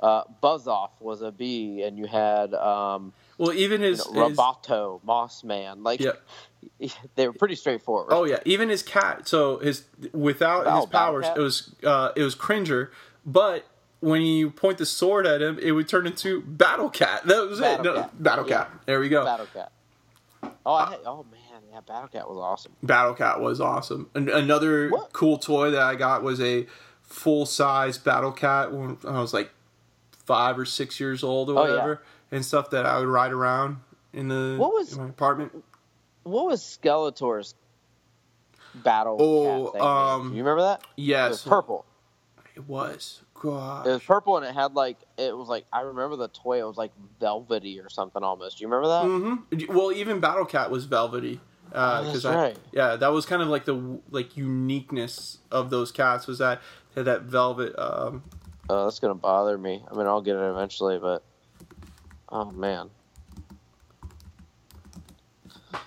uh, 0.01 0.23
Buzz 0.41 0.67
Off 0.67 0.91
was 0.99 1.21
a 1.21 1.31
bee, 1.31 1.83
and 1.83 1.97
you 1.97 2.05
had 2.05 2.53
um. 2.53 3.13
Well, 3.37 3.53
even 3.53 3.81
his, 3.81 4.05
you 4.05 4.13
know, 4.13 4.29
Roboto, 4.29 4.99
his... 4.99 5.05
Moss 5.05 5.43
Man, 5.43 5.83
like 5.83 6.01
yeah. 6.01 6.11
they 7.15 7.27
were 7.27 7.33
pretty 7.33 7.55
straightforward. 7.55 8.07
Oh 8.11 8.25
yeah, 8.25 8.39
even 8.45 8.69
his 8.69 8.83
cat. 8.83 9.27
So 9.27 9.59
his 9.59 9.85
without 10.13 10.65
Battle, 10.65 10.81
his 10.81 10.89
powers, 10.89 11.25
it 11.35 11.39
was 11.39 11.75
uh, 11.83 12.11
it 12.15 12.23
was 12.23 12.35
Cringer, 12.35 12.91
but 13.25 13.65
when 14.01 14.21
you 14.21 14.49
point 14.49 14.77
the 14.77 14.85
sword 14.85 15.27
at 15.27 15.41
him, 15.41 15.59
it 15.59 15.71
would 15.71 15.87
turn 15.87 16.07
into 16.07 16.41
Battle 16.41 16.89
Cat. 16.89 17.25
That 17.25 17.47
was 17.47 17.59
Battle 17.59 17.85
it. 17.85 17.95
No, 17.95 18.09
Battle 18.19 18.45
Cat. 18.45 18.71
There 18.85 18.99
we 18.99 19.09
go. 19.09 19.25
Battle 19.25 19.47
Cat. 19.53 19.71
Oh, 20.65 20.73
I, 20.73 20.97
oh 21.05 21.25
man, 21.29 21.61
yeah, 21.71 21.81
Battle 21.81 22.07
Cat 22.07 22.29
was 22.29 22.37
awesome. 22.37 22.73
Battle 22.81 23.13
Cat 23.13 23.41
was 23.41 23.59
awesome. 23.59 24.09
Another 24.15 24.89
what? 24.89 25.11
cool 25.11 25.37
toy 25.37 25.71
that 25.71 25.81
I 25.81 25.95
got 25.95 26.23
was 26.23 26.39
a 26.39 26.67
full 27.01 27.45
size 27.45 27.97
Battle 27.97 28.31
Cat 28.31 28.71
when 28.71 28.97
I 29.05 29.19
was 29.19 29.33
like 29.33 29.51
five 30.29 30.59
or 30.59 30.65
six 30.65 30.99
years 30.99 31.23
old 31.23 31.49
or 31.49 31.55
whatever, 31.55 32.01
oh, 32.01 32.05
yeah. 32.31 32.35
and 32.35 32.45
stuff 32.45 32.69
that 32.69 32.85
I 32.85 32.99
would 32.99 33.07
ride 33.07 33.31
around 33.31 33.77
in 34.13 34.27
the 34.27 34.57
what 34.59 34.71
was, 34.71 34.95
my 34.95 35.09
apartment 35.09 35.63
what 36.23 36.45
was 36.45 36.61
Skeletor's 36.61 37.55
battle? 38.75 39.17
Oh, 39.19 39.79
um, 39.79 40.31
you 40.33 40.43
remember 40.43 40.61
that? 40.61 40.83
Yes, 40.95 41.25
it 41.25 41.29
was 41.31 41.41
purple. 41.43 41.85
It 42.55 42.67
was. 42.67 43.21
God. 43.33 43.87
It 43.87 43.91
was 43.91 44.03
purple 44.03 44.37
and 44.37 44.45
it 44.45 44.53
had 44.53 44.73
like 44.73 44.97
it 45.17 45.35
was 45.35 45.47
like 45.47 45.65
I 45.73 45.81
remember 45.81 46.17
the 46.17 46.27
toy. 46.27 46.59
It 46.59 46.67
was 46.67 46.77
like 46.77 46.91
velvety 47.19 47.79
or 47.79 47.89
something 47.89 48.21
almost. 48.21 48.57
Do 48.57 48.63
you 48.63 48.69
remember 48.69 48.89
that? 48.89 49.05
Mm-hmm. 49.05 49.75
Well, 49.75 49.91
even 49.91 50.19
Battle 50.19 50.45
Cat 50.45 50.69
was 50.69 50.85
velvety. 50.85 51.39
Uh, 51.71 52.13
oh, 52.23 52.33
right. 52.33 52.57
Yeah, 52.71 52.95
that 52.95 53.09
was 53.09 53.25
kind 53.25 53.41
of 53.41 53.47
like 53.47 53.65
the 53.65 53.99
like 54.11 54.35
uniqueness 54.35 55.37
of 55.51 55.69
those 55.69 55.91
cats 55.91 56.27
was 56.27 56.39
that 56.39 56.61
had 56.95 57.05
that 57.05 57.23
velvet. 57.23 57.73
Um, 57.77 58.23
oh, 58.69 58.85
that's 58.85 58.99
gonna 58.99 59.15
bother 59.15 59.57
me. 59.57 59.83
I 59.89 59.95
mean, 59.95 60.07
I'll 60.07 60.21
get 60.21 60.35
it 60.35 60.49
eventually, 60.49 60.99
but 60.99 61.23
oh 62.29 62.51
man. 62.51 62.89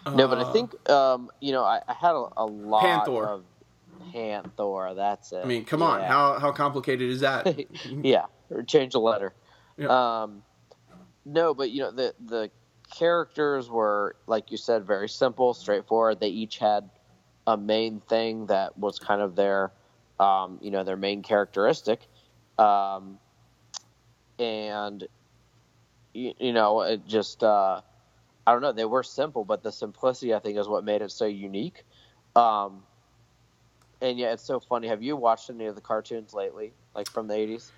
No, 0.06 0.28
but 0.28 0.38
I 0.38 0.42
uh, 0.42 0.52
think 0.52 0.90
um, 0.90 1.30
you 1.40 1.52
know 1.52 1.64
I, 1.64 1.80
I 1.86 1.94
had 1.94 2.12
a, 2.12 2.28
a, 2.36 2.46
lot 2.46 2.82
Panthor. 2.82 3.26
of 3.26 3.44
Panthor. 4.12 4.96
That's 4.96 5.32
it. 5.32 5.40
I 5.42 5.44
mean, 5.44 5.64
come 5.64 5.80
yeah. 5.80 5.86
on, 5.86 6.00
how 6.02 6.38
how 6.38 6.52
complicated 6.52 7.10
is 7.10 7.20
that? 7.20 7.66
yeah, 8.02 8.26
or 8.50 8.62
change 8.62 8.94
a 8.94 8.98
letter. 8.98 9.32
Yeah. 9.76 10.22
Um, 10.22 10.42
no, 11.24 11.54
but 11.54 11.70
you 11.70 11.82
know 11.82 11.90
the 11.90 12.14
the 12.24 12.50
characters 12.92 13.70
were 13.70 14.16
like 14.26 14.50
you 14.50 14.56
said 14.56 14.84
very 14.84 15.08
simple, 15.08 15.54
straightforward. 15.54 16.20
They 16.20 16.28
each 16.28 16.58
had 16.58 16.90
a 17.46 17.56
main 17.56 18.00
thing 18.00 18.46
that 18.46 18.76
was 18.78 18.98
kind 18.98 19.22
of 19.22 19.36
their 19.36 19.72
um, 20.20 20.58
you 20.60 20.70
know 20.70 20.84
their 20.84 20.96
main 20.96 21.22
characteristic, 21.22 22.00
um, 22.62 23.18
and 24.38 25.07
you, 26.12 26.33
you 26.38 26.53
know 26.53 26.83
it 26.83 27.07
just. 27.07 27.42
Uh, 27.42 27.81
I 28.44 28.53
don't 28.53 28.61
know. 28.61 28.72
They 28.72 28.85
were 28.85 29.05
simple, 29.05 29.44
but 29.44 29.62
the 29.62 29.70
simplicity 29.70 30.35
I 30.35 30.40
think 30.40 30.59
is 30.59 30.66
what 30.66 30.85
made 30.85 31.01
it 31.01 31.12
so 31.12 31.27
unique. 31.27 31.85
Um, 32.35 32.83
and 34.01 34.18
yeah, 34.18 34.33
it's 34.33 34.42
so 34.42 34.59
funny. 34.59 34.88
Have 34.88 35.03
you 35.03 35.16
watched 35.16 35.48
any 35.48 35.66
of 35.66 35.77
the 35.77 35.81
cartoons 35.81 36.35
lately, 36.35 36.72
like 36.94 37.09
from 37.09 37.29
the 37.29 37.35
eighties? 37.35 37.70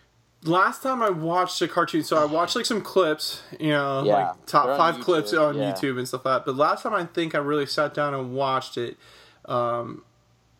Last 0.43 0.83
time 0.83 1.03
I 1.03 1.11
watched 1.11 1.61
a 1.63 1.69
cartoon, 1.69 2.03
so 2.03 2.17
I 2.17 2.27
watched 2.27 2.55
like 2.57 2.67
some 2.67 2.83
clips, 2.83 3.43
you 3.59 3.71
know, 3.71 4.05
yeah, 4.05 4.29
like 4.29 4.47
top 4.47 4.77
five 4.77 4.97
YouTube, 4.97 5.03
clips 5.03 5.33
on 5.33 5.57
yeah. 5.57 5.73
YouTube 5.73 5.99
and 5.99 6.07
stuff 6.07 6.25
like 6.25 6.39
that. 6.39 6.47
But 6.47 6.57
last 6.57 6.83
time 6.83 6.95
I 6.95 7.05
think 7.05 7.35
I 7.35 7.39
really 7.39 7.67
sat 7.67 7.95
down 7.95 8.15
and 8.15 8.35
watched 8.35 8.77
it 8.77 8.97
um, 9.47 10.03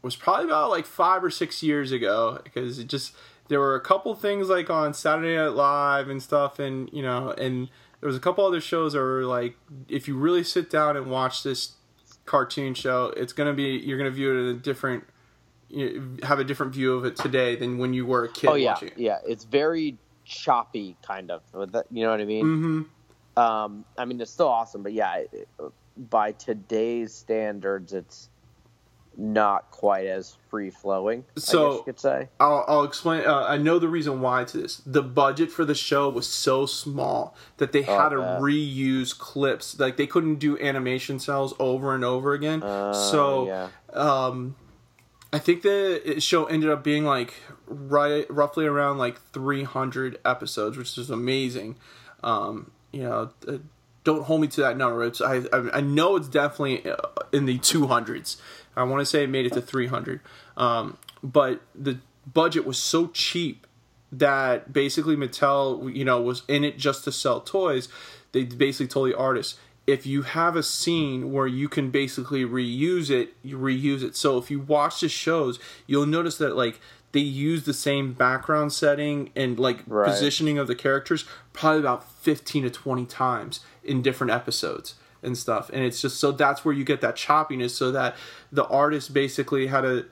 was 0.03 0.17
probably 0.17 0.47
about 0.47 0.71
like 0.71 0.87
five 0.87 1.25
or 1.25 1.31
six 1.31 1.63
years 1.63 1.93
ago 1.93 2.41
because 2.45 2.79
it 2.79 2.89
just 2.89 3.15
there 3.49 3.61
were 3.61 3.75
a 3.75 3.81
couple 3.81 4.15
things 4.15 4.49
like 4.49 4.71
on 4.71 4.95
Saturday 4.95 5.37
Night 5.37 5.49
Live 5.49 6.09
and 6.09 6.23
stuff, 6.23 6.59
and 6.59 6.89
you 6.93 7.03
know, 7.03 7.31
and 7.33 7.69
there 8.01 8.07
was 8.07 8.17
a 8.17 8.21
couple 8.21 8.45
other 8.45 8.61
shows 8.61 8.93
that 8.93 9.01
were 9.01 9.25
like, 9.25 9.57
if 9.89 10.09
you 10.09 10.17
really 10.17 10.45
sit 10.45 10.71
down 10.71 10.97
and 10.97 11.11
watch 11.11 11.43
this 11.43 11.73
cartoon 12.25 12.75
show, 12.75 13.13
it's 13.17 13.33
gonna 13.33 13.53
be 13.53 13.83
you're 13.85 13.99
gonna 13.99 14.11
view 14.11 14.35
it 14.35 14.41
in 14.41 14.57
a 14.57 14.59
different, 14.59 15.05
you 15.69 16.19
have 16.23 16.39
a 16.39 16.45
different 16.45 16.73
view 16.73 16.95
of 16.95 17.05
it 17.05 17.17
today 17.17 17.57
than 17.57 17.79
when 17.79 17.93
you 17.93 18.07
were 18.07 18.25
a 18.25 18.33
kid. 18.33 18.49
Oh 18.49 18.55
yeah, 18.55 18.73
watching. 18.73 18.93
yeah, 18.97 19.19
it's 19.27 19.45
very 19.45 19.99
choppy, 20.25 20.97
kind 21.03 21.31
of. 21.31 21.43
You 21.91 22.05
know 22.05 22.11
what 22.11 22.21
I 22.21 22.25
mean? 22.25 22.45
Mm-hmm. 22.45 23.39
Um, 23.39 23.85
I 23.99 24.05
mean, 24.05 24.21
it's 24.21 24.31
still 24.31 24.49
awesome, 24.49 24.83
but 24.83 24.93
yeah, 24.93 25.25
by 25.97 26.33
today's 26.33 27.13
standards, 27.13 27.93
it's 27.93 28.29
not 29.17 29.71
quite 29.71 30.07
as 30.07 30.37
free 30.51 30.71
flowing. 30.71 31.25
So 31.37 31.81
I 31.81 31.85
could 31.85 32.01
say. 32.01 32.29
I'll, 32.41 32.65
I'll 32.67 32.85
explain. 32.85 33.27
Uh, 33.27 33.45
I 33.47 33.57
know 33.57 33.79
the 33.79 33.89
reason 33.89 34.21
why 34.21 34.45
to 34.45 34.59
this. 34.59 34.79
The 34.87 35.03
budget 35.03 35.51
for 35.51 35.65
the 35.65 35.75
show 35.75 36.09
was 36.09 36.27
so 36.27 36.67
small 36.67 37.37
that 37.59 37.73
they 37.73 37.85
oh, 37.85 37.99
had 37.99 38.09
to 38.11 38.17
reuse 38.17 39.17
clips. 39.17 39.79
Like 39.79 39.97
they 39.97 40.07
couldn't 40.07 40.37
do 40.37 40.59
animation 40.59 41.19
cells 41.19 41.55
over 41.59 41.95
and 41.95 42.05
over 42.05 42.33
again. 42.33 42.63
Uh, 42.63 42.93
so, 42.93 43.47
yeah. 43.47 43.69
um, 43.93 44.57
I 45.33 45.39
think 45.39 45.63
the 45.63 46.17
show 46.19 46.45
ended 46.47 46.71
up 46.71 46.85
being 46.85 47.05
like 47.05 47.35
right, 47.67 48.27
roughly 48.31 48.67
around 48.67 48.99
like 48.99 49.21
300 49.33 50.19
episodes, 50.25 50.77
which 50.77 50.97
is 50.97 51.11
amazing. 51.11 51.77
Um, 52.23 52.71
you 52.93 53.03
know, 53.03 53.31
don't 54.05 54.25
hold 54.25 54.43
me 54.43 54.47
to 54.49 54.61
that 54.61 54.77
number. 54.77 55.03
It's 55.05 55.21
I 55.21 55.43
I 55.53 55.81
know 55.81 56.17
it's 56.17 56.29
definitely 56.29 56.89
uh, 56.89 56.97
in 57.33 57.47
the 57.47 57.59
200s 57.59 58.37
I 58.77 58.83
want 58.85 59.01
to 59.01 59.07
say 59.07 59.25
it 59.25 59.31
made 59.31 59.47
it 59.47 59.53
to 59.55 59.61
300. 59.61 60.21
Um, 60.57 60.97
but 61.23 61.61
the 61.75 61.99
budget 62.33 62.67
was 62.67 62.79
so 62.79 63.09
cheap 63.09 63.67
that 64.13 64.73
basically 64.73 65.17
Mattel, 65.17 65.95
you 65.95 66.05
know, 66.05 66.21
was 66.21 66.43
in 66.49 66.65
it 66.65 66.79
just 66.79 67.05
to 67.05 67.13
sell 67.13 67.41
toys. 67.41 67.89
They 68.33 68.45
basically 68.45 68.89
told 68.89 69.11
the 69.11 69.17
artists, 69.17 69.59
if 69.87 70.07
you 70.07 70.23
have 70.23 70.57
a 70.57 70.63
scene 70.63 71.33
where 71.33 71.47
you 71.47 71.69
can 71.69 71.91
basically 71.91 72.45
reuse 72.45 73.11
it, 73.11 73.35
you 73.43 73.59
reuse 73.59 74.03
it. 74.03 74.17
So 74.17 74.39
if 74.39 74.51
you 74.51 74.61
watch 74.61 75.01
the 75.01 75.09
shows, 75.09 75.59
you'll 75.87 76.07
notice 76.07 76.39
that 76.39 76.57
like 76.57 76.81
they 77.13 77.21
use 77.21 77.65
the 77.65 77.75
same 77.75 78.13
background 78.13 78.73
setting 78.73 79.31
and 79.37 79.59
like 79.59 79.81
Right. 79.87 80.07
positioning 80.09 80.59
of 80.59 80.67
the 80.69 80.75
characters 80.75 81.25
probably 81.53 81.81
about 81.81 82.11
15 82.23 82.65
to 82.65 82.71
20 82.71 83.07
times 83.07 83.61
in 83.85 84.03
different 84.03 84.33
episodes 84.33 84.95
and 85.25 85.37
stuff. 85.37 85.71
And 85.73 85.85
it's 85.85 86.01
just 86.01 86.19
so 86.19 86.33
that's 86.33 86.65
where 86.65 86.75
you 86.75 86.85
get 86.85 87.01
that 87.01 87.17
choppiness 87.17 87.71
so 87.71 87.91
that 87.93 88.17
the 88.53 88.67
artist 88.67 89.13
basically 89.13 89.67
had 89.69 89.83
to 89.83 90.07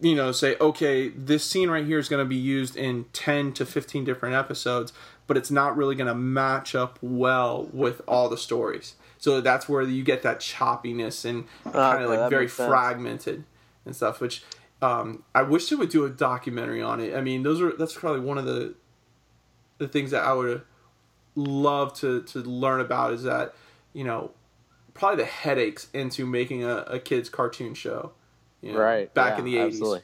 you 0.00 0.14
know 0.14 0.30
say 0.30 0.56
okay 0.60 1.08
this 1.08 1.44
scene 1.44 1.68
right 1.70 1.84
here 1.84 1.98
is 1.98 2.08
going 2.08 2.24
to 2.24 2.28
be 2.28 2.36
used 2.36 2.76
in 2.76 3.04
10 3.12 3.52
to 3.54 3.66
15 3.66 4.04
different 4.04 4.34
episodes 4.34 4.92
but 5.26 5.36
it's 5.36 5.50
not 5.50 5.76
really 5.76 5.96
going 5.96 6.06
to 6.06 6.14
match 6.14 6.74
up 6.74 6.98
well 7.02 7.68
with 7.72 8.00
all 8.08 8.28
the 8.28 8.38
stories. 8.38 8.94
So 9.18 9.40
that's 9.40 9.68
where 9.68 9.82
you 9.82 10.02
get 10.04 10.22
that 10.22 10.40
choppiness 10.40 11.24
and 11.24 11.46
kind 11.64 11.76
Okay, 11.76 12.04
of 12.04 12.10
like 12.10 12.30
very 12.30 12.48
fragmented 12.48 13.44
and 13.84 13.94
stuff 13.94 14.20
which 14.20 14.42
um, 14.80 15.24
i 15.34 15.42
wish 15.42 15.68
they 15.68 15.76
would 15.76 15.88
do 15.90 16.04
a 16.04 16.10
documentary 16.10 16.80
on 16.80 17.00
it. 17.00 17.14
I 17.16 17.20
mean 17.20 17.42
those 17.42 17.60
are 17.60 17.72
that's 17.72 17.94
probably 17.94 18.20
one 18.20 18.38
of 18.38 18.44
the 18.44 18.74
the 19.78 19.88
things 19.88 20.10
that 20.12 20.24
i 20.24 20.32
would 20.32 20.62
love 21.34 21.94
to 21.94 22.22
to 22.22 22.38
learn 22.40 22.80
about 22.80 23.12
is 23.12 23.22
that 23.24 23.54
you 23.92 24.04
know 24.04 24.30
probably 24.98 25.24
the 25.24 25.30
headaches 25.30 25.88
into 25.94 26.26
making 26.26 26.64
a, 26.64 26.76
a 26.78 26.98
kids 26.98 27.28
cartoon 27.28 27.74
show 27.74 28.12
you 28.60 28.72
know, 28.72 28.78
right. 28.78 29.12
back 29.14 29.34
yeah, 29.34 29.38
in 29.38 29.44
the 29.44 29.54
80s 29.54 29.66
Absolutely. 29.66 30.02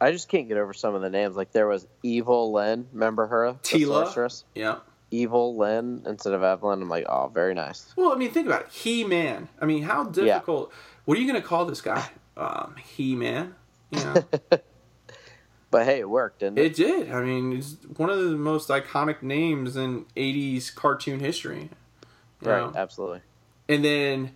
I 0.00 0.10
just 0.10 0.28
can't 0.28 0.48
get 0.48 0.56
over 0.56 0.72
some 0.72 0.96
of 0.96 1.02
the 1.02 1.10
names. 1.10 1.36
Like 1.36 1.52
there 1.52 1.68
was 1.68 1.86
Evil 2.02 2.52
Lynn. 2.52 2.88
Remember 2.92 3.26
her? 3.28 3.56
Teela. 3.62 4.42
yeah 4.54 4.78
Evil 5.12 5.56
Lynn 5.56 6.02
instead 6.06 6.32
of 6.32 6.42
Evelyn. 6.42 6.82
I'm 6.82 6.88
like, 6.88 7.06
oh, 7.08 7.28
very 7.32 7.54
nice. 7.54 7.92
Well, 7.94 8.12
I 8.12 8.16
mean, 8.16 8.30
think 8.32 8.46
about 8.46 8.62
it. 8.62 8.72
He 8.72 9.04
Man. 9.04 9.48
I 9.60 9.66
mean, 9.66 9.82
how 9.84 10.04
difficult? 10.04 10.72
What 11.04 11.18
are 11.18 11.20
you 11.20 11.28
going 11.28 11.40
to 11.40 11.46
call 11.46 11.66
this 11.66 11.80
guy? 11.80 12.08
Um, 12.36 12.74
he 12.82 13.14
Man. 13.14 13.54
You 13.90 14.04
know, 14.04 14.24
But 15.72 15.86
hey, 15.86 16.00
it 16.00 16.10
worked, 16.10 16.40
didn't 16.40 16.58
it? 16.58 16.66
it 16.66 16.74
did. 16.74 17.10
I 17.10 17.22
mean, 17.22 17.54
it's 17.54 17.76
one 17.96 18.10
of 18.10 18.18
the 18.18 18.36
most 18.36 18.68
iconic 18.68 19.22
names 19.22 19.74
in 19.74 20.04
'80s 20.16 20.74
cartoon 20.74 21.20
history. 21.20 21.70
Right. 22.50 22.60
know? 22.60 22.72
Absolutely. 22.74 23.20
And 23.68 23.84
then, 23.84 24.32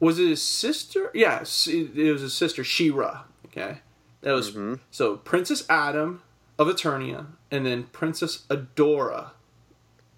was 0.00 0.18
it 0.18 0.28
his 0.28 0.42
sister? 0.42 1.10
Yes, 1.14 1.66
it 1.66 1.96
it 1.96 2.12
was 2.12 2.22
his 2.22 2.34
sister 2.34 2.62
She-Ra. 2.64 3.24
Okay, 3.46 3.78
that 4.22 4.32
was 4.32 4.52
Mhm. 4.52 4.80
so 4.90 5.16
Princess 5.18 5.64
Adam 5.68 6.22
of 6.58 6.68
Eternia, 6.68 7.26
and 7.50 7.64
then 7.66 7.84
Princess 7.92 8.44
Adora. 8.48 9.30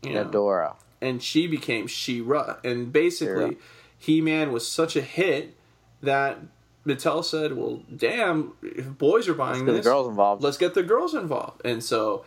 You 0.03 0.15
know, 0.15 0.25
Adora. 0.27 0.77
and 1.01 1.23
she 1.23 1.47
became 1.47 1.87
She-Ra. 1.87 2.57
And 2.65 2.93
basically. 2.93 3.59
He-Man 3.97 4.53
was 4.53 4.69
such 4.69 4.97
a 4.97 5.01
hit 5.01 5.57
that 6.03 6.39
Mattel 6.85 7.25
said, 7.25 7.57
"Well, 7.57 7.81
damn, 7.97 8.53
if 8.61 8.99
boys 8.99 9.27
are 9.29 9.35
buying 9.35 9.61
Get 9.61 9.67
the 9.73 9.73
this, 9.79 9.87
girls 9.87 10.07
involved. 10.07 10.43
let's 10.43 10.59
get 10.59 10.75
the 10.75 10.83
girls 10.83 11.15
involved." 11.15 11.63
And 11.65 11.83
so, 11.83 12.23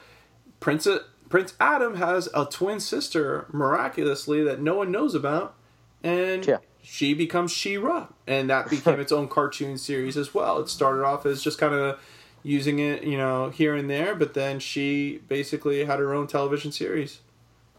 Prince 0.59 0.87
Prince 1.29 1.53
Adam 1.59 1.95
has 1.95 2.29
a 2.33 2.45
twin 2.45 2.79
sister 2.79 3.47
miraculously 3.51 4.43
that 4.43 4.61
no 4.61 4.75
one 4.75 4.91
knows 4.91 5.13
about, 5.13 5.55
and 6.03 6.45
Yeah. 6.45 6.57
she 6.81 7.13
becomes 7.13 7.51
She-Ra, 7.51 8.07
and 8.25 8.49
that 8.49 8.69
became 8.69 8.99
its 8.99 9.11
own 9.11 9.27
cartoon 9.27 9.77
series 9.77 10.15
as 10.17 10.33
well. 10.33 10.59
It 10.59 10.69
started 10.69 11.03
off 11.03 11.25
as 11.25 11.41
just 11.41 11.57
kind 11.57 11.73
of 11.73 11.99
using 12.43 12.79
it, 12.79 13.03
you 13.03 13.17
know, 13.17 13.49
here 13.49 13.75
and 13.75 13.89
there, 13.89 14.15
but 14.15 14.33
then 14.33 14.59
she 14.59 15.21
basically 15.27 15.83
had 15.85 15.99
her 15.99 16.13
own 16.13 16.27
television 16.27 16.71
series. 16.71 17.19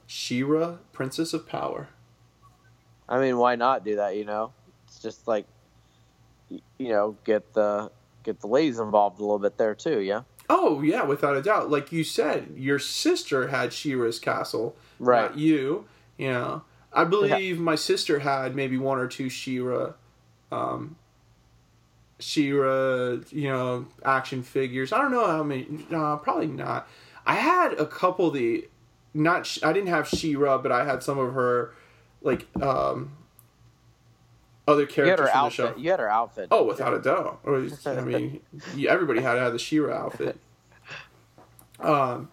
She-Ra, 0.06 0.76
Princess 0.92 1.32
of 1.32 1.46
Power. 1.46 1.88
I 3.08 3.18
mean, 3.20 3.38
why 3.38 3.56
not 3.56 3.84
do 3.84 3.96
that? 3.96 4.16
You 4.16 4.24
know, 4.26 4.52
it's 4.86 4.98
just 4.98 5.26
like, 5.26 5.46
you 6.50 6.60
know, 6.88 7.16
get 7.24 7.54
the 7.54 7.90
get 8.22 8.40
the 8.40 8.46
ladies 8.46 8.78
involved 8.78 9.18
a 9.20 9.22
little 9.22 9.38
bit 9.38 9.56
there 9.56 9.74
too. 9.74 10.00
Yeah. 10.00 10.22
Oh 10.50 10.80
yeah, 10.82 11.02
without 11.02 11.36
a 11.36 11.42
doubt. 11.42 11.70
Like 11.70 11.92
you 11.92 12.04
said, 12.04 12.54
your 12.56 12.78
sister 12.78 13.48
had 13.48 13.72
She-Ra's 13.72 14.18
castle, 14.18 14.76
Right. 14.98 15.30
not 15.30 15.38
you. 15.38 15.86
You 16.16 16.32
know, 16.32 16.62
I 16.92 17.04
believe 17.04 17.58
my 17.58 17.74
sister 17.74 18.20
had 18.20 18.56
maybe 18.56 18.78
one 18.78 18.98
or 18.98 19.06
two 19.06 19.28
She-Ra, 19.28 19.92
um, 20.50 20.96
She-Ra, 22.18 23.18
you 23.30 23.48
know, 23.48 23.86
action 24.04 24.42
figures. 24.42 24.92
I 24.92 24.98
don't 24.98 25.12
know 25.12 25.26
how 25.26 25.42
many. 25.42 25.66
No, 25.90 26.18
probably 26.22 26.48
not. 26.48 26.88
I 27.26 27.34
had 27.34 27.74
a 27.74 27.86
couple 27.86 28.28
of 28.28 28.34
the, 28.34 28.66
not. 29.14 29.58
I 29.62 29.72
didn't 29.72 29.90
have 29.90 30.08
She-Ra, 30.08 30.58
but 30.58 30.72
I 30.72 30.84
had 30.84 31.02
some 31.02 31.18
of 31.18 31.34
her, 31.34 31.74
like 32.22 32.46
um, 32.62 33.12
other 34.68 34.86
characters 34.86 35.28
her 35.28 35.32
from 35.32 35.44
the 35.44 35.50
show. 35.50 35.74
You 35.76 35.90
had 35.90 35.98
her 36.00 36.08
outfit. 36.08 36.48
Oh, 36.50 36.64
without 36.64 36.94
a 36.94 37.00
doubt. 37.00 37.40
Or, 37.44 37.66
I 37.86 38.00
mean, 38.02 38.40
everybody 38.86 39.20
had 39.22 39.34
to 39.34 39.40
have 39.40 39.52
the 39.52 39.58
She-Ra 39.58 39.96
outfit. 39.96 40.38
Um, 41.80 42.28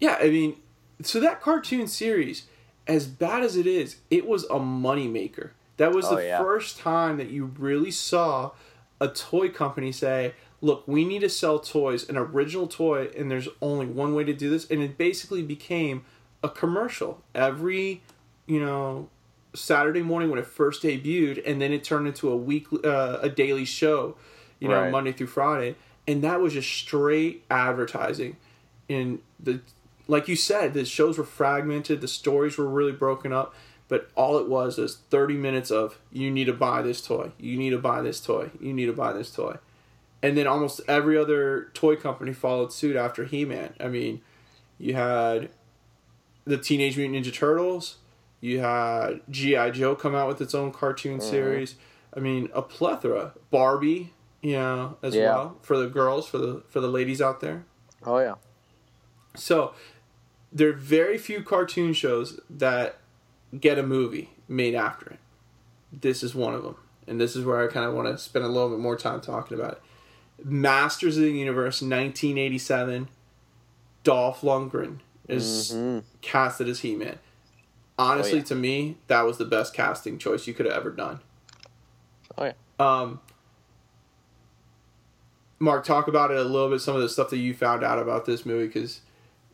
yeah, 0.00 0.16
I 0.20 0.28
mean, 0.30 0.56
so 1.02 1.20
that 1.20 1.40
cartoon 1.40 1.86
series, 1.86 2.46
as 2.86 3.06
bad 3.06 3.42
as 3.42 3.56
it 3.56 3.66
is, 3.66 3.96
it 4.10 4.26
was 4.26 4.44
a 4.44 4.58
moneymaker. 4.58 5.50
That 5.78 5.92
was 5.92 6.06
Oh, 6.06 6.16
the 6.16 6.24
yeah. 6.26 6.38
first 6.38 6.78
time 6.78 7.16
that 7.16 7.30
you 7.30 7.46
really 7.58 7.90
saw 7.90 8.52
a 9.00 9.08
toy 9.08 9.48
company 9.48 9.90
say, 9.92 10.34
look, 10.60 10.86
we 10.86 11.04
need 11.04 11.20
to 11.20 11.28
sell 11.28 11.58
toys, 11.58 12.08
an 12.08 12.16
original 12.16 12.68
toy, 12.68 13.08
and 13.16 13.30
there's 13.30 13.48
only 13.60 13.86
one 13.86 14.14
way 14.14 14.24
to 14.24 14.32
do 14.32 14.48
this. 14.50 14.70
And 14.70 14.82
it 14.82 14.96
basically 14.96 15.42
became 15.42 16.04
a 16.42 16.48
commercial. 16.48 17.22
Every, 17.34 18.02
you 18.46 18.60
know, 18.60 19.08
Saturday 19.54 20.02
morning 20.02 20.30
when 20.30 20.38
it 20.38 20.46
first 20.46 20.82
debuted, 20.82 21.42
and 21.46 21.60
then 21.60 21.72
it 21.72 21.84
turned 21.84 22.06
into 22.06 22.30
a 22.30 22.36
weekly, 22.36 22.80
uh, 22.84 23.18
a 23.20 23.28
daily 23.28 23.64
show, 23.64 24.16
you 24.58 24.68
know, 24.68 24.82
Right. 24.82 24.90
Monday 24.90 25.12
through 25.12 25.26
Friday, 25.26 25.76
and 26.06 26.22
that 26.22 26.40
was 26.40 26.54
just 26.54 26.70
straight 26.70 27.44
advertising. 27.50 28.36
And 28.88 29.20
the, 29.38 29.60
like 30.08 30.28
you 30.28 30.36
said, 30.36 30.74
the 30.74 30.84
shows 30.84 31.18
were 31.18 31.24
fragmented, 31.24 32.00
the 32.00 32.08
stories 32.08 32.56
were 32.56 32.66
really 32.66 32.92
broken 32.92 33.32
up, 33.32 33.54
but 33.88 34.10
all 34.14 34.38
it 34.38 34.48
was 34.48 34.78
was 34.78 34.96
thirty 35.10 35.34
minutes 35.34 35.70
of 35.70 35.98
you 36.10 36.30
need 36.30 36.46
to 36.46 36.52
buy 36.52 36.80
this 36.82 37.00
toy, 37.04 37.32
you 37.38 37.58
need 37.58 37.70
to 37.70 37.78
buy 37.78 38.00
this 38.00 38.20
toy, 38.20 38.50
you 38.60 38.72
need 38.72 38.86
to 38.86 38.92
buy 38.92 39.12
this 39.12 39.30
toy, 39.30 39.56
and 40.22 40.36
then 40.36 40.46
almost 40.46 40.80
every 40.88 41.16
other 41.18 41.70
toy 41.74 41.96
company 41.96 42.32
followed 42.32 42.72
suit 42.72 42.96
after 42.96 43.24
He 43.24 43.44
Man. 43.44 43.74
I 43.78 43.88
mean, 43.88 44.22
you 44.78 44.94
had 44.94 45.50
the 46.44 46.56
Teenage 46.56 46.96
Mutant 46.96 47.24
Ninja 47.24 47.32
Turtles. 47.32 47.96
You 48.42 48.58
had 48.58 49.20
GI 49.30 49.70
Joe 49.70 49.94
come 49.94 50.14
out 50.16 50.26
with 50.28 50.40
its 50.42 50.54
own 50.54 50.72
cartoon 50.72 51.18
Mm-hmm. 51.20 51.30
series. 51.30 51.76
I 52.14 52.20
mean, 52.20 52.50
a 52.52 52.60
plethora. 52.60 53.32
Barbie, 53.50 54.12
you 54.42 54.54
know, 54.54 54.98
as 55.00 55.14
Yeah. 55.14 55.28
well 55.34 55.56
for 55.62 55.78
the 55.78 55.86
girls, 55.86 56.28
for 56.28 56.36
the 56.38 56.62
for 56.68 56.80
the 56.80 56.88
ladies 56.88 57.22
out 57.22 57.40
there. 57.40 57.64
Oh 58.04 58.18
yeah. 58.18 58.34
So 59.36 59.72
there 60.52 60.68
are 60.70 60.74
very 60.74 61.16
few 61.16 61.42
cartoon 61.42 61.92
shows 61.94 62.40
that 62.50 62.98
get 63.58 63.78
a 63.78 63.82
movie 63.82 64.30
made 64.48 64.74
after 64.74 65.10
it. 65.12 65.18
This 65.92 66.22
is 66.24 66.34
one 66.34 66.52
of 66.54 66.64
them, 66.64 66.76
and 67.06 67.20
this 67.20 67.36
is 67.36 67.44
where 67.44 67.62
I 67.62 67.68
kind 67.72 67.86
of 67.86 67.94
want 67.94 68.08
to 68.08 68.18
spend 68.18 68.44
a 68.44 68.48
little 68.48 68.70
bit 68.70 68.80
more 68.80 68.96
time 68.96 69.20
talking 69.20 69.56
about 69.58 69.74
it. 69.74 69.82
Masters 70.44 71.16
of 71.16 71.22
the 71.22 71.30
Universe, 71.30 71.80
1987. 71.80 73.08
Dolph 74.04 74.40
Lundgren 74.40 74.98
is 75.28 75.72
Mhm. 75.72 76.02
casted 76.22 76.68
as 76.68 76.80
He 76.80 76.96
Man. 76.96 77.20
Honestly, 77.98 78.34
Oh, 78.34 78.36
yeah. 78.36 78.44
to 78.44 78.54
me, 78.54 78.96
that 79.06 79.22
was 79.22 79.38
the 79.38 79.44
best 79.44 79.74
casting 79.74 80.18
choice 80.18 80.46
you 80.46 80.54
could 80.54 80.66
have 80.66 80.74
ever 80.74 80.90
done. 80.90 81.20
Oh 82.38 82.44
yeah. 82.44 82.52
Um, 82.78 83.20
Mark, 85.58 85.84
talk 85.84 86.08
about 86.08 86.30
it 86.30 86.38
a 86.38 86.42
little 86.44 86.70
bit. 86.70 86.80
Some 86.80 86.96
of 86.96 87.02
the 87.02 87.08
stuff 87.08 87.30
that 87.30 87.38
you 87.38 87.54
found 87.54 87.84
out 87.84 87.98
about 87.98 88.24
this 88.24 88.44
movie, 88.44 88.66
because 88.66 89.00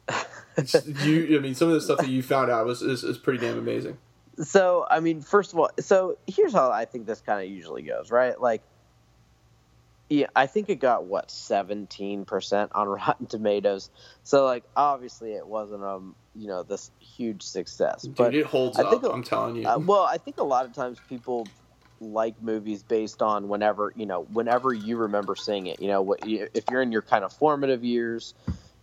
you, 1.04 1.36
I 1.36 1.40
mean, 1.40 1.54
some 1.54 1.68
of 1.68 1.74
the 1.74 1.80
stuff 1.80 1.98
that 1.98 2.08
you 2.08 2.22
found 2.22 2.50
out 2.50 2.64
was 2.64 2.80
is, 2.80 3.04
is 3.04 3.18
pretty 3.18 3.40
damn 3.40 3.58
amazing. 3.58 3.98
So 4.40 4.86
I 4.88 5.00
mean, 5.00 5.20
first 5.20 5.52
of 5.52 5.58
all, 5.58 5.70
so 5.80 6.16
here's 6.26 6.52
how 6.52 6.70
I 6.70 6.84
think 6.84 7.06
this 7.06 7.20
kind 7.20 7.44
of 7.44 7.50
usually 7.50 7.82
goes, 7.82 8.10
right? 8.10 8.40
Like, 8.40 8.62
yeah, 10.08 10.28
I 10.34 10.46
think 10.46 10.70
it 10.70 10.76
got 10.76 11.04
what 11.04 11.30
seventeen 11.30 12.24
percent 12.24 12.70
on 12.74 12.88
Rotten 12.88 13.26
Tomatoes. 13.26 13.90
So 14.22 14.44
like, 14.44 14.64
obviously, 14.76 15.32
it 15.32 15.46
wasn't 15.46 15.82
um, 15.82 16.14
you 16.38 16.46
know, 16.46 16.62
this 16.62 16.90
huge 17.00 17.42
success. 17.42 18.02
Dude, 18.02 18.14
But 18.16 18.34
it 18.34 18.46
holds 18.46 18.78
I 18.78 18.82
up. 18.84 18.90
think- 18.90 19.04
I'm 19.12 19.22
telling 19.24 19.56
you. 19.56 19.66
uh, 19.66 19.78
well, 19.78 20.04
I 20.04 20.18
think 20.18 20.38
a 20.38 20.44
lot 20.44 20.64
of 20.66 20.72
times 20.72 21.00
people 21.08 21.48
like 22.00 22.40
movies 22.40 22.84
based 22.84 23.22
on 23.22 23.48
whenever 23.48 23.92
you 23.96 24.06
know, 24.06 24.22
whenever 24.32 24.72
you 24.72 24.96
remember 24.98 25.34
seeing 25.34 25.66
it. 25.66 25.80
You 25.80 25.88
know, 25.88 26.02
what 26.02 26.20
if 26.22 26.64
you're 26.70 26.80
in 26.82 26.92
your 26.92 27.02
kind 27.02 27.24
of 27.24 27.32
formative 27.32 27.84
years. 27.84 28.34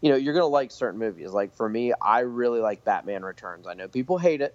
You 0.02 0.12
know, 0.12 0.18
you're 0.18 0.34
gonna 0.34 0.46
like 0.46 0.70
certain 0.72 1.00
movies. 1.00 1.32
Like 1.32 1.56
for 1.56 1.68
me, 1.68 1.94
I 2.00 2.20
really 2.20 2.60
like 2.60 2.84
Batman 2.84 3.24
Returns. 3.24 3.66
I 3.66 3.74
know 3.74 3.88
people 3.88 4.18
hate 4.20 4.42
it, 4.42 4.54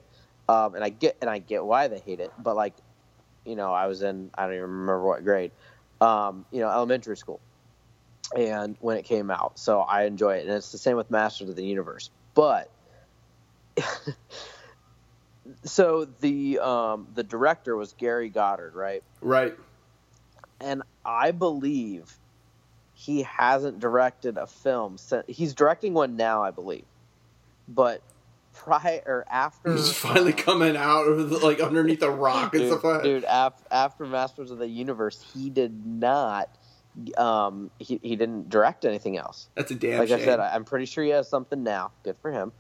um, 0.48 0.74
and 0.74 0.84
I 0.84 0.90
get 0.90 1.16
and 1.22 1.30
I 1.30 1.38
get 1.38 1.64
why 1.64 1.88
they 1.88 1.98
hate 1.98 2.20
it, 2.20 2.30
but 2.38 2.55
like, 2.55 2.74
you 3.46 3.57
know, 3.57 3.72
I 3.72 3.86
was 3.86 4.03
in 4.03 4.30
I 4.34 4.44
don't 4.44 4.53
even 4.55 4.70
remember 4.70 5.03
what 5.05 5.24
grade, 5.24 5.51
um, 6.01 6.44
you 6.53 6.61
know, 6.61 6.70
elementary 6.70 7.16
school, 7.16 7.40
and 8.36 8.76
when 8.80 8.96
it 8.98 9.05
came 9.07 9.30
out, 9.30 9.59
so 9.59 9.80
I 9.80 10.05
enjoy 10.05 10.36
it, 10.36 10.46
and 10.46 10.55
it's 10.55 10.70
the 10.70 10.78
same 10.78 10.96
with 10.96 11.11
Masters 11.11 11.48
of 11.48 11.57
the 11.57 11.64
Universe, 11.64 12.11
but. 12.34 12.70
so 15.64 16.07
the 16.20 16.59
um, 16.59 17.09
the 17.14 17.22
director 17.22 17.76
was 17.76 17.93
Gary 17.95 18.28
Goddard, 18.28 18.74
right? 18.74 19.03
Right. 19.20 19.55
And 20.61 20.83
I 21.05 21.31
believe 21.31 22.18
he 22.95 23.22
hasn't 23.22 23.81
directed 23.81 24.37
a 24.37 24.47
film 24.47 24.99
since 24.99 25.24
he's 25.26 25.55
directing 25.55 25.95
one 25.95 26.16
now, 26.16 26.43
I 26.43 26.51
believe. 26.51 26.85
But 27.66 28.03
prior 28.53 29.03
or 29.07 29.24
after 29.31 29.72
He's 29.72 29.93
finally 29.93 30.33
coming 30.33 30.76
out 30.76 31.07
of 31.07 31.31
the, 31.31 31.39
like 31.39 31.61
underneath 31.61 32.03
a 32.03 32.11
rock 32.11 32.53
and 32.53 32.62
dude, 32.62 32.72
stuff 32.72 32.85
like 32.85 33.03
dude 33.03 33.24
af- 33.26 33.64
after 33.70 34.05
Masters 34.05 34.51
of 34.51 34.59
the 34.59 34.68
Universe, 34.68 35.24
he 35.33 35.51
did 35.51 35.87
not 35.87 36.51
um 37.16 37.70
he, 37.78 38.01
he 38.03 38.16
didn't 38.16 38.51
direct 38.51 38.85
anything 38.85 39.16
else. 39.16 39.49
That's 39.55 39.70
a 39.70 39.74
damn 39.76 39.99
like 39.99 40.09
shame. 40.09 40.18
I 40.18 40.24
said, 40.24 40.41
I'm 40.41 40.64
pretty 40.64 40.87
sure 40.87 41.05
he 41.05 41.11
has 41.11 41.28
something 41.28 41.62
now. 41.62 41.93
Good 42.05 42.16
for 42.20 42.31
him. 42.31 42.53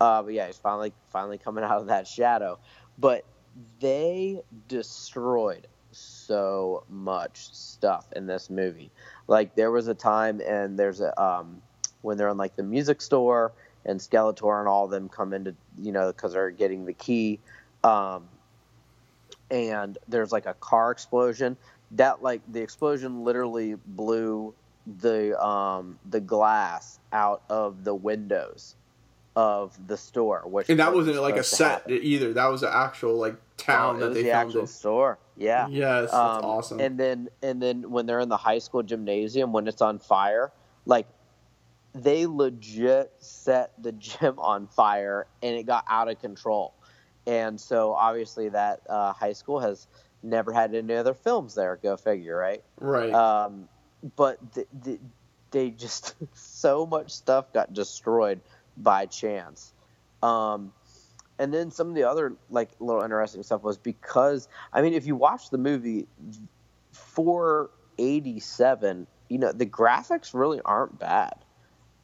Uh, 0.00 0.22
but 0.22 0.32
yeah, 0.32 0.46
he's 0.46 0.58
finally 0.58 0.92
finally 1.10 1.38
coming 1.38 1.64
out 1.68 1.80
of 1.80 1.86
that 1.86 2.06
shadow. 2.06 2.58
But 2.98 3.24
they 3.80 4.40
destroyed 4.68 5.66
so 5.90 6.84
much 6.88 7.52
stuff 7.54 8.06
in 8.14 8.26
this 8.26 8.50
movie. 8.50 8.90
Like 9.26 9.54
there 9.54 9.70
was 9.70 9.88
a 9.88 9.94
time, 9.94 10.40
and 10.46 10.78
there's 10.78 11.00
a 11.00 11.20
um, 11.20 11.62
when 12.02 12.16
they're 12.16 12.28
in 12.28 12.36
like 12.36 12.56
the 12.56 12.62
music 12.62 13.00
store, 13.00 13.52
and 13.84 13.98
Skeletor 14.00 14.58
and 14.58 14.68
all 14.68 14.84
of 14.84 14.90
them 14.90 15.08
come 15.08 15.32
into 15.32 15.54
you 15.80 15.92
know 15.92 16.08
because 16.12 16.32
they're 16.32 16.50
getting 16.50 16.84
the 16.84 16.92
key, 16.92 17.40
um, 17.84 18.24
and 19.50 19.98
there's 20.08 20.32
like 20.32 20.46
a 20.46 20.54
car 20.54 20.90
explosion. 20.90 21.56
That 21.92 22.22
like 22.22 22.42
the 22.52 22.60
explosion 22.60 23.24
literally 23.24 23.74
blew 23.86 24.54
the 25.00 25.42
um, 25.42 25.98
the 26.08 26.20
glass 26.20 26.98
out 27.12 27.42
of 27.48 27.84
the 27.84 27.94
windows 27.94 28.76
of 29.38 29.78
the 29.86 29.96
store, 29.96 30.42
which 30.44 30.68
and 30.68 30.80
that 30.80 30.92
wasn't 30.92 31.22
like 31.22 31.36
a 31.36 31.44
set 31.44 31.82
happen. 31.82 32.00
either. 32.02 32.32
That 32.32 32.46
was 32.48 32.64
an 32.64 32.70
actual 32.72 33.14
like 33.14 33.36
town 33.56 33.96
Oh, 33.96 34.00
that 34.00 34.14
they 34.14 34.22
the 34.24 34.30
filmed 34.30 34.48
actual 34.48 34.60
in. 34.62 34.66
store. 34.66 35.18
Yeah. 35.36 35.68
Yes, 35.68 36.10
that's 36.10 36.14
Um, 36.14 36.44
awesome. 36.44 36.80
And 36.80 36.98
then 36.98 37.28
and 37.40 37.62
then 37.62 37.88
when 37.88 38.06
they're 38.06 38.18
in 38.18 38.28
the 38.28 38.36
high 38.36 38.58
school 38.58 38.82
gymnasium 38.82 39.52
when 39.52 39.68
it's 39.68 39.80
on 39.80 40.00
fire, 40.00 40.50
like 40.86 41.06
they 41.94 42.26
legit 42.26 43.12
set 43.20 43.72
the 43.80 43.92
gym 43.92 44.38
on 44.40 44.66
fire 44.66 45.26
and 45.40 45.54
it 45.54 45.66
got 45.66 45.84
out 45.88 46.08
of 46.08 46.20
control. 46.20 46.74
And 47.26 47.60
so 47.60 47.92
obviously 47.92 48.48
that 48.48 48.80
uh, 48.88 49.12
high 49.12 49.34
school 49.34 49.60
has 49.60 49.86
never 50.24 50.52
had 50.52 50.74
any 50.74 50.94
other 50.94 51.14
films 51.14 51.54
there. 51.54 51.78
Go 51.80 51.96
figure, 51.96 52.36
right? 52.36 52.62
right. 52.80 53.12
Um, 53.14 53.68
but 54.16 54.38
th- 54.54 54.66
th- 54.84 55.00
they 55.52 55.70
just 55.70 56.16
so 56.34 56.84
much 56.86 57.12
stuff 57.12 57.52
got 57.52 57.72
destroyed 57.72 58.40
by 58.82 59.06
chance. 59.06 59.72
Um, 60.22 60.72
and 61.38 61.54
then 61.54 61.70
some 61.70 61.88
of 61.88 61.94
the 61.94 62.04
other 62.04 62.34
like 62.50 62.70
little 62.80 63.02
interesting 63.02 63.42
stuff 63.42 63.62
was 63.62 63.78
because 63.78 64.48
I 64.72 64.82
mean, 64.82 64.94
if 64.94 65.06
you 65.06 65.14
watch 65.16 65.50
the 65.50 65.58
movie 65.58 66.06
for 66.92 67.70
'87, 67.98 69.06
you 69.28 69.38
know 69.38 69.52
the 69.52 69.66
graphics 69.66 70.34
really 70.34 70.60
aren't 70.64 70.98
bad, 70.98 71.34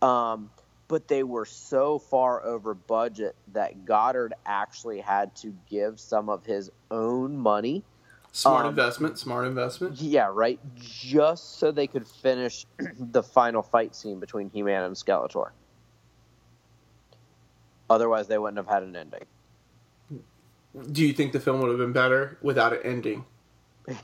um, 0.02 0.50
but 0.86 1.08
they 1.08 1.24
were 1.24 1.46
so 1.46 1.98
far 1.98 2.44
over 2.44 2.74
budget 2.74 3.34
that 3.52 3.84
Goddard 3.84 4.34
actually 4.46 5.00
had 5.00 5.34
to 5.36 5.54
give 5.68 5.98
some 5.98 6.28
of 6.28 6.44
his 6.46 6.70
own 6.90 7.36
money 7.36 7.82
smart 8.34 8.64
um, 8.64 8.70
investment. 8.70 9.18
Smart 9.18 9.46
investment. 9.46 10.00
yeah, 10.00 10.28
right. 10.30 10.60
Just 10.76 11.58
so 11.58 11.72
they 11.72 11.86
could 11.86 12.06
finish 12.06 12.66
the 12.98 13.22
final 13.22 13.62
fight 13.62 13.94
scene 13.94 14.20
between 14.20 14.50
He-Man 14.50 14.82
and 14.82 14.94
Skeletor. 14.94 15.50
Otherwise, 17.94 18.26
they 18.26 18.38
wouldn't 18.38 18.56
have 18.58 18.66
had 18.66 18.82
an 18.82 18.96
ending. 18.96 19.22
Do 20.90 21.06
you 21.06 21.12
think 21.12 21.32
the 21.32 21.38
film 21.40 21.60
would 21.60 21.68
have 21.68 21.78
been 21.78 21.92
better 21.92 22.36
without 22.42 22.72
an 22.72 22.80
ending? 22.84 23.24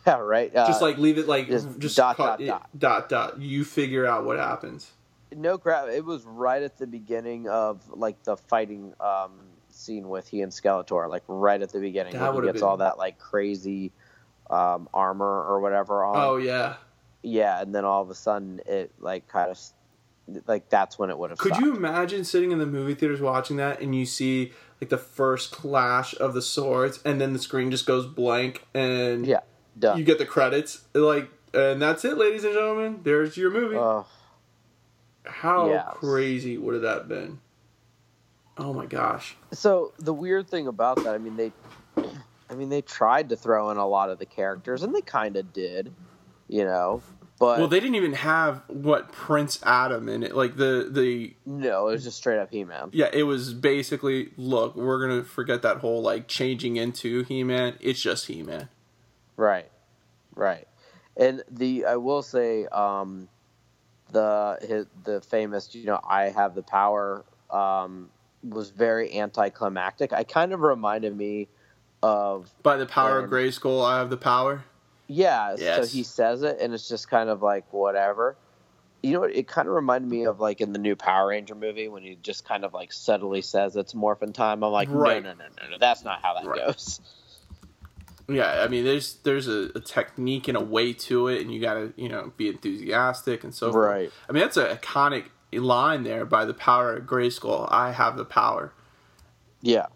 Yeah, 0.07 0.19
right. 0.19 0.55
Uh, 0.55 0.67
just 0.67 0.83
like 0.83 0.99
leave 0.99 1.17
it 1.17 1.27
like 1.27 1.49
just 1.49 1.79
just, 1.79 1.97
dot, 1.97 2.19
dot, 2.19 2.39
it- 2.43 2.49
dot. 2.49 2.69
dot 2.79 3.09
dot. 3.09 3.41
You 3.41 3.65
figure 3.65 4.05
out 4.07 4.27
what 4.27 4.39
happens. 4.39 4.93
no 5.35 5.57
crap. 5.57 5.89
It 5.89 6.05
was 6.05 6.23
right 6.27 6.63
at 6.63 6.77
the 6.77 6.87
beginning 6.87 7.49
of 7.49 7.81
like 7.89 8.23
the 8.25 8.37
fighting 8.37 8.93
um, 9.01 9.33
scene 9.71 10.11
with 10.11 10.29
he 10.29 10.43
and 10.43 10.53
Skeletor, 10.53 11.09
like 11.09 11.23
right 11.29 11.63
at 11.63 11.71
the 11.73 11.81
beginning. 11.81 12.13
That 12.13 12.35
when 12.35 12.45
he 12.45 12.49
gets 12.49 12.61
been- 12.61 12.69
all 12.69 12.77
that 12.77 12.99
like 12.99 13.19
crazy 13.19 13.91
um, 14.51 14.87
armor 14.93 15.45
or 15.49 15.61
whatever 15.61 16.05
on. 16.05 16.15
Oh 16.19 16.37
yeah. 16.37 16.75
yeah, 17.23 17.63
and 17.63 17.75
then 17.75 17.87
all 17.87 18.03
of 18.03 18.11
a 18.11 18.15
sudden 18.15 18.61
it 18.67 18.93
like 19.01 19.29
kind 19.29 19.51
of 19.51 19.59
like 20.47 20.69
that's 20.69 20.99
when 20.99 21.11
it 21.11 21.19
would 21.19 21.31
have. 21.31 21.39
Could 21.39 21.55
stopped. 21.55 21.65
you 21.65 21.77
imagine 21.77 22.25
sitting 22.25 22.51
in 22.53 22.59
the 22.59 22.67
movie 22.67 22.95
theaters 22.95 23.21
watching 23.21 23.57
that 23.57 23.81
and 23.81 23.95
you 23.95 24.07
see 24.07 24.53
like 24.81 24.91
the 24.91 24.99
first 24.99 25.51
clash 25.53 26.15
of 26.19 26.35
the 26.35 26.43
swords 26.43 27.01
and 27.05 27.21
then 27.21 27.33
the 27.33 27.39
screen 27.39 27.71
just 27.71 27.87
goes 27.87 28.07
blank 28.07 28.67
and 28.75 29.27
Yeah, 29.27 29.41
done. 29.79 29.99
you 29.99 30.05
get 30.05 30.19
the 30.19 30.27
credits 30.27 30.85
like 30.95 31.31
and 31.53 31.83
that's 31.83 32.05
it, 32.05 32.17
ladies 32.17 32.45
and 32.45 32.55
gentlemen. 32.55 33.01
There's 33.03 33.37
your 33.37 33.51
movie. 33.51 33.77
Ugh. 33.77 34.07
How 35.25 35.71
yeah. 35.71 35.83
crazy 35.93 36.57
would 36.57 36.75
have 36.75 36.83
that 36.83 37.09
been? 37.09 37.41
Oh 38.57 38.73
my 38.73 38.87
gosh. 38.87 39.37
So 39.53 39.93
the 39.99 40.13
weird 40.13 40.49
thing 40.49 40.67
about 40.67 41.03
that, 41.05 41.15
I 41.15 41.19
mean, 41.19 41.37
they, 41.37 41.53
I 42.51 42.55
mean, 42.55 42.69
they 42.69 42.83
tried 42.83 43.31
to 43.31 43.37
throw 43.37 43.71
in 43.71 43.77
a 43.77 43.87
lot 43.87 44.11
of 44.11 44.19
the 44.19 44.27
characters, 44.27 44.83
and 44.83 44.95
they 44.95 45.01
kind 45.01 45.37
of 45.37 45.53
did, 45.53 45.93
you 46.49 46.65
know. 46.65 47.03
But 47.41 47.59
well, 47.59 47.69
they 47.69 47.81
didn't 47.81 47.95
even 47.95 48.13
have 48.13 48.63
what 48.69 49.13
Prince 49.13 49.61
Adam 49.63 50.11
in 50.11 50.23
it. 50.23 50.37
Like 50.37 50.57
the 50.57 50.89
the 50.91 51.35
no, 51.47 51.89
it 51.89 51.93
was 51.93 52.05
just 52.05 52.19
straight 52.19 52.39
up 52.39 52.51
He-Man. 52.51 52.91
yeah, 52.93 53.09
it 53.15 53.23
was 53.23 53.55
basically 53.55 54.29
look, 54.37 54.77
we're 54.77 55.01
gonna 55.01 55.25
forget 55.25 55.63
that 55.63 55.79
whole 55.79 56.03
like 56.03 56.29
changing 56.29 56.77
into 56.77 57.23
He 57.23 57.43
Man. 57.43 57.79
It's 57.81 58.01
just 58.01 58.27
He 58.27 58.43
Man. 58.43 58.69
Right, 59.39 59.71
right. 60.37 60.69
And 61.17 61.43
the 61.51 61.87
I 61.87 61.97
will 61.97 62.21
say, 62.21 62.67
um, 62.67 63.31
the 64.13 64.59
his, 64.61 64.87
the 65.05 65.23
famous, 65.23 65.75
you 65.75 65.87
know, 65.87 65.99
I 66.07 66.25
have 66.25 66.55
the 66.55 66.63
power, 66.63 67.25
um, 67.51 68.11
was 68.43 68.69
very 68.69 69.19
anticlimactic. 69.19 70.13
I 70.13 70.25
kind 70.25 70.53
of 70.53 70.61
reminded 70.61 71.17
me 71.17 71.49
of 72.03 72.53
By 72.63 72.77
the 72.77 72.85
power 72.85 73.19
of 73.19 73.31
Gray 73.31 73.49
Grayskull, 73.49 73.83
I 73.83 73.99
have 73.99 74.11
the 74.11 74.19
power. 74.19 74.65
Yeah, 75.13 75.57
so 75.57 75.85
he 75.85 76.05
says 76.05 76.43
it, 76.45 76.59
and 76.61 76.73
it's 76.73 76.89
just 76.89 77.11
kind 77.11 77.29
of 77.31 77.43
like 77.43 77.73
whatever. 77.73 78.37
You 79.03 79.13
know? 79.15 79.23
It 79.25 79.49
kind 79.49 79.67
of 79.67 79.75
reminded 79.75 80.09
me 80.09 80.25
of 80.25 80.39
like 80.39 80.61
in 80.61 80.73
the 80.73 80.79
new 80.79 80.95
Power 80.95 81.31
Ranger 81.31 81.57
movie 81.57 81.89
when 81.89 82.05
he 82.05 82.17
just 82.23 82.45
kind 82.45 82.65
of 82.65 82.73
like 82.73 82.93
subtly 82.93 83.43
says 83.43 83.75
it's 83.75 83.93
morphin 83.93 84.33
time. 84.33 84.63
I'm 84.63 84.71
like, 84.71 84.87
Right. 84.89 85.21
no, 85.21 85.33
no, 85.33 85.39
no, 85.39 85.45
no, 85.63 85.71
no, 85.71 85.79
that's 85.79 86.05
not 86.05 86.23
how 86.23 86.35
that 86.35 86.47
Right. 86.47 86.65
goes. 86.65 87.01
Yeah, 88.29 88.63
I 88.63 88.69
mean, 88.69 88.85
there's 88.85 89.15
there's 89.25 89.49
a, 89.49 89.71
a 89.75 89.81
technique 89.81 90.47
and 90.47 90.57
a 90.57 90.61
way 90.61 90.93
to 90.93 91.27
it, 91.27 91.41
and 91.41 91.53
you 91.53 91.61
gotta 91.61 91.93
you 91.97 92.09
know 92.09 92.33
be 92.37 92.49
enthusiastic 92.49 93.43
and 93.43 93.53
so 93.53 93.73
forth. 93.73 93.89
Right. 93.91 94.13
I 94.29 94.33
mean, 94.33 94.43
that's 94.43 94.57
an 94.57 94.77
iconic 94.77 95.25
line 95.53 96.05
there 96.05 96.25
by 96.25 96.45
the 96.45 96.55
power 96.55 96.95
of 96.95 97.07
Grayskull. 97.07 97.67
I 97.73 97.91
have 97.91 98.17
the 98.17 98.25
power. 98.25 98.73
Yeah, 99.61 99.87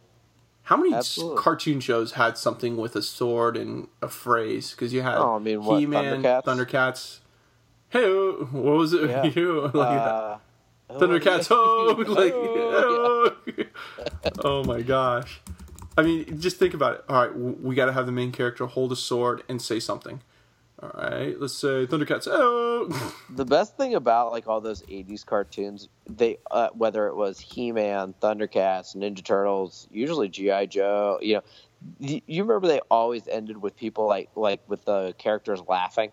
How 0.65 0.79
many 0.79 0.95
Absolutely. 0.95 1.43
cartoon 1.43 1.81
shows 1.81 2.13
had 2.13 2.39
something 2.39 2.79
with 2.79 2.97
a 2.97 3.03
sword 3.03 3.57
and 3.57 3.89
a 4.01 4.09
phrase? 4.09 4.71
Because 4.71 4.95
you 4.95 5.03
had 5.03 5.17
Oh, 5.17 5.37
I 5.37 5.39
mean, 5.39 5.63
what, 5.63 5.79
He 5.79 5.87
Man, 5.87 6.23
Thundercats? 6.23 6.45
Thundercats. 6.45 7.19
Hey, 7.91 8.11
what 8.11 8.77
was 8.77 8.95
it? 8.95 9.11
Yeah. 9.11 9.25
you 9.25 9.61
like 9.63 9.73
that? 9.73 10.15
uh, 10.15 10.39
Thundercats, 10.91 11.49
oh, 11.51 11.95
oh, 11.99 12.03
like, 12.11 12.33
oh, 12.35 13.37
oh. 13.47 14.31
oh 14.43 14.65
my 14.65 14.81
gosh. 14.81 15.41
I 15.99 16.03
mean, 16.03 16.41
just 16.41 16.57
think 16.57 16.73
about 16.73 16.95
it. 16.95 17.05
All 17.11 17.27
right, 17.27 17.39
we 17.39 17.75
got 17.75 17.87
to 17.87 17.93
have 17.93 18.07
the 18.07 18.13
main 18.13 18.33
character 18.33 18.67
hold 18.67 18.91
a 18.91 18.97
sword 18.97 19.43
and 19.49 19.61
say 19.61 19.79
something. 19.79 20.23
All 20.83 20.91
right, 20.95 21.39
let's 21.39 21.55
say 21.55 21.87
Thundercats, 21.87 22.27
oh. 22.31 22.64
The 23.31 23.45
best 23.45 23.77
thing 23.77 23.95
about 23.95 24.33
like 24.33 24.47
all 24.47 24.61
those 24.61 24.83
'80s 24.83 25.25
cartoons, 25.25 25.89
they 26.09 26.39
uh, 26.51 26.69
whether 26.73 27.07
it 27.09 27.17
was 27.17 27.39
He-Man, 27.41 28.15
Thundercats, 28.21 28.97
Ninja 28.97 29.25
Turtles, 29.25 29.89
usually 29.91 30.29
GI 30.29 30.69
Joe, 30.69 31.19
you 31.21 31.35
know, 31.35 31.43
you 31.99 32.43
remember 32.43 32.67
they 32.67 32.81
always 32.91 33.29
ended 33.29 33.61
with 33.61 33.77
people 33.77 34.07
like 34.07 34.31
like 34.35 34.61
with 34.69 34.85
the 34.85 35.15
characters 35.19 35.61
laughing. 35.69 36.13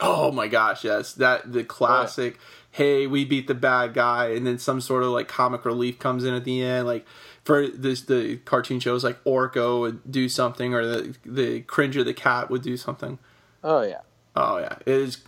Oh 0.00 0.30
my 0.30 0.46
gosh, 0.46 0.84
yes. 0.84 1.14
That 1.14 1.52
the 1.52 1.64
classic 1.64 2.38
hey, 2.70 3.06
we 3.06 3.24
beat 3.24 3.46
the 3.46 3.54
bad 3.54 3.94
guy 3.94 4.28
and 4.28 4.46
then 4.46 4.58
some 4.58 4.80
sort 4.80 5.02
of 5.02 5.10
like 5.10 5.28
comic 5.28 5.64
relief 5.64 5.98
comes 5.98 6.24
in 6.24 6.34
at 6.34 6.44
the 6.44 6.62
end 6.62 6.86
like 6.86 7.06
for 7.44 7.66
this 7.66 8.02
the 8.02 8.36
cartoon 8.38 8.80
shows 8.80 9.02
like 9.02 9.22
Orko 9.24 9.80
would 9.80 10.10
do 10.10 10.28
something 10.28 10.74
or 10.74 10.84
the 10.84 11.16
the 11.24 11.60
Cringer 11.62 12.04
the 12.04 12.12
cat 12.12 12.50
would 12.50 12.62
do 12.62 12.76
something. 12.76 13.18
Oh 13.64 13.82
yeah. 13.82 14.00
Oh 14.34 14.58
yeah, 14.58 14.76
it 14.80 14.88
is 14.88 15.18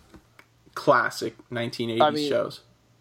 classic 0.79 1.35
1980s 1.51 2.01
I 2.01 2.11
mean, 2.11 2.29
shows. 2.29 2.61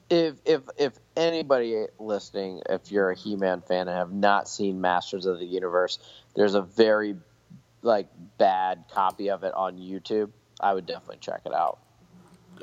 if 0.10 0.36
if 0.46 0.64
if 0.78 0.94
anybody 1.16 1.86
listening, 2.00 2.64
if 2.68 2.92
you're 2.92 3.12
a 3.12 3.16
He-Man 3.16 3.62
fan 3.62 3.88
and 3.88 3.96
have 3.96 4.12
not 4.12 4.50
seen 4.50 4.82
Masters 4.82 5.28
of 5.28 5.38
the 5.38 5.46
Universe, 5.46 6.00
there's 6.36 6.56
a 6.56 6.64
very 6.64 7.16
like 7.84 8.08
bad 8.40 8.86
copy 8.92 9.30
of 9.30 9.44
it 9.44 9.54
on 9.54 9.78
YouTube, 9.78 10.32
I 10.60 10.74
would 10.74 10.88
definitely 10.88 11.20
check 11.22 11.42
it 11.46 11.54
out. 11.54 11.78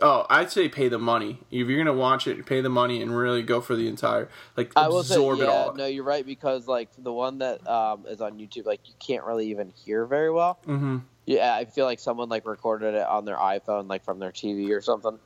Oh, 0.02 0.26
I'd 0.28 0.50
say 0.50 0.68
pay 0.68 0.88
the 0.88 0.98
money. 0.98 1.38
If 1.52 1.68
you're 1.68 1.78
gonna 1.78 1.96
watch 1.96 2.26
it, 2.26 2.44
pay 2.44 2.60
the 2.60 2.68
money 2.68 3.00
and 3.00 3.16
really 3.16 3.42
go 3.42 3.60
for 3.60 3.76
the 3.76 3.86
entire 3.86 4.28
like 4.56 4.72
I 4.74 4.88
will 4.88 5.04
say, 5.04 5.14
absorb 5.14 5.38
it 5.38 5.44
yeah, 5.44 5.52
all. 5.52 5.74
no, 5.74 5.86
you're 5.86 6.02
right 6.02 6.26
because 6.26 6.66
like 6.66 6.88
the 6.98 7.12
one 7.12 7.38
that 7.38 7.64
um, 7.68 8.04
is 8.08 8.20
on 8.20 8.32
YouTube, 8.38 8.66
like 8.66 8.80
you 8.86 8.94
can't 8.98 9.24
really 9.24 9.46
even 9.50 9.72
hear 9.84 10.06
very 10.06 10.32
well. 10.32 10.58
hmm 10.64 10.98
Yeah, 11.26 11.54
I 11.54 11.64
feel 11.64 11.86
like 11.86 12.00
someone 12.00 12.28
like 12.28 12.46
recorded 12.46 12.94
it 12.94 13.06
on 13.06 13.24
their 13.24 13.36
iPhone, 13.36 13.88
like 13.88 14.04
from 14.04 14.18
their 14.18 14.32
TV 14.32 14.70
or 14.70 14.80
something. 14.80 15.18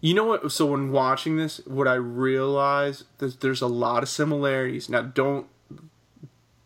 You 0.00 0.14
know 0.14 0.24
what? 0.24 0.52
So 0.52 0.66
when 0.66 0.92
watching 0.92 1.36
this, 1.36 1.60
what 1.66 1.88
I 1.88 1.94
realize 1.94 3.04
that 3.18 3.40
there's 3.40 3.62
a 3.62 3.66
lot 3.66 4.02
of 4.02 4.08
similarities. 4.08 4.88
Now, 4.88 5.02
don't 5.02 5.46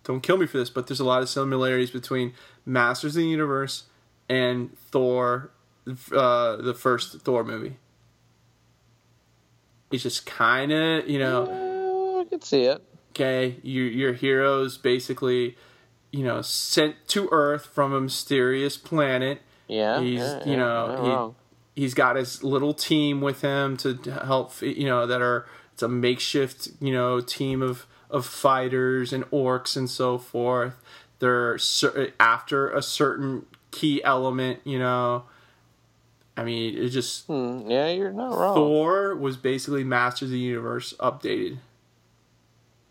don't 0.04 0.22
kill 0.22 0.38
me 0.38 0.46
for 0.46 0.58
this, 0.58 0.70
but 0.70 0.86
there's 0.86 1.00
a 1.00 1.04
lot 1.04 1.22
of 1.22 1.28
similarities 1.28 1.90
between 1.90 2.34
Masters 2.66 3.14
of 3.14 3.22
the 3.22 3.28
Universe 3.28 3.84
and 4.28 4.76
Thor, 4.76 5.50
uh, 5.86 6.56
the 6.56 6.74
first 6.74 7.20
Thor 7.20 7.44
movie. 7.44 7.76
It's 9.90 10.02
just 10.02 10.26
kind 10.26 10.72
of 10.72 11.08
you 11.08 11.18
know. 11.18 12.16
Uh, 12.18 12.20
I 12.20 12.24
can 12.24 12.42
see 12.42 12.64
it. 12.64 12.82
okay 13.10 13.56
your 13.62 13.86
your 13.86 14.12
heroes 14.12 14.76
basically 14.76 15.56
you 16.10 16.24
know 16.24 16.42
sent 16.42 16.96
to 17.08 17.28
earth 17.30 17.66
from 17.66 17.92
a 17.92 18.00
mysterious 18.00 18.76
planet. 18.76 19.42
Yeah, 19.68 20.00
He's, 20.00 20.18
yeah, 20.20 20.44
you 20.44 20.52
yeah, 20.52 20.56
know, 20.56 21.34
he 21.74 21.82
he's 21.82 21.94
got 21.94 22.16
his 22.16 22.42
little 22.42 22.74
team 22.74 23.20
with 23.20 23.42
him 23.42 23.76
to 23.78 23.94
help 24.24 24.60
you 24.62 24.86
know 24.86 25.06
that 25.06 25.20
are 25.20 25.46
it's 25.72 25.82
a 25.82 25.88
makeshift 25.88 26.68
you 26.80 26.92
know 26.92 27.20
team 27.20 27.62
of 27.62 27.86
of 28.10 28.24
fighters 28.26 29.12
and 29.12 29.24
orcs 29.30 29.76
and 29.76 29.88
so 29.90 30.18
forth. 30.18 30.74
They're 31.20 31.58
after 32.18 32.70
a 32.70 32.82
certain 32.82 33.46
key 33.70 34.02
element 34.04 34.60
you 34.64 34.78
know. 34.78 35.24
I 36.36 36.44
mean 36.44 36.76
it 36.78 36.88
just 36.90 37.26
Hmm, 37.26 37.68
yeah, 37.70 37.88
you're 37.90 38.12
not 38.12 38.36
wrong. 38.38 38.54
thor 38.54 39.14
was 39.14 39.36
basically 39.36 39.84
masters 39.84 40.28
of 40.28 40.32
the 40.32 40.38
universe 40.38 40.94
updated. 41.00 41.58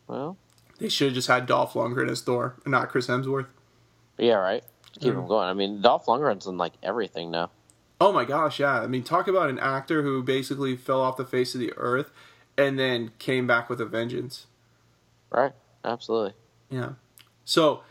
Well, 0.07 0.37
they 0.79 0.89
should 0.89 1.07
have 1.07 1.15
just 1.15 1.27
had 1.27 1.45
dolph 1.45 1.73
lundgren 1.73 2.09
as 2.09 2.21
thor 2.21 2.55
and 2.65 2.71
not 2.71 2.89
chris 2.89 3.07
hemsworth 3.07 3.47
yeah, 4.19 4.33
right. 4.33 4.63
Keep 4.99 5.13
Mm. 5.13 5.17
him 5.19 5.27
going. 5.27 5.47
I 5.47 5.53
mean, 5.53 5.79
Dolph 5.79 6.07
Lundgren's 6.07 6.47
in 6.47 6.57
like 6.57 6.73
everything 6.81 7.29
now. 7.29 7.51
Oh 8.01 8.11
my 8.11 8.25
gosh, 8.25 8.59
yeah. 8.59 8.81
I 8.81 8.87
mean, 8.87 9.03
talk 9.03 9.27
about 9.27 9.47
an 9.51 9.59
actor 9.59 10.01
who 10.01 10.23
basically 10.23 10.75
fell 10.75 11.01
off 11.01 11.17
the 11.17 11.23
face 11.23 11.53
of 11.53 11.59
the 11.61 11.71
earth 11.77 12.09
and 12.57 12.79
then 12.79 13.11
came 13.19 13.45
back 13.45 13.69
with 13.69 13.79
a 13.79 13.85
vengeance. 13.85 14.47
Right. 15.29 15.51
Absolutely. 15.85 16.33
Yeah. 16.71 16.93
So, 17.45 17.81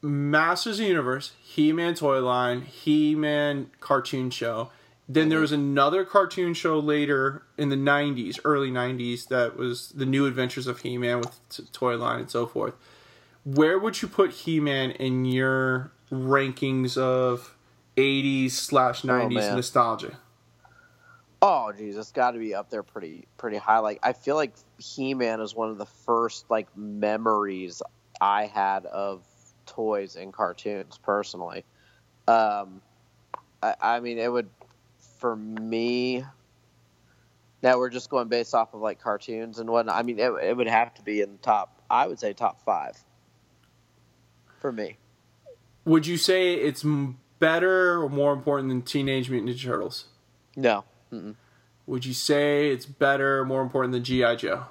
Masters 0.00 0.78
of 0.78 0.84
the 0.84 0.88
Universe, 0.90 1.32
He 1.42 1.72
Man 1.72 1.94
toy 1.94 2.20
line, 2.20 2.62
He 2.62 3.14
Man 3.14 3.70
cartoon 3.80 4.30
show. 4.30 4.70
Then 5.06 5.28
there 5.28 5.40
was 5.40 5.52
another 5.52 6.04
cartoon 6.04 6.54
show 6.54 6.78
later 6.78 7.42
in 7.58 7.68
the 7.68 7.76
90s, 7.76 8.40
early 8.44 8.70
90s, 8.70 9.28
that 9.28 9.56
was 9.56 9.90
the 9.90 10.06
new 10.06 10.26
adventures 10.26 10.66
of 10.66 10.80
He 10.80 10.96
Man 10.96 11.20
with 11.20 11.38
t- 11.50 11.64
toy 11.72 11.96
line 11.96 12.20
and 12.20 12.30
so 12.30 12.46
forth. 12.46 12.74
Where 13.44 13.78
would 13.78 14.00
you 14.00 14.08
put 14.08 14.30
He 14.30 14.60
Man 14.60 14.92
in 14.92 15.26
your 15.26 15.92
rankings 16.10 16.96
of 16.96 17.54
80s 17.96 18.52
slash 18.52 19.02
90s 19.02 19.34
man. 19.34 19.56
nostalgia? 19.56 20.18
Oh, 21.42 21.70
geez, 21.76 21.98
it's 21.98 22.10
got 22.10 22.30
to 22.30 22.38
be 22.38 22.54
up 22.54 22.70
there 22.70 22.82
pretty 22.82 23.26
pretty 23.36 23.58
high. 23.58 23.80
Like, 23.80 23.98
I 24.02 24.14
feel 24.14 24.36
like 24.36 24.54
He 24.78 25.12
Man 25.12 25.42
is 25.42 25.54
one 25.54 25.68
of 25.68 25.76
the 25.76 25.84
first 25.84 26.46
like 26.48 26.74
memories 26.74 27.82
I 28.22 28.46
had 28.46 28.86
of 28.86 29.22
toys 29.66 30.16
and 30.16 30.32
cartoons 30.32 30.96
personally. 30.96 31.66
Um, 32.26 32.80
I, 33.62 33.74
I 33.80 34.00
mean, 34.00 34.18
it 34.18 34.32
would 34.32 34.48
for 35.24 35.36
me. 35.36 36.22
Now 37.62 37.78
we're 37.78 37.88
just 37.88 38.10
going 38.10 38.28
based 38.28 38.54
off 38.54 38.74
of 38.74 38.82
like 38.82 39.00
cartoons 39.00 39.58
and 39.58 39.70
whatnot. 39.70 39.96
I 39.96 40.02
mean, 40.02 40.18
it, 40.18 40.30
it 40.42 40.54
would 40.54 40.66
have 40.66 40.92
to 40.96 41.02
be 41.02 41.22
in 41.22 41.32
the 41.32 41.38
top. 41.38 41.80
I 41.88 42.06
would 42.06 42.20
say 42.20 42.34
top 42.34 42.62
five 42.62 43.02
for 44.60 44.70
me. 44.70 44.98
Would 45.86 46.06
you 46.06 46.18
say 46.18 46.52
it's 46.52 46.84
better 47.38 48.02
or 48.02 48.10
more 48.10 48.34
important 48.34 48.68
than 48.68 48.82
Teenage 48.82 49.30
Mutant 49.30 49.56
Ninja 49.56 49.64
Turtles? 49.64 50.08
No. 50.56 50.84
Mm-mm. 51.10 51.36
Would 51.86 52.04
you 52.04 52.12
say 52.12 52.70
it's 52.70 52.84
better 52.84 53.40
or 53.40 53.46
more 53.46 53.62
important 53.62 53.92
than 53.94 54.04
G.I. 54.04 54.34
Joe? 54.34 54.66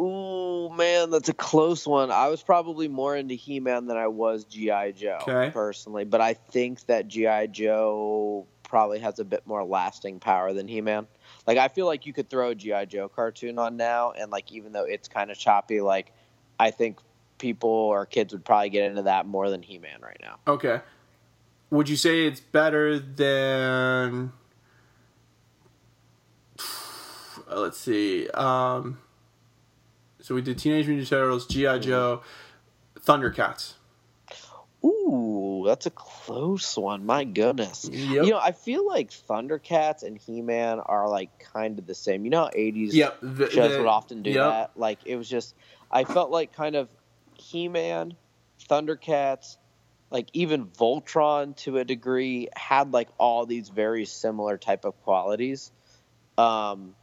Ooh, 0.00 0.70
man, 0.70 1.10
that's 1.10 1.28
a 1.28 1.34
close 1.34 1.86
one. 1.86 2.10
I 2.10 2.28
was 2.28 2.42
probably 2.42 2.88
more 2.88 3.16
into 3.16 3.34
He 3.34 3.60
Man 3.60 3.86
than 3.86 3.96
I 3.96 4.06
was 4.08 4.44
G.I. 4.44 4.92
Joe, 4.92 5.18
Okay. 5.22 5.50
personally. 5.50 6.04
But 6.04 6.20
I 6.20 6.34
think 6.34 6.86
that 6.86 7.08
G.I. 7.08 7.48
Joe 7.48 8.46
probably 8.62 9.00
has 9.00 9.18
a 9.18 9.24
bit 9.24 9.46
more 9.46 9.64
lasting 9.64 10.18
power 10.20 10.52
than 10.52 10.66
He 10.68 10.80
Man. 10.80 11.06
Like, 11.46 11.58
I 11.58 11.68
feel 11.68 11.86
like 11.86 12.06
you 12.06 12.12
could 12.12 12.30
throw 12.30 12.50
a 12.50 12.54
G.I. 12.54 12.84
Joe 12.86 13.08
cartoon 13.08 13.58
on 13.58 13.76
now, 13.76 14.12
and, 14.12 14.30
like, 14.30 14.50
even 14.52 14.72
though 14.72 14.84
it's 14.84 15.08
kind 15.08 15.30
of 15.30 15.38
choppy, 15.38 15.80
like, 15.80 16.12
I 16.58 16.70
think 16.70 17.00
people 17.38 17.68
or 17.68 18.06
kids 18.06 18.32
would 18.32 18.44
probably 18.44 18.70
get 18.70 18.84
into 18.88 19.02
that 19.02 19.26
more 19.26 19.50
than 19.50 19.62
He 19.62 19.78
Man 19.78 20.00
right 20.00 20.20
now. 20.22 20.38
Okay. 20.46 20.80
Would 21.70 21.88
you 21.88 21.96
say 21.96 22.26
it's 22.26 22.40
better 22.40 22.98
than. 22.98 24.32
Let's 27.50 27.78
see. 27.78 28.28
Um, 28.28 28.98
so 30.22 30.34
we 30.34 30.40
did 30.42 30.58
Teenage 30.58 30.86
Mutant 30.86 31.06
Ninja 31.06 31.10
Turtles, 31.10 31.46
G.I. 31.46 31.78
Joe, 31.80 32.22
Thundercats. 33.00 33.74
Ooh, 34.84 35.62
that's 35.66 35.86
a 35.86 35.90
close 35.90 36.76
one. 36.76 37.06
My 37.06 37.22
goodness. 37.24 37.88
Yep. 37.90 38.24
You 38.24 38.30
know, 38.32 38.38
I 38.40 38.52
feel 38.52 38.86
like 38.86 39.10
Thundercats 39.10 40.02
and 40.02 40.18
He 40.18 40.42
Man 40.42 40.80
are 40.80 41.08
like 41.08 41.30
kind 41.52 41.78
of 41.78 41.86
the 41.86 41.94
same. 41.94 42.24
You 42.24 42.30
know 42.30 42.44
how 42.44 42.50
80s 42.50 42.92
Yep. 42.92 43.18
the- 43.22 43.50
shows 43.50 43.72
the- 43.72 43.78
would 43.78 43.86
often 43.86 44.22
do 44.22 44.30
yep. 44.30 44.38
that? 44.50 44.70
Like, 44.76 44.98
it 45.04 45.16
was 45.16 45.28
just, 45.28 45.54
I 45.90 46.04
felt 46.04 46.30
like 46.30 46.52
kind 46.52 46.74
of 46.74 46.88
He 47.34 47.68
Man, 47.68 48.14
Thundercats, 48.68 49.56
like 50.10 50.28
even 50.32 50.66
Voltron 50.66 51.56
to 51.58 51.78
a 51.78 51.84
degree 51.84 52.48
had 52.56 52.92
like 52.92 53.08
all 53.18 53.46
these 53.46 53.68
very 53.68 54.04
similar 54.04 54.58
type 54.58 54.84
of 54.84 55.00
qualities. 55.02 55.70
Um, 56.36 56.94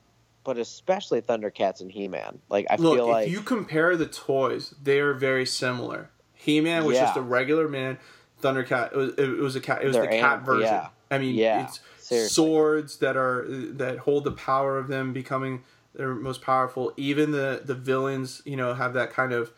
but 0.43 0.57
especially 0.57 1.21
Thundercats 1.21 1.81
and 1.81 1.91
He 1.91 2.07
Man. 2.07 2.39
Like, 2.49 2.65
I 2.69 2.75
Look, 2.77 2.95
feel 2.97 3.07
like 3.09 3.27
if 3.27 3.33
you 3.33 3.41
compare 3.41 3.95
the 3.95 4.05
toys, 4.05 4.73
they 4.81 4.99
are 4.99 5.13
very 5.13 5.45
similar. 5.45 6.09
He 6.33 6.61
Man 6.61 6.85
was 6.85 6.95
Yeah. 6.95 7.05
just 7.05 7.17
a 7.17 7.21
regular 7.21 7.67
man. 7.67 7.99
Thundercat 8.41 8.93
it 8.93 8.95
was, 8.95 9.13
it 9.15 9.37
was 9.41 9.55
a 9.55 9.59
cat. 9.61 9.81
It 9.83 9.87
was 9.87 9.95
They're 9.95 10.03
the 10.07 10.19
cat 10.19 10.43
version. 10.45 10.63
yeah. 10.75 10.89
I 11.11 11.17
mean, 11.17 11.35
Yeah, 11.35 11.63
it's 11.65 11.81
seriously. 11.97 12.29
swords 12.33 12.97
that 12.97 13.17
are 13.17 13.45
that 13.47 13.99
hold 13.99 14.23
the 14.23 14.31
power 14.31 14.77
of 14.77 14.87
them 14.87 15.11
becoming 15.11 15.63
their 15.93 16.15
most 16.15 16.41
powerful. 16.41 16.93
Even 16.95 17.31
the 17.31 17.61
the 17.65 17.75
villains, 17.75 18.41
you 18.45 18.55
know, 18.55 18.73
have 18.75 18.93
that 18.93 19.11
kind 19.11 19.33
of 19.33 19.51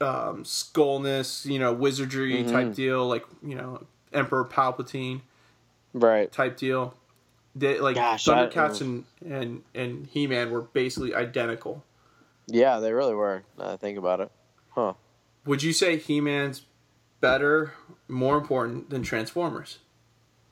um, 0.00 0.42
skullness, 0.44 1.44
you 1.46 1.58
know, 1.58 1.72
wizardry 1.72 2.42
Mm-hmm. 2.42 2.50
type 2.52 2.74
deal, 2.74 3.06
like 3.06 3.24
you 3.42 3.54
know, 3.54 3.86
Emperor 4.12 4.44
Palpatine 4.44 5.20
right. 5.92 6.30
type 6.32 6.56
deal. 6.56 6.94
They 7.56 7.78
like 7.78 7.94
Gosh, 7.96 8.26
I- 8.28 8.46
Thundercats 8.48 8.80
and 8.80 9.04
and 9.24 9.62
and 9.74 10.06
He 10.08 10.26
Man 10.26 10.50
were 10.50 10.62
basically 10.62 11.14
identical. 11.14 11.84
Yeah, 12.46 12.78
they 12.80 12.92
really 12.92 13.14
were. 13.14 13.44
I 13.58 13.76
think 13.76 13.96
about 13.98 14.20
it. 14.20 14.30
Huh. 14.70 14.94
Would 15.46 15.62
you 15.62 15.72
say 15.72 15.96
He 15.96 16.20
Man's 16.20 16.62
better, 17.20 17.72
more 18.08 18.36
important 18.36 18.90
than 18.90 19.02
Transformers? 19.02 19.78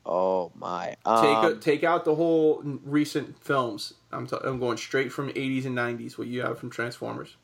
Oh, 0.04 0.50
my. 0.56 0.88
Take 0.88 0.96
Um, 1.06 1.44
a, 1.44 1.54
take 1.56 1.84
out 1.84 2.04
the 2.04 2.14
whole 2.16 2.60
recent 2.64 3.38
films. 3.42 3.94
I'm 4.10 4.26
t- 4.26 4.36
I'm 4.42 4.58
going 4.58 4.76
straight 4.76 5.12
from 5.12 5.28
80s 5.30 5.64
and 5.66 5.76
90s. 5.76 6.18
What 6.18 6.26
you 6.28 6.42
have 6.42 6.58
from 6.58 6.70
Transformers? 6.70 7.36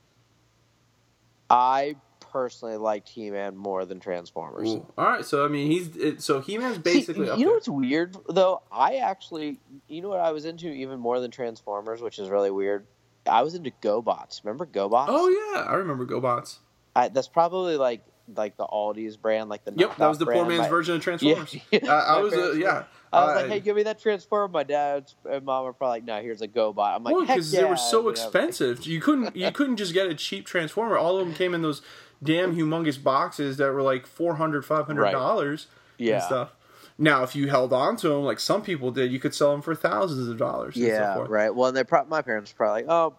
I 1.51 1.97
personally 2.31 2.77
liked 2.77 3.09
He 3.09 3.31
Man 3.31 3.57
more 3.57 3.85
than 3.85 4.01
Transformers. 4.01 4.69
Ooh. 4.75 4.87
All 4.97 5.05
right, 5.07 5.25
so 5.25 5.45
I 5.45 5.49
mean 5.49 5.71
he's 5.71 5.97
it, 5.97 6.23
so 6.23 6.41
He 6.41 6.59
Man's 6.59 6.77
See, 6.77 6.83
basically 6.83 7.27
you 7.27 7.33
up 7.33 7.39
know 7.39 7.45
there. 7.45 7.55
what's 7.55 7.69
weird 7.69 8.17
though? 8.29 8.63
I 8.73 8.97
actually, 8.97 9.59
you 9.89 10.03
know 10.03 10.09
what 10.09 10.21
I 10.21 10.33
was 10.33 10.45
into 10.45 10.69
even 10.69 10.99
more 11.01 11.21
than 11.21 11.31
Transformers, 11.31 12.01
which 12.01 12.19
is 12.19 12.29
really 12.31 12.51
weird. 12.51 12.87
I 13.27 13.43
was 13.43 13.55
into 13.55 13.71
GoBots. 13.83 14.43
Remember 14.45 14.65
GoBots? 14.67 15.07
Oh 15.09 15.29
yeah, 15.55 15.63
I 15.63 15.75
remember 15.75 16.07
GoBots. 16.07 16.59
I, 16.97 17.09
that's 17.09 17.29
probably 17.29 17.77
like 17.77 18.03
like 18.37 18.57
the 18.59 18.67
Aldi's 18.67 19.17
brand, 19.17 19.49
like 19.49 19.65
the 19.65 19.73
Yep, 19.77 19.97
that 19.97 20.07
was 20.07 20.19
the 20.19 20.27
poor 20.27 20.45
man's 20.45 20.61
My- 20.61 20.69
version 20.69 20.97
of 20.97 21.03
Transformers. 21.03 21.57
yeah, 21.71 21.81
I, 21.93 22.17
I 22.17 22.21
was 22.21 22.33
uh, 22.35 22.53
yeah. 22.53 22.85
I 23.11 23.25
was 23.25 23.31
Uh, 23.31 23.41
like, 23.41 23.51
"Hey, 23.51 23.61
give 23.61 23.75
me 23.75 23.85
that 23.85 23.99
Transformer." 24.03 24.49
My 24.49 24.65
dad 24.65 25.11
and 25.31 25.43
mom 25.47 25.65
were 25.65 25.73
probably 25.73 25.97
like, 26.01 26.05
"No, 26.05 26.21
here's 26.21 26.43
a 26.43 26.49
GoBot." 26.49 26.95
I'm 26.97 27.05
like, 27.05 27.15
Well, 27.15 27.25
because 27.25 27.53
yeah!" 27.55 27.63
they 27.63 27.69
were 27.71 27.77
so 27.79 28.01
you 28.01 28.05
know? 28.05 28.09
expensive. 28.11 28.85
You 28.87 29.01
couldn't 29.01 29.35
you 29.35 29.51
couldn't 29.53 29.77
just 29.77 29.95
get 29.95 30.09
a 30.11 30.15
cheap 30.15 30.45
transformer. 30.45 30.99
All 30.99 31.17
of 31.19 31.27
them 31.27 31.35
came 31.35 31.55
in 31.55 31.63
those 31.63 31.81
damn 32.23 32.55
humongous 32.57 33.03
boxes 33.03 33.57
that 33.59 33.73
were 33.73 33.83
like 33.83 34.07
400 34.07 34.65
500 34.65 35.11
dollars 35.13 35.67
and 35.99 36.07
Yeah, 36.09 36.21
stuff. 36.21 36.55
Now, 37.01 37.23
if 37.23 37.37
you 37.37 37.49
held 37.49 37.73
on 37.73 37.97
to 37.99 38.09
them 38.09 38.23
like 38.25 38.41
some 38.41 38.63
people 38.63 38.91
did, 38.91 39.13
you 39.13 39.21
could 39.21 39.35
sell 39.35 39.53
them 39.53 39.63
for 39.63 39.75
thousands 39.75 40.29
of 40.29 40.37
dollars. 40.37 40.75
and 40.77 40.85
so 40.85 40.91
yeah, 40.91 41.15
forth. 41.15 41.29
right. 41.31 41.55
Well, 41.55 41.69
and 41.69 41.77
they 41.77 41.85
pro- 41.85 42.05
my 42.07 42.23
parents 42.23 42.53
were 42.53 42.57
probably 42.57 42.83
like, 42.83 42.91
"Oh, 42.91 43.15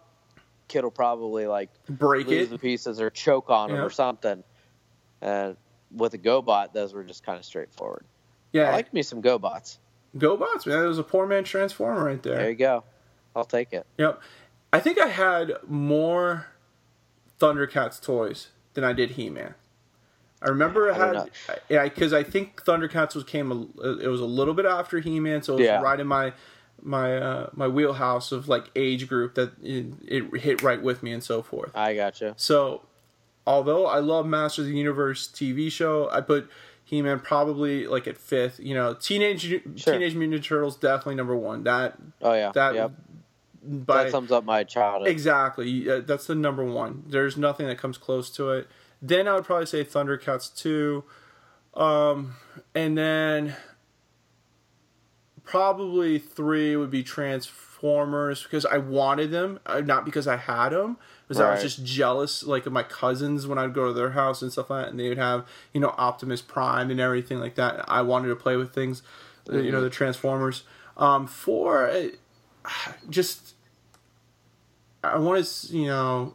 kid 0.68 0.84
will 0.84 0.90
probably 0.90 1.46
like 1.46 1.70
Break 1.88 2.26
lose 2.26 2.48
it. 2.48 2.50
the 2.50 2.58
pieces 2.58 3.00
or 3.00 3.08
choke 3.10 3.48
on 3.50 3.70
them 3.70 3.80
or 3.80 3.90
something." 3.90 4.44
and 5.22 5.56
with 5.94 6.14
a 6.14 6.18
GoBot, 6.18 6.72
those 6.72 6.94
were 6.94 7.04
just 7.04 7.24
kind 7.24 7.38
of 7.38 7.44
straightforward. 7.44 8.04
Yeah, 8.52 8.68
I 8.70 8.72
like 8.72 8.92
me 8.94 9.02
some 9.02 9.20
GoBots. 9.22 9.78
GoBots, 10.16 10.66
man. 10.66 10.84
It 10.84 10.86
was 10.88 10.98
a 10.98 11.02
poor 11.02 11.26
man's 11.26 11.48
Transformer 11.48 12.04
right 12.04 12.22
there. 12.22 12.36
There 12.36 12.48
you 12.50 12.54
go. 12.56 12.84
I'll 13.34 13.44
take 13.44 13.72
it. 13.72 13.86
Yep. 13.98 14.20
I 14.72 14.80
think 14.80 14.98
I 15.00 15.08
had 15.08 15.52
more 15.66 16.46
Thundercats 17.40 18.00
toys 18.00 18.48
than 18.74 18.84
I 18.84 18.92
did 18.92 19.12
He-Man. 19.12 19.54
I 20.42 20.48
remember 20.48 20.90
I, 20.90 20.96
had 20.96 21.30
yeah 21.68 21.84
because 21.84 22.12
I 22.14 22.22
think 22.22 22.64
Thundercats 22.64 23.14
was 23.14 23.24
came 23.24 23.52
a, 23.52 23.98
it 23.98 24.06
was 24.08 24.20
a 24.20 24.24
little 24.26 24.54
bit 24.54 24.64
after 24.64 24.98
He-Man, 25.00 25.42
so 25.42 25.54
it 25.54 25.56
was 25.56 25.64
Yeah. 25.66 25.80
right 25.82 26.00
in 26.00 26.06
my 26.06 26.32
my 26.82 27.16
uh, 27.18 27.50
my 27.52 27.68
wheelhouse 27.68 28.32
of 28.32 28.48
like 28.48 28.70
age 28.74 29.06
group 29.06 29.34
that 29.34 29.52
it, 29.62 29.86
it 30.06 30.40
hit 30.40 30.62
right 30.62 30.80
with 30.80 31.02
me 31.02 31.12
and 31.12 31.22
so 31.22 31.42
forth. 31.42 31.72
I 31.76 31.94
gotcha. 31.94 32.32
So, 32.38 32.82
although 33.46 33.86
I 33.86 33.98
love 33.98 34.24
Masters 34.24 34.64
of 34.66 34.70
the 34.72 34.78
Universe 34.78 35.28
TV 35.28 35.70
show, 35.70 36.08
I 36.10 36.22
put 36.22 36.48
He-Man 36.84 37.20
probably 37.20 37.86
like 37.86 38.06
at 38.06 38.16
fifth. 38.16 38.60
You 38.60 38.74
know, 38.74 38.94
Teenage 38.94 39.42
Sure. 39.42 39.60
Teenage 39.92 40.14
Mutant 40.14 40.42
Turtles 40.42 40.76
definitely 40.76 41.16
number 41.16 41.36
one. 41.36 41.64
That 41.64 41.98
Oh 42.22 42.32
yeah. 42.32 42.50
that 42.52 42.74
yep. 42.74 42.92
By 43.62 44.04
that 44.04 44.10
sums 44.10 44.32
up 44.32 44.44
my 44.44 44.64
childhood. 44.64 45.08
exactly 45.08 45.90
uh, 45.90 46.00
that's 46.00 46.26
the 46.26 46.34
number 46.34 46.64
one. 46.64 47.04
There's 47.06 47.36
nothing 47.36 47.66
that 47.66 47.78
comes 47.78 47.98
close 47.98 48.30
to 48.30 48.50
it. 48.50 48.68
Then 49.02 49.28
I 49.28 49.34
would 49.34 49.44
probably 49.44 49.66
say 49.66 49.84
Thundercats 49.84 50.54
two, 50.54 51.04
um, 51.74 52.36
and 52.74 52.96
then 52.96 53.56
probably 55.44 56.18
three 56.18 56.76
would 56.76 56.90
be 56.90 57.02
Transformers 57.02 58.42
because 58.42 58.64
I 58.64 58.78
wanted 58.78 59.30
them, 59.30 59.58
uh, 59.66 59.80
not 59.80 60.04
because 60.04 60.28
I 60.28 60.36
had 60.36 60.70
them. 60.70 60.96
Because 61.26 61.40
I 61.40 61.52
was 61.52 61.62
just 61.62 61.84
jealous, 61.84 62.42
like 62.42 62.66
of 62.66 62.72
my 62.72 62.82
cousins 62.82 63.46
when 63.46 63.56
I'd 63.56 63.72
go 63.72 63.86
to 63.86 63.92
their 63.92 64.10
house 64.10 64.42
and 64.42 64.50
stuff 64.50 64.68
like 64.68 64.86
that, 64.86 64.90
and 64.90 64.98
they 64.98 65.08
would 65.08 65.18
have 65.18 65.46
you 65.72 65.80
know 65.80 65.94
Optimus 65.96 66.42
Prime 66.42 66.90
and 66.90 66.98
everything 66.98 67.38
like 67.38 67.54
that. 67.54 67.84
I 67.88 68.02
wanted 68.02 68.28
to 68.28 68.36
play 68.36 68.56
with 68.56 68.74
things, 68.74 69.02
uh, 69.48 69.58
you 69.58 69.70
know, 69.70 69.80
the 69.80 69.90
Transformers. 69.90 70.64
Um, 70.96 71.28
four, 71.28 71.88
just 73.10 73.54
I 75.02 75.18
want 75.18 75.44
to, 75.44 75.76
you 75.76 75.86
know, 75.86 76.34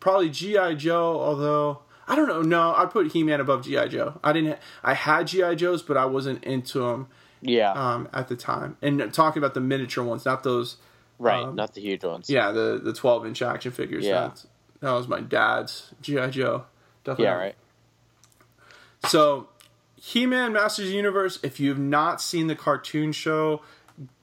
probably 0.00 0.30
GI 0.30 0.76
Joe. 0.76 1.20
Although 1.20 1.80
I 2.08 2.14
don't 2.16 2.28
know, 2.28 2.42
no, 2.42 2.74
I'd 2.74 2.90
put 2.90 3.12
He 3.12 3.22
Man 3.22 3.40
above 3.40 3.64
GI 3.64 3.88
Joe. 3.88 4.18
I 4.22 4.32
didn't. 4.32 4.58
I 4.82 4.94
had 4.94 5.26
GI 5.26 5.56
Joes, 5.56 5.82
but 5.82 5.96
I 5.96 6.06
wasn't 6.06 6.44
into 6.44 6.80
them 6.80 7.08
yeah. 7.40 7.72
um, 7.72 8.08
at 8.12 8.28
the 8.28 8.36
time. 8.36 8.76
And 8.82 9.12
talking 9.12 9.40
about 9.40 9.54
the 9.54 9.60
miniature 9.60 10.04
ones, 10.04 10.24
not 10.24 10.42
those. 10.42 10.76
right. 11.18 11.42
um, 11.42 11.56
not 11.56 11.74
the 11.74 11.80
huge 11.80 12.04
ones. 12.04 12.30
Yeah, 12.30 12.52
the 12.52 12.80
the 12.82 12.92
twelve 12.92 13.26
inch 13.26 13.42
action 13.42 13.72
figures. 13.72 14.04
Yeah. 14.04 14.28
That, 14.28 14.44
that 14.80 14.92
was 14.92 15.08
my 15.08 15.20
dad's 15.20 15.92
GI 16.02 16.28
Joe. 16.30 16.66
Definitely. 17.04 17.24
Yeah. 17.24 17.34
Right. 17.34 17.54
So, 19.06 19.48
He 19.96 20.26
Man 20.26 20.52
Masters 20.52 20.86
of 20.86 20.90
the 20.90 20.96
Universe, 20.96 21.38
if 21.42 21.60
you 21.60 21.68
have 21.68 21.78
not 21.78 22.20
seen 22.20 22.48
the 22.48 22.56
cartoon 22.56 23.12
show, 23.12 23.62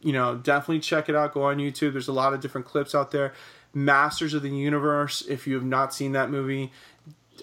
you 0.02 0.14
know, 0.14 0.36
definitely 0.36 0.80
check 0.80 1.10
it 1.10 1.16
out. 1.16 1.34
Go 1.34 1.44
on 1.44 1.58
YouTube. 1.58 1.94
There's 1.94 2.08
a 2.08 2.14
lot 2.14 2.34
of 2.34 2.40
different 2.42 2.68
clips 2.68 2.94
out 2.94 3.12
there. 3.12 3.34
Masters 3.74 4.34
of 4.34 4.42
the 4.44 4.50
Universe, 4.50 5.22
if 5.28 5.48
you 5.48 5.56
have 5.56 5.64
not 5.66 5.94
seen 5.94 6.12
that 6.12 6.30
movie, 6.30 6.72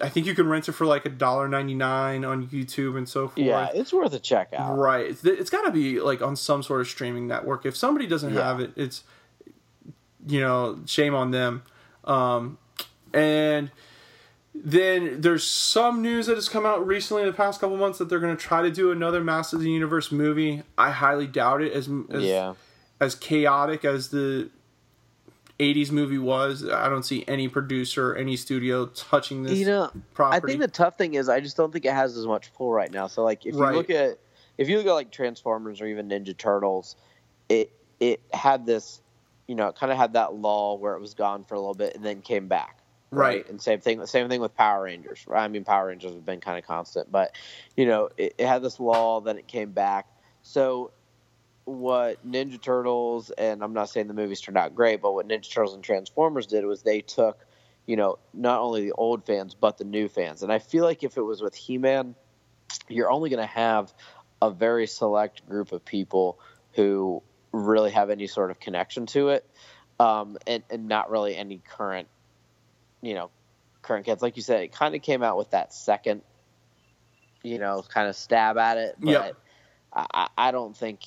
I 0.01 0.07
think 0.07 0.25
you 0.25 0.33
can 0.33 0.47
rent 0.47 0.69
it 0.69 0.71
for 0.71 0.85
like 0.85 1.05
a 1.05 1.09
dollar 1.09 1.47
ninety 1.49 1.73
nine 1.75 2.23
on 2.23 2.47
YouTube 2.47 2.97
and 2.97 3.07
so 3.07 3.27
forth. 3.27 3.45
Yeah. 3.45 3.69
It's 3.73 3.91
worth 3.91 4.13
a 4.13 4.19
check 4.19 4.53
out. 4.53 4.77
Right. 4.77 5.07
It's, 5.07 5.23
it's 5.25 5.49
got 5.49 5.63
to 5.63 5.71
be 5.71 5.99
like 5.99 6.21
on 6.21 6.35
some 6.37 6.63
sort 6.63 6.79
of 6.81 6.87
streaming 6.87 7.27
network. 7.27 7.65
If 7.65 7.75
somebody 7.75 8.07
doesn't 8.07 8.33
Yeah. 8.33 8.45
have 8.47 8.59
it, 8.61 8.71
it's 8.77 9.03
you 10.25 10.39
know 10.39 10.79
shame 10.85 11.13
on 11.13 11.31
them. 11.31 11.63
Um, 12.05 12.57
and 13.13 13.69
then 14.53 15.21
there's 15.21 15.43
some 15.45 16.01
news 16.01 16.25
that 16.27 16.35
has 16.35 16.49
come 16.49 16.65
out 16.65 16.85
recently 16.85 17.23
in 17.23 17.27
the 17.27 17.33
past 17.33 17.61
couple 17.61 17.77
months 17.77 17.99
that 17.99 18.09
they're 18.09 18.19
going 18.19 18.35
to 18.35 18.41
try 18.41 18.61
to 18.61 18.69
do 18.71 18.91
another 18.91 19.23
Masters 19.23 19.59
of 19.59 19.63
the 19.63 19.71
Universe 19.71 20.11
movie. 20.11 20.63
I 20.77 20.91
highly 20.91 21.27
doubt 21.27 21.61
it. 21.61 21.71
As 21.71 21.89
as, 22.09 22.23
Yeah. 22.23 22.53
as 22.99 23.15
chaotic 23.15 23.85
as 23.85 24.09
the 24.09 24.49
80s 25.59 25.91
movie 25.91 26.17
was, 26.17 26.67
I 26.67 26.89
don't 26.89 27.03
see 27.03 27.23
any 27.27 27.47
producer, 27.47 28.13
any 28.15 28.35
studio 28.35 28.87
touching 28.87 29.43
this 29.43 29.57
You 29.59 29.67
know, 29.67 29.91
property. 30.13 30.37
I 30.37 30.39
think 30.47 30.59
the 30.61 30.67
tough 30.67 30.97
thing 30.97 31.13
is 31.13 31.29
I 31.29 31.39
just 31.39 31.55
don't 31.55 31.71
think 31.71 31.85
it 31.85 31.93
has 31.93 32.17
as 32.17 32.25
much 32.25 32.53
pull 32.53 32.71
right 32.73 32.91
now. 32.91 33.07
So 33.07 33.23
like 33.23 33.45
if 33.45 33.55
Right. 33.55 33.71
you 33.71 33.77
look 33.77 33.89
at 33.89 34.17
if 34.57 34.67
you 34.69 34.77
look 34.77 34.85
at 34.87 34.93
like 34.93 35.11
Transformers 35.11 35.79
or 35.81 35.87
even 35.87 36.09
Ninja 36.09 36.37
Turtles, 36.37 36.95
it 37.47 37.71
it 37.99 38.19
had 38.33 38.65
this, 38.65 38.99
you 39.47 39.55
know, 39.55 39.67
it 39.67 39.75
kind 39.75 39.91
of 39.91 39.97
had 39.97 40.13
that 40.13 40.33
lull 40.33 40.77
where 40.79 40.95
it 40.95 40.99
was 40.99 41.13
gone 41.13 41.43
for 41.45 41.53
a 41.55 41.59
little 41.59 41.73
bit 41.75 41.95
and 41.95 42.03
then 42.03 42.21
came 42.21 42.47
back. 42.47 42.79
Right. 43.11 43.47
And 43.49 43.61
same 43.61 43.81
thing 43.81 44.05
same 44.05 44.29
thing 44.29 44.39
with 44.41 44.55
Power 44.55 44.83
Rangers. 44.83 45.25
I 45.33 45.47
mean 45.47 45.63
Power 45.65 45.87
Rangers 45.87 46.13
have 46.13 46.25
been 46.25 46.39
kind 46.39 46.57
of 46.57 46.65
constant, 46.65 47.11
but 47.11 47.35
you 47.75 47.85
know, 47.85 48.09
it, 48.17 48.35
it 48.37 48.47
had 48.47 48.61
this 48.61 48.79
lull 48.79 49.21
then 49.21 49.37
it 49.37 49.47
came 49.47 49.71
back. 49.71 50.07
So 50.43 50.91
what 51.65 52.25
Ninja 52.25 52.61
Turtles 52.61 53.31
and 53.31 53.63
I'm 53.63 53.73
not 53.73 53.89
saying 53.89 54.07
the 54.07 54.13
movies 54.13 54.41
turned 54.41 54.57
out 54.57 54.75
great, 54.75 55.01
but 55.01 55.13
what 55.13 55.27
Ninja 55.27 55.51
Turtles 55.51 55.75
and 55.75 55.83
Transformers 55.83 56.47
did 56.47 56.65
was 56.65 56.83
they 56.83 57.01
took, 57.01 57.45
you 57.85 57.97
know, 57.97 58.17
not 58.33 58.61
only 58.61 58.85
the 58.85 58.93
old 58.93 59.25
fans 59.25 59.53
but 59.53 59.77
the 59.77 59.83
new 59.83 60.07
fans. 60.07 60.41
And 60.41 60.51
I 60.51 60.59
feel 60.59 60.85
like 60.85 61.03
if 61.03 61.17
it 61.17 61.21
was 61.21 61.41
with 61.41 61.53
He-Man, 61.53 62.15
you're 62.87 63.11
only 63.11 63.29
going 63.29 63.41
to 63.41 63.53
have 63.53 63.93
a 64.41 64.49
very 64.49 64.87
select 64.87 65.47
group 65.47 65.71
of 65.71 65.85
people 65.85 66.39
who 66.73 67.21
really 67.51 67.91
have 67.91 68.09
any 68.09 68.27
sort 68.27 68.51
of 68.51 68.59
connection 68.59 69.05
to 69.07 69.29
it, 69.29 69.45
um, 69.99 70.37
and 70.47 70.63
and 70.69 70.87
not 70.87 71.11
really 71.11 71.35
any 71.35 71.57
current, 71.59 72.07
you 73.01 73.13
know, 73.13 73.29
current 73.81 74.05
kids. 74.05 74.21
Like 74.21 74.35
you 74.35 74.43
said, 74.43 74.61
it 74.61 74.71
kind 74.71 74.95
of 74.95 75.01
came 75.01 75.23
out 75.23 75.37
with 75.37 75.51
that 75.51 75.73
second, 75.73 76.21
you 77.43 77.57
know, 77.57 77.83
kind 77.87 78.07
of 78.07 78.15
stab 78.15 78.57
at 78.57 78.77
it, 78.77 78.95
but 78.99 79.09
Yep. 79.09 79.37
I, 79.93 80.27
I 80.37 80.51
don't 80.51 80.75
think 80.75 80.99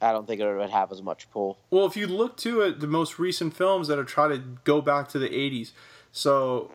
I 0.00 0.10
don't 0.10 0.26
think 0.26 0.40
it 0.40 0.56
would 0.56 0.70
have 0.70 0.90
as 0.90 1.00
much 1.00 1.30
pull. 1.30 1.58
Well, 1.70 1.86
if 1.86 1.96
you 1.96 2.08
look 2.08 2.36
to 2.38 2.60
it, 2.62 2.80
the 2.80 2.88
most 2.88 3.20
recent 3.20 3.54
films 3.54 3.86
that 3.86 3.98
are 4.00 4.04
trying 4.04 4.30
to 4.30 4.38
go 4.64 4.80
back 4.80 5.08
to 5.10 5.18
the 5.18 5.28
'80s, 5.28 5.70
so 6.10 6.72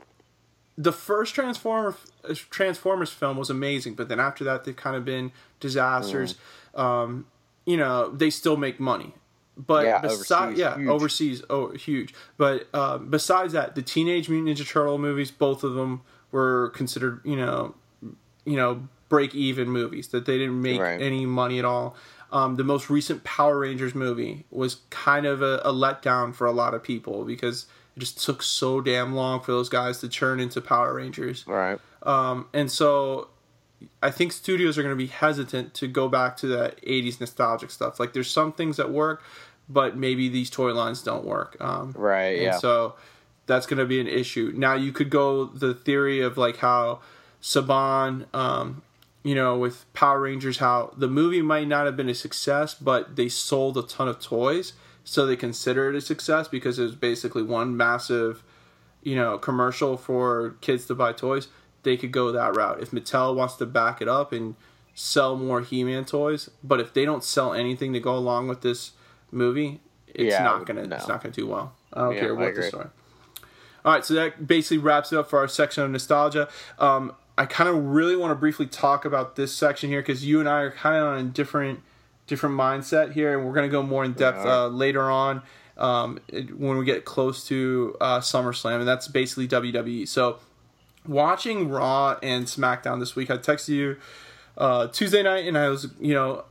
the 0.78 0.94
first 0.94 1.36
Transformer 1.36 1.96
Transformers 2.50 3.12
film 3.12 3.38
was 3.38 3.50
amazing, 3.50 3.96
but 3.96 4.08
then 4.08 4.20
after 4.20 4.44
that, 4.46 4.64
they've 4.64 4.76
kind 4.76 4.96
of 4.96 5.04
been 5.04 5.32
disasters. 5.60 6.36
Um, 6.76 7.26
you 7.66 7.76
know, 7.76 8.10
they 8.10 8.30
still 8.30 8.56
make 8.56 8.80
money, 8.80 9.14
but 9.58 9.86
Yeah, 9.86 10.00
besides, 10.02 10.32
overseas, 10.52 10.60
yeah, 10.60 10.78
huge. 10.78 10.88
overseas, 10.88 11.44
oh, 11.50 11.72
huge. 11.72 12.14
But 12.38 12.68
um, 12.76 13.10
besides 13.10 13.54
that, 13.54 13.76
the 13.76 13.82
Teenage 13.82 14.30
Mutant 14.30 14.58
Ninja 14.58 14.68
Turtle 14.70 14.98
movies, 14.98 15.32
both 15.32 15.64
of 15.64 15.74
them 15.74 16.02
were 16.32 16.70
considered, 16.76 17.22
you 17.24 17.36
know, 17.36 17.74
you 18.46 18.56
know, 18.56 18.88
break 19.10 19.34
even 19.34 19.70
movies 19.70 20.10
that 20.10 20.26
they 20.26 20.38
didn't 20.38 20.62
make 20.62 20.80
Right. 20.80 21.02
any 21.02 21.26
money 21.26 21.60
at 21.60 21.66
all. 21.66 21.96
Um, 22.32 22.56
the 22.58 22.64
most 22.64 22.90
recent 22.90 23.24
Power 23.24 23.58
Rangers 23.60 23.96
movie 23.96 24.46
was 24.52 24.78
kind 24.90 25.26
of 25.26 25.42
a, 25.42 25.62
a 25.64 25.72
letdown 25.72 26.36
for 26.36 26.46
a 26.46 26.52
lot 26.52 26.74
of 26.74 26.84
people 26.84 27.24
because 27.24 27.68
it 27.96 28.02
just 28.02 28.24
took 28.24 28.44
so 28.44 28.82
damn 28.82 29.16
long 29.16 29.40
for 29.42 29.54
those 29.54 29.70
guys 29.70 30.00
to 30.02 30.10
turn 30.10 30.40
into 30.42 30.60
Power 30.60 30.94
Rangers. 30.96 31.46
Right. 31.48 31.80
Um, 32.04 32.48
and 32.54 32.70
so 32.70 33.30
I 34.02 34.10
think 34.12 34.32
studios 34.32 34.78
are 34.78 34.84
going 34.84 34.94
to 34.94 34.98
be 34.98 35.08
hesitant 35.08 35.74
to 35.76 35.88
go 35.88 36.08
back 36.10 36.38
to 36.38 36.48
that 36.48 36.82
80s 36.84 37.20
nostalgic 37.20 37.70
stuff. 37.72 38.00
Like 38.00 38.14
there's 38.14 38.30
some 38.30 38.52
things 38.54 38.78
that 38.78 38.92
work, 38.92 39.24
but 39.70 39.96
maybe 39.98 40.30
these 40.30 40.50
toy 40.50 40.74
lines 40.74 41.04
don't 41.04 41.26
work. 41.26 41.58
Um, 41.60 41.94
Right. 41.96 42.38
and 42.38 42.44
Yeah. 42.44 42.58
so 42.58 42.96
that's 43.46 43.66
going 43.66 43.80
to 43.80 43.86
be 43.86 44.00
an 44.00 44.08
issue. 44.08 44.52
Now 44.56 44.74
you 44.74 44.92
could 44.92 45.10
go 45.10 45.46
the 45.46 45.74
theory 45.74 46.22
of 46.22 46.38
like 46.38 46.58
how 46.58 47.00
Saban, 47.42 48.26
um, 48.36 48.82
you 49.24 49.36
know, 49.36 49.58
with 49.58 49.86
Power 49.94 50.22
Rangers, 50.22 50.58
how 50.58 50.94
the 50.98 51.08
movie 51.08 51.42
might 51.42 51.68
not 51.68 51.86
have 51.86 51.96
been 51.96 52.10
a 52.10 52.14
success, 52.16 52.74
but 52.74 53.16
they 53.16 53.30
sold 53.30 53.78
a 53.78 53.84
ton 53.84 54.08
of 54.08 54.20
toys, 54.20 54.74
so 55.04 55.26
they 55.26 55.36
consider 55.36 55.90
it 55.90 55.96
a 55.96 56.02
success 56.02 56.48
because 56.48 56.80
it 56.80 56.84
was 56.84 56.96
basically 56.96 57.44
one 57.44 57.76
massive, 57.78 58.44
you 59.04 59.16
know, 59.16 59.38
commercial 59.38 59.98
for 59.98 60.56
kids 60.62 60.86
to 60.86 60.96
buy 60.96 61.14
toys. 61.14 61.48
They 61.88 61.96
could 61.98 62.12
go 62.12 62.32
that 62.34 62.56
route 62.56 62.82
if 62.82 62.92
Mattel 62.92 63.34
wants 63.34 63.56
to 63.56 63.66
back 63.66 64.02
it 64.02 64.08
up 64.10 64.32
and 64.34 64.56
sell 64.94 65.36
more 65.38 65.62
He-Man 65.62 66.04
toys. 66.06 66.50
But 66.64 66.80
if 66.82 66.94
they 66.94 67.06
don't 67.06 67.24
sell 67.24 67.54
anything 67.54 67.94
to 67.94 68.00
go 68.02 68.16
along 68.16 68.50
with 68.50 68.62
this 68.62 68.92
movie, 69.32 69.80
it's 70.08 70.34
Yeah, 70.34 70.44
not 70.44 70.66
gonna 70.66 70.86
no. 70.86 70.96
it's 70.98 71.08
not 71.08 71.24
gonna 71.24 71.34
do 71.34 71.48
well. 71.48 71.74
I 71.94 72.02
don't 72.02 72.14
Yeah, 72.16 72.20
care 72.20 72.36
what 72.36 72.56
the 72.56 72.64
story. 72.64 72.88
All 73.86 73.94
right, 73.94 74.04
so 74.04 74.14
that 74.16 74.46
basically 74.48 74.80
wraps 74.80 75.14
it 75.14 75.18
up 75.18 75.30
for 75.30 75.40
our 75.40 75.48
section 75.48 75.84
of 75.84 75.90
nostalgia. 75.92 76.50
Um, 76.78 77.14
I 77.38 77.46
kind 77.46 77.70
of 77.70 77.76
really 77.86 78.16
want 78.18 78.32
to 78.32 78.36
briefly 78.36 78.66
talk 78.66 79.06
about 79.06 79.36
this 79.38 79.56
section 79.56 79.90
here 79.90 80.02
because 80.02 80.26
you 80.26 80.40
and 80.42 80.50
I 80.50 80.62
are 80.62 80.72
kind 80.72 80.98
of 80.98 81.04
on 81.08 81.18
a 81.20 81.24
different 81.24 81.80
different 82.26 82.56
mindset 82.60 83.14
here, 83.14 83.38
and 83.38 83.48
we're 83.48 83.54
to 83.70 83.72
go 83.72 83.82
more 83.82 84.04
in 84.04 84.12
depth 84.12 84.40
are. 84.40 84.66
uh, 84.66 84.68
later 84.68 85.10
on 85.10 85.42
um, 85.78 86.20
it- 86.28 86.58
when 86.60 86.78
we 86.78 86.84
get 86.84 87.06
close 87.06 87.48
to 87.48 87.96
uh, 88.02 88.20
SummerSlam, 88.20 88.80
and 88.80 88.88
that's 88.88 89.08
basically 89.08 89.48
WWE. 89.48 90.06
So, 90.08 90.40
watching 91.08 91.70
Raw 91.70 92.18
and 92.22 92.46
SmackDown 92.46 93.00
this 93.00 93.16
week, 93.16 93.30
I 93.32 93.38
texted 93.38 93.70
you 93.70 93.98
uh, 94.58 94.88
Tuesday 94.88 95.24
night, 95.24 95.46
and 95.48 95.58
I 95.58 95.70
was, 95.70 95.88
you 96.00 96.14
know, 96.14 96.46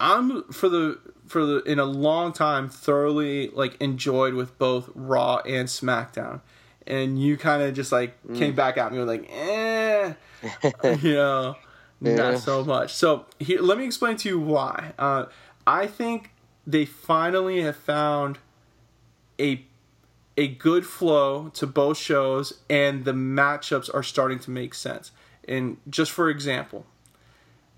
I'm 0.00 0.44
for 0.52 0.68
the 0.68 0.98
for 1.26 1.44
the 1.44 1.62
in 1.64 1.78
a 1.78 1.84
long 1.84 2.32
time 2.32 2.68
thoroughly 2.68 3.48
like 3.50 3.76
enjoyed 3.80 4.34
with 4.34 4.56
both 4.58 4.90
Raw 4.94 5.38
and 5.38 5.68
SmackDown, 5.68 6.40
and 6.86 7.20
you 7.20 7.36
kind 7.36 7.62
of 7.62 7.74
just 7.74 7.92
like 7.92 8.14
Mm. 8.26 8.36
came 8.38 8.54
back 8.54 8.78
at 8.78 8.92
me 8.92 8.98
with 8.98 9.08
like, 9.08 9.28
eh, 9.30 10.14
you 11.02 11.14
know, 11.14 11.56
Yeah. 12.00 12.14
not 12.14 12.38
so 12.38 12.64
much. 12.64 12.94
So 12.94 13.26
here, 13.38 13.60
let 13.60 13.76
me 13.78 13.84
explain 13.84 14.16
to 14.18 14.28
you 14.28 14.38
why. 14.40 14.92
Uh, 14.98 15.26
I 15.66 15.86
think 15.86 16.30
they 16.66 16.84
finally 16.84 17.60
have 17.62 17.76
found 17.76 18.38
a 19.38 19.64
a 20.38 20.46
good 20.46 20.86
flow 20.86 21.48
to 21.50 21.66
both 21.66 21.98
shows, 21.98 22.60
and 22.70 23.04
the 23.04 23.12
matchups 23.12 23.92
are 23.92 24.04
starting 24.04 24.38
to 24.38 24.50
make 24.52 24.72
sense. 24.72 25.10
And 25.46 25.78
just 25.90 26.12
for 26.12 26.30
example, 26.30 26.86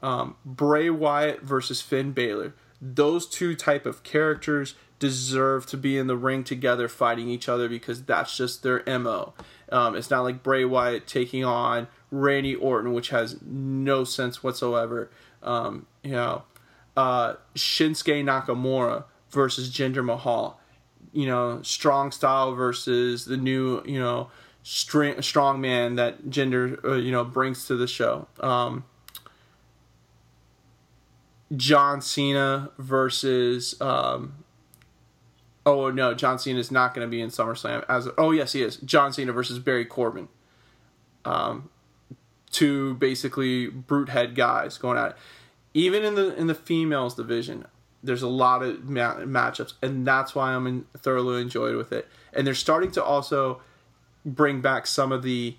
um, 0.02 0.36
Bray 0.44 0.90
Wyatt 0.90 1.42
versus 1.42 1.80
Finn 1.80 2.12
Balor. 2.12 2.54
Those 2.80 3.26
two 3.26 3.54
type 3.54 3.86
of 3.86 4.02
characters 4.02 4.74
deserve 4.98 5.64
to 5.66 5.76
be 5.76 5.96
in 5.96 6.06
the 6.06 6.16
ring 6.16 6.44
together 6.44 6.86
fighting 6.86 7.28
each 7.28 7.48
other 7.48 7.68
because 7.68 8.02
that's 8.04 8.36
just 8.36 8.62
their 8.62 8.82
mo. 8.98 9.32
Um, 9.72 9.96
it's 9.96 10.10
not 10.10 10.22
like 10.22 10.42
Bray 10.42 10.64
Wyatt 10.64 11.06
taking 11.06 11.44
on 11.44 11.88
Randy 12.10 12.54
Orton, 12.54 12.92
which 12.92 13.08
has 13.08 13.40
no 13.42 14.04
sense 14.04 14.42
whatsoever. 14.42 15.10
Um, 15.42 15.86
you 16.02 16.12
know, 16.12 16.42
uh, 16.96 17.34
Shinsuke 17.54 18.22
Nakamura 18.22 19.04
versus 19.30 19.70
Jinder 19.70 20.04
Mahal. 20.04 20.59
You 21.12 21.26
know, 21.26 21.60
strong 21.62 22.12
style 22.12 22.54
versus 22.54 23.24
the 23.24 23.36
new 23.36 23.82
you 23.84 23.98
know 23.98 24.30
string, 24.62 25.20
strong 25.22 25.60
man 25.60 25.96
that 25.96 26.26
Jinder 26.26 26.82
uh, 26.84 26.94
you 26.94 27.10
know 27.10 27.24
brings 27.24 27.66
to 27.66 27.76
the 27.76 27.86
show. 27.86 28.28
Um, 28.40 28.84
John 31.56 32.00
Cena 32.00 32.70
versus 32.78 33.80
um 33.80 34.44
Oh 35.66 35.90
no, 35.90 36.14
John 36.14 36.38
Cena 36.38 36.58
is 36.58 36.70
not 36.70 36.94
going 36.94 37.06
to 37.06 37.10
be 37.10 37.20
in 37.20 37.30
SummerSlam 37.30 37.84
as 37.88 38.08
oh 38.16 38.30
yes 38.30 38.52
he 38.52 38.62
is. 38.62 38.76
John 38.76 39.12
Cena 39.12 39.32
versus 39.32 39.58
Baron 39.58 39.86
Corbin. 39.86 40.28
Um 41.24 41.70
two 42.50 42.94
basically 42.94 43.68
brute 43.68 44.08
head 44.08 44.34
guys 44.34 44.78
going 44.78 44.98
at 44.98 45.10
it. 45.10 45.16
Even 45.74 46.04
in 46.04 46.14
the 46.14 46.34
in 46.36 46.46
the 46.46 46.54
females 46.54 47.14
division, 47.14 47.66
there's 48.02 48.22
a 48.22 48.28
lot 48.28 48.62
of 48.62 48.84
ma- 48.84 49.16
matchups 49.16 49.74
and 49.82 50.06
that's 50.06 50.34
why 50.34 50.54
I'm 50.54 50.66
in, 50.66 50.84
thoroughly 50.96 51.42
enjoyed 51.42 51.76
with 51.76 51.92
it. 51.92 52.08
And 52.32 52.46
they're 52.46 52.54
starting 52.54 52.90
to 52.92 53.04
also 53.04 53.60
bring 54.24 54.60
back 54.60 54.86
some 54.86 55.12
of 55.12 55.22
the 55.22 55.56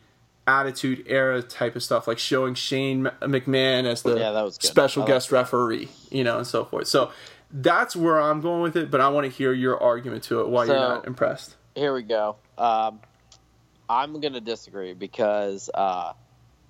attitude 0.47 1.03
era 1.07 1.41
type 1.41 1.75
of 1.75 1.83
stuff 1.83 2.07
like 2.07 2.17
showing 2.17 2.55
Shane 2.55 3.03
McMahon 3.21 3.85
as 3.85 4.01
the 4.01 4.17
Yeah, 4.17 4.31
that 4.31 4.53
special 4.53 5.05
guest 5.05 5.31
like 5.31 5.41
referee, 5.43 5.89
you 6.09 6.23
know, 6.23 6.37
and 6.37 6.47
so 6.47 6.65
forth. 6.65 6.87
So 6.87 7.11
that's 7.51 7.95
where 7.95 8.19
I'm 8.19 8.41
going 8.41 8.61
with 8.61 8.75
it, 8.75 8.89
but 8.89 9.01
I 9.01 9.09
want 9.09 9.25
to 9.25 9.31
hear 9.31 9.53
your 9.53 9.81
argument 9.81 10.23
to 10.23 10.41
it 10.41 10.47
why 10.49 10.65
you're 10.65 10.75
not 10.75 11.05
impressed. 11.05 11.55
Here 11.75 11.93
we 11.93 12.03
go. 12.03 12.37
Um, 12.57 12.99
I'm 13.89 14.19
gonna 14.21 14.41
disagree 14.41 14.93
because 14.93 15.69
uh, 15.73 16.13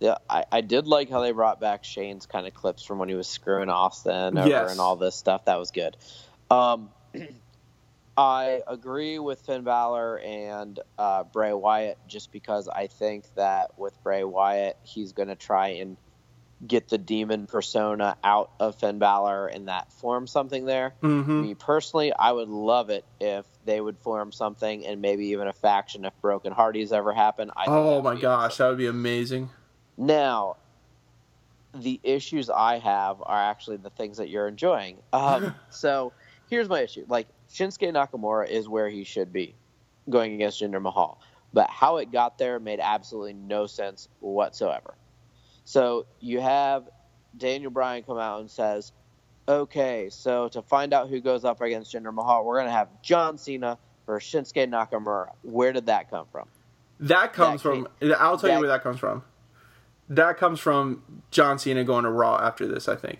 yeah, 0.01 0.15
I, 0.27 0.43
I 0.51 0.61
did 0.61 0.87
like 0.87 1.11
how 1.11 1.21
they 1.21 1.31
brought 1.31 1.61
back 1.61 1.83
Shane's 1.83 2.25
kind 2.25 2.47
of 2.47 2.55
clips 2.55 2.83
from 2.83 2.97
when 2.97 3.07
he 3.07 3.13
was 3.13 3.27
screwing 3.27 3.69
Austin 3.69 4.35
over 4.35 4.49
Yes. 4.49 4.71
and 4.71 4.79
all 4.79 4.95
this 4.95 5.15
stuff. 5.15 5.45
That 5.45 5.59
was 5.59 5.69
good. 5.69 5.95
Um, 6.49 6.89
I 8.17 8.61
agree 8.67 9.19
with 9.19 9.41
Finn 9.41 9.63
Balor 9.63 10.19
and 10.19 10.79
uh, 10.97 11.23
Bray 11.23 11.53
Wyatt 11.53 11.99
just 12.07 12.31
because 12.31 12.67
I 12.67 12.87
think 12.87 13.25
that 13.35 13.77
with 13.77 13.93
Bray 14.03 14.23
Wyatt, 14.23 14.77
he's 14.83 15.13
going 15.13 15.29
to 15.29 15.35
try 15.35 15.69
and 15.69 15.97
get 16.67 16.89
the 16.89 16.97
demon 16.97 17.45
persona 17.47 18.17
out 18.23 18.51
of 18.59 18.75
Finn 18.79 18.97
Balor 18.99 19.47
and 19.47 19.67
that 19.67 19.93
form 19.93 20.25
something 20.27 20.65
there. 20.65 20.93
Mm-hmm. 21.01 21.41
Me 21.43 21.53
personally, 21.55 22.11
I 22.13 22.31
would 22.31 22.49
love 22.49 22.89
it 22.89 23.05
if 23.19 23.45
they 23.65 23.79
would 23.79 23.97
form 23.99 24.31
something 24.31 24.85
and 24.85 24.99
maybe 24.99 25.27
even 25.27 25.47
a 25.47 25.53
faction 25.53 26.05
if 26.05 26.13
Broken 26.21 26.51
Hardys 26.53 26.91
ever 26.91 27.13
happen. 27.13 27.51
Oh 27.67 28.01
my 28.01 28.15
gosh, 28.15 28.53
awesome. 28.53 28.63
that 28.63 28.69
would 28.69 28.77
be 28.79 28.87
amazing. 28.87 29.49
Now, 29.97 30.57
the 31.73 31.99
issues 32.03 32.49
I 32.49 32.79
have 32.79 33.21
are 33.21 33.41
actually 33.41 33.77
the 33.77 33.89
things 33.89 34.17
that 34.17 34.29
you're 34.29 34.47
enjoying. 34.47 34.97
Um, 35.13 35.55
so 35.69 36.13
here's 36.49 36.69
my 36.69 36.81
issue: 36.81 37.05
like 37.07 37.27
Shinsuke 37.49 37.91
Nakamura 37.91 38.49
is 38.49 38.67
where 38.67 38.89
he 38.89 39.03
should 39.03 39.31
be, 39.31 39.55
going 40.09 40.33
against 40.33 40.61
Jinder 40.61 40.81
Mahal, 40.81 41.21
but 41.53 41.69
how 41.69 41.97
it 41.97 42.11
got 42.11 42.37
there 42.37 42.59
made 42.59 42.79
absolutely 42.81 43.33
no 43.33 43.67
sense 43.67 44.07
whatsoever. 44.19 44.95
So 45.63 46.05
you 46.19 46.41
have 46.41 46.89
Daniel 47.37 47.71
Bryan 47.71 48.03
come 48.03 48.17
out 48.17 48.41
and 48.41 48.49
says, 48.49 48.91
"Okay, 49.47 50.09
so 50.09 50.49
to 50.49 50.61
find 50.61 50.93
out 50.93 51.09
who 51.09 51.21
goes 51.21 51.45
up 51.45 51.61
against 51.61 51.93
Jinder 51.93 52.13
Mahal, 52.13 52.43
we're 52.45 52.59
gonna 52.59 52.71
have 52.71 52.89
John 53.01 53.37
Cena 53.37 53.77
versus 54.05 54.51
Shinsuke 54.51 54.69
Nakamura." 54.69 55.29
Where 55.43 55.71
did 55.71 55.85
that 55.85 56.09
come 56.09 56.25
from? 56.31 56.47
That 56.99 57.33
comes 57.33 57.63
That 57.63 57.69
from. 57.69 57.87
I'll 58.19 58.37
tell 58.37 58.51
you 58.51 58.59
where 58.59 58.69
that 58.69 58.83
comes 58.83 58.99
from. 58.99 59.23
That 60.11 60.37
comes 60.37 60.59
from 60.59 61.03
John 61.31 61.57
Cena 61.57 61.83
going 61.83 62.03
to 62.03 62.11
Raw 62.11 62.37
after 62.37 62.67
this. 62.67 62.87
I 62.87 62.95
think. 62.95 63.19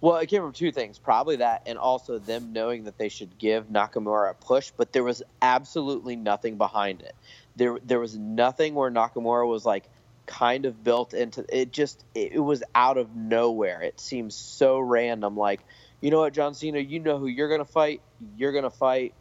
Well, 0.00 0.16
it 0.16 0.26
came 0.26 0.42
from 0.42 0.52
two 0.52 0.70
things. 0.70 0.98
Probably 0.98 1.36
that, 1.36 1.62
and 1.64 1.78
also 1.78 2.18
them 2.18 2.52
knowing 2.52 2.84
that 2.84 2.98
they 2.98 3.08
should 3.08 3.38
give 3.38 3.68
Nakamura 3.68 4.32
a 4.32 4.34
push, 4.34 4.70
but 4.76 4.92
there 4.92 5.02
was 5.02 5.22
absolutely 5.40 6.14
nothing 6.14 6.58
behind 6.58 7.00
it. 7.00 7.14
There, 7.56 7.78
there 7.82 8.00
was 8.00 8.14
nothing 8.14 8.74
where 8.74 8.90
Nakamura 8.90 9.48
was 9.48 9.64
like 9.64 9.84
kind 10.26 10.66
of 10.66 10.84
built 10.84 11.14
into 11.14 11.46
it. 11.48 11.72
Just 11.72 12.04
it, 12.14 12.38
was 12.38 12.62
out 12.74 12.98
of 12.98 13.16
nowhere. 13.16 13.80
It 13.80 13.98
seems 13.98 14.34
so 14.34 14.78
random. 14.78 15.38
Like, 15.38 15.60
you 16.02 16.10
know 16.10 16.20
what, 16.20 16.34
John 16.34 16.52
Cena, 16.52 16.80
you 16.80 17.00
know 17.00 17.16
who 17.16 17.26
you're 17.26 17.48
gonna 17.48 17.64
fight. 17.64 18.02
You're 18.36 18.52
gonna 18.52 18.68
fight 18.68 19.14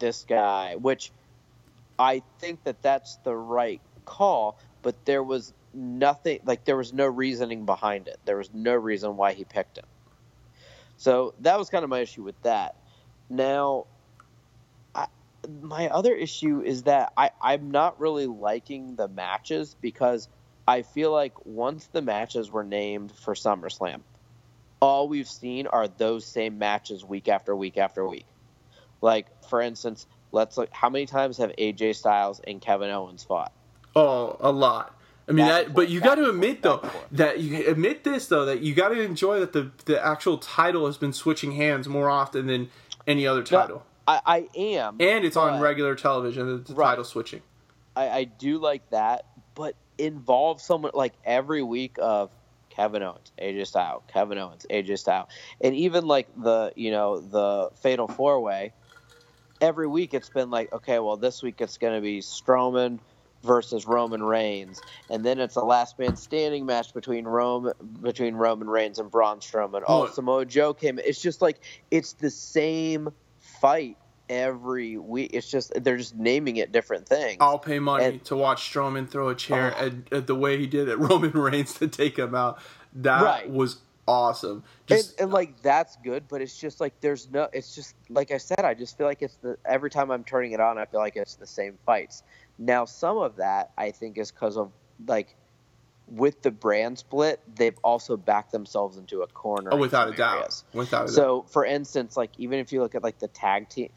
this 0.00 0.24
guy, 0.28 0.74
which 0.74 1.12
I 1.98 2.22
think 2.40 2.64
that 2.64 2.82
that's 2.82 3.14
the 3.22 3.36
right 3.36 3.80
call. 4.04 4.58
But 4.82 5.04
there 5.04 5.22
was 5.22 5.52
nothing 5.72 6.40
like 6.44 6.64
there 6.64 6.76
was 6.76 6.92
no 6.92 7.06
reasoning 7.06 7.66
behind 7.66 8.08
it. 8.08 8.18
There 8.24 8.36
was 8.36 8.50
no 8.52 8.74
reason 8.74 9.16
why 9.16 9.32
he 9.32 9.44
picked 9.44 9.78
him. 9.78 9.84
So 10.96 11.34
that 11.40 11.58
was 11.58 11.70
kind 11.70 11.84
of 11.84 11.90
my 11.90 12.00
issue 12.00 12.22
with 12.22 12.40
that. 12.42 12.74
Now, 13.30 13.86
I, 14.94 15.06
my 15.62 15.88
other 15.88 16.14
issue 16.14 16.60
is 16.60 16.84
that 16.84 17.12
I, 17.16 17.30
I'm 17.40 17.70
not 17.70 18.00
really 18.00 18.26
liking 18.26 18.96
the 18.96 19.08
matches 19.08 19.76
because 19.80 20.28
I 20.66 20.82
feel 20.82 21.12
like 21.12 21.34
once 21.46 21.86
the 21.86 22.02
matches 22.02 22.50
were 22.50 22.64
named 22.64 23.12
for 23.12 23.34
SummerSlam, 23.34 24.02
all 24.80 25.08
we've 25.08 25.28
seen 25.28 25.66
are 25.66 25.88
those 25.88 26.26
same 26.26 26.58
matches 26.58 27.04
week 27.04 27.28
after 27.28 27.54
week 27.54 27.78
after 27.78 28.06
week. 28.06 28.26
Like, 29.00 29.28
for 29.48 29.60
instance, 29.60 30.06
let's 30.32 30.56
look 30.56 30.70
how 30.72 30.90
many 30.90 31.06
times 31.06 31.38
have 31.38 31.52
AJ 31.56 31.96
Styles 31.96 32.40
and 32.46 32.60
Kevin 32.60 32.90
Owens 32.90 33.22
fought? 33.22 33.52
Oh, 33.94 34.36
a 34.40 34.50
lot. 34.50 34.97
I 35.28 35.32
mean 35.32 35.46
that, 35.46 35.74
but 35.74 35.88
you 35.88 36.00
got 36.00 36.14
to 36.16 36.28
admit 36.28 36.62
though 36.62 36.76
back 36.78 36.84
and 36.84 36.92
forth. 36.92 37.06
that 37.12 37.40
you 37.40 37.66
admit 37.68 38.04
this 38.04 38.26
though 38.28 38.46
that 38.46 38.60
you 38.60 38.74
got 38.74 38.88
to 38.88 39.00
enjoy 39.00 39.40
that 39.40 39.52
the 39.52 39.70
the 39.84 40.04
actual 40.04 40.38
title 40.38 40.86
has 40.86 40.96
been 40.96 41.12
switching 41.12 41.52
hands 41.52 41.86
more 41.88 42.08
often 42.08 42.46
than 42.46 42.70
any 43.06 43.26
other 43.26 43.40
No, 43.40 43.44
title, 43.44 43.86
I, 44.06 44.20
I 44.24 44.48
am. 44.56 44.96
and 45.00 45.24
it's 45.24 45.36
on 45.36 45.60
regular 45.60 45.94
television. 45.94 46.46
The, 46.46 46.56
the 46.58 46.74
Right. 46.74 46.90
title 46.90 47.04
switching. 47.04 47.42
I, 47.94 48.08
I 48.10 48.24
do 48.24 48.58
like 48.58 48.88
that, 48.90 49.24
but 49.54 49.74
involve 49.98 50.60
someone 50.60 50.92
like 50.94 51.14
every 51.24 51.62
week 51.62 51.96
of 52.00 52.30
Kevin 52.70 53.02
Owens, 53.02 53.32
AJ 53.42 53.66
Styles, 53.66 54.04
Kevin 54.12 54.38
Owens, 54.38 54.64
AJ 54.70 54.98
Styles, 54.98 55.28
and 55.60 55.74
even 55.74 56.06
like 56.06 56.28
the 56.36 56.72
you 56.76 56.90
know 56.90 57.18
the 57.20 57.70
Fatal 57.82 58.08
Four 58.08 58.40
Way. 58.40 58.72
Every 59.60 59.88
week 59.88 60.14
it's 60.14 60.30
been 60.30 60.50
like 60.50 60.72
okay, 60.72 60.98
well 61.00 61.16
this 61.16 61.42
week 61.42 61.60
it's 61.60 61.76
going 61.78 61.94
to 61.96 62.00
be 62.00 62.20
Strowman 62.20 63.00
versus 63.42 63.86
Roman 63.86 64.22
Reigns, 64.22 64.80
and 65.10 65.24
then 65.24 65.38
it's 65.38 65.56
a 65.56 65.64
last 65.64 65.98
man 65.98 66.16
standing 66.16 66.66
match 66.66 66.92
between 66.92 67.24
Rome 67.24 67.72
between 68.02 68.34
Roman 68.34 68.68
Reigns 68.68 68.98
and 68.98 69.10
Braun 69.10 69.38
Strowman. 69.40 69.82
Oh. 69.86 70.08
Samoa 70.08 70.44
Joe 70.44 70.74
came. 70.74 70.98
It's 70.98 71.20
just 71.20 71.40
like 71.40 71.58
it's 71.90 72.14
the 72.14 72.30
same 72.30 73.10
fight 73.60 73.96
every 74.28 74.98
week. 74.98 75.30
It's 75.32 75.50
just 75.50 75.72
they're 75.82 75.96
just 75.96 76.14
naming 76.16 76.56
it 76.56 76.72
different 76.72 77.08
things. 77.08 77.38
I'll 77.40 77.58
pay 77.58 77.78
money 77.78 78.04
And- 78.04 78.24
to 78.26 78.36
watch 78.36 78.72
Strowman 78.72 79.08
throw 79.08 79.28
a 79.28 79.34
chair 79.34 79.74
Oh. 79.78 79.86
at, 79.86 79.92
at 80.12 80.26
the 80.26 80.34
way 80.34 80.58
he 80.58 80.66
did 80.66 80.88
at 80.88 80.98
Roman 81.10 81.32
Reigns 81.32 81.74
to 81.74 81.88
take 81.88 82.18
him 82.18 82.34
out. 82.34 82.58
That 82.94 83.22
Right. 83.22 83.50
was 83.50 83.78
awesome. 84.06 84.64
Just 84.86 85.12
and, 85.12 85.24
and 85.24 85.32
like 85.32 85.62
that's 85.62 85.96
good, 86.02 86.24
but 86.28 86.40
it's 86.42 86.56
just 86.58 86.80
like 86.80 86.98
there's 87.00 87.30
no. 87.30 87.48
It's 87.52 87.74
just 87.74 87.94
like 88.08 88.30
I 88.30 88.38
said. 88.38 88.60
I 88.64 88.74
just 88.74 88.96
feel 88.98 89.06
like 89.06 89.22
it's 89.22 89.36
the 89.36 89.56
every 89.64 89.90
time 89.90 90.10
I'm 90.10 90.24
turning 90.24 90.52
it 90.52 90.60
on, 90.60 90.78
I 90.78 90.86
feel 90.86 91.00
like 91.00 91.16
it's 91.16 91.34
the 91.36 91.46
same 91.46 91.78
fights. 91.86 92.22
Now, 92.58 92.84
some 92.84 93.18
of 93.18 93.36
that 93.36 93.70
I 93.78 93.90
think 93.92 94.18
is 94.18 94.30
because 94.32 94.56
of 94.56 94.72
like 95.06 95.36
with 96.08 96.42
the 96.42 96.50
brand 96.50 96.98
split, 96.98 97.40
they've 97.56 97.78
also 97.84 98.16
backed 98.16 98.50
themselves 98.52 98.96
into 98.96 99.22
a 99.22 99.26
corner. 99.26 99.70
oh, 99.72 99.76
without 99.76 100.08
a 100.08 100.10
some 100.10 100.16
doubt, 100.16 100.62
without 100.72 101.02
a 101.02 101.06
doubt. 101.06 101.14
So, 101.14 101.42
for 101.50 101.64
instance, 101.64 102.16
like 102.16 102.30
even 102.38 102.58
if 102.58 102.72
you 102.72 102.80
look 102.80 102.94
at 102.94 103.02
like 103.02 103.18
the 103.18 103.28
tag 103.28 103.68
team, 103.68 103.90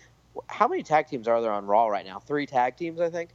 how 0.47 0.67
many 0.67 0.83
tag 0.83 1.07
teams 1.07 1.27
are 1.27 1.41
there 1.41 1.51
on 1.51 1.65
Raw 1.65 1.87
right 1.87 2.05
now? 2.05 2.19
Three 2.19 2.45
tag 2.45 2.75
teams, 2.77 2.99
I 2.99 3.09
think. 3.09 3.29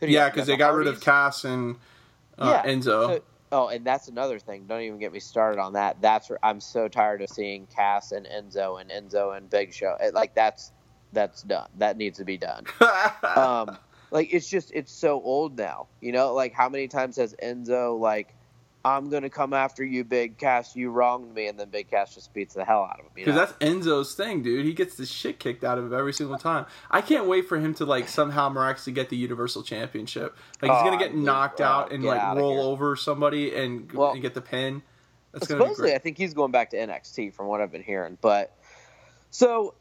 Who 0.00 0.06
do 0.06 0.12
you 0.12 0.18
Yeah, 0.18 0.30
because 0.30 0.46
they 0.46 0.54
the 0.54 0.58
got 0.58 0.74
rid 0.74 0.86
of 0.86 1.00
Cass 1.00 1.44
and 1.44 1.76
uh, 2.38 2.62
Yeah, 2.64 2.72
Enzo. 2.72 2.84
So- 3.16 3.22
oh, 3.52 3.68
and 3.68 3.84
that's 3.84 4.08
another 4.08 4.38
thing. 4.38 4.64
Don't 4.66 4.80
even 4.80 4.98
get 4.98 5.12
me 5.12 5.20
started 5.20 5.60
on 5.60 5.74
that. 5.74 6.00
That's 6.00 6.30
where 6.30 6.38
I'm 6.44 6.60
so 6.60 6.88
tired 6.88 7.20
of 7.22 7.28
seeing 7.30 7.66
Cass 7.66 8.12
and 8.12 8.26
Enzo 8.26 8.80
and 8.80 8.90
Enzo 8.90 9.36
and 9.36 9.48
Big 9.50 9.72
Show. 9.74 9.96
It- 10.00 10.14
Like 10.14 10.34
that's 10.34 10.72
that's 11.12 11.42
done. 11.42 11.68
That 11.78 11.96
needs 11.96 12.18
to 12.18 12.24
be 12.24 12.36
done. 12.38 12.64
Um, 13.36 13.76
like 14.14 14.32
it's 14.32 14.48
just 14.48 14.70
it's 14.72 14.92
so 14.92 15.20
old 15.20 15.58
now. 15.58 15.88
You 16.00 16.12
know, 16.12 16.32
like 16.32 16.54
how 16.54 16.70
many 16.70 16.88
times 16.88 17.16
has 17.16 17.34
Enzo 17.42 17.98
like 17.98 18.34
I'm 18.84 19.10
gonna 19.10 19.28
come 19.28 19.52
after 19.52 19.82
you, 19.82 20.04
Big 20.04 20.38
Cass. 20.38 20.76
You 20.76 20.90
wronged 20.90 21.34
me, 21.34 21.48
and 21.48 21.58
then 21.58 21.70
Big 21.70 21.90
Cass 21.90 22.14
just 22.14 22.32
beats 22.32 22.54
the 22.54 22.64
hell 22.64 22.84
out 22.84 23.00
of 23.00 23.06
him. 23.06 23.12
Because 23.14 23.34
that's 23.34 23.52
Enzo's 23.54 24.14
thing, 24.14 24.42
dude. 24.42 24.64
He 24.64 24.72
gets 24.72 24.96
the 24.96 25.04
shit 25.04 25.40
kicked 25.40 25.64
out 25.64 25.78
of 25.78 25.86
him 25.86 25.94
every 25.94 26.12
single 26.12 26.38
time. 26.38 26.66
I 26.90 27.00
can't 27.00 27.26
wait 27.26 27.48
for 27.48 27.58
him 27.58 27.74
to 27.74 27.84
like 27.84 28.08
somehow 28.08 28.50
miraculously 28.50 28.92
get 28.92 29.08
the 29.10 29.16
Universal 29.16 29.64
Championship. 29.64 30.36
Like 30.62 30.70
he's 30.70 30.80
Oh, 30.80 30.84
gonna 30.84 30.98
get 30.98 31.14
knocked 31.14 31.60
out 31.60 31.92
and 31.92 32.02
get 32.02 32.08
like 32.10 32.20
outta 32.20 32.40
roll 32.40 32.60
over 32.60 32.94
somebody 32.94 33.54
and, 33.56 33.90
Well, 33.90 34.12
and 34.12 34.22
get 34.22 34.34
the 34.34 34.42
pin. 34.42 34.82
That's 35.32 35.48
gonna 35.48 35.58
be 35.58 35.64
Supposedly. 35.64 35.94
I 35.94 35.98
think 35.98 36.18
he's 36.18 36.34
going 36.34 36.52
back 36.52 36.70
to 36.70 36.76
NXT 36.76 37.34
from 37.34 37.46
what 37.46 37.60
I've 37.60 37.72
been 37.72 37.82
hearing. 37.82 38.16
But 38.20 38.56
so, 39.30 39.74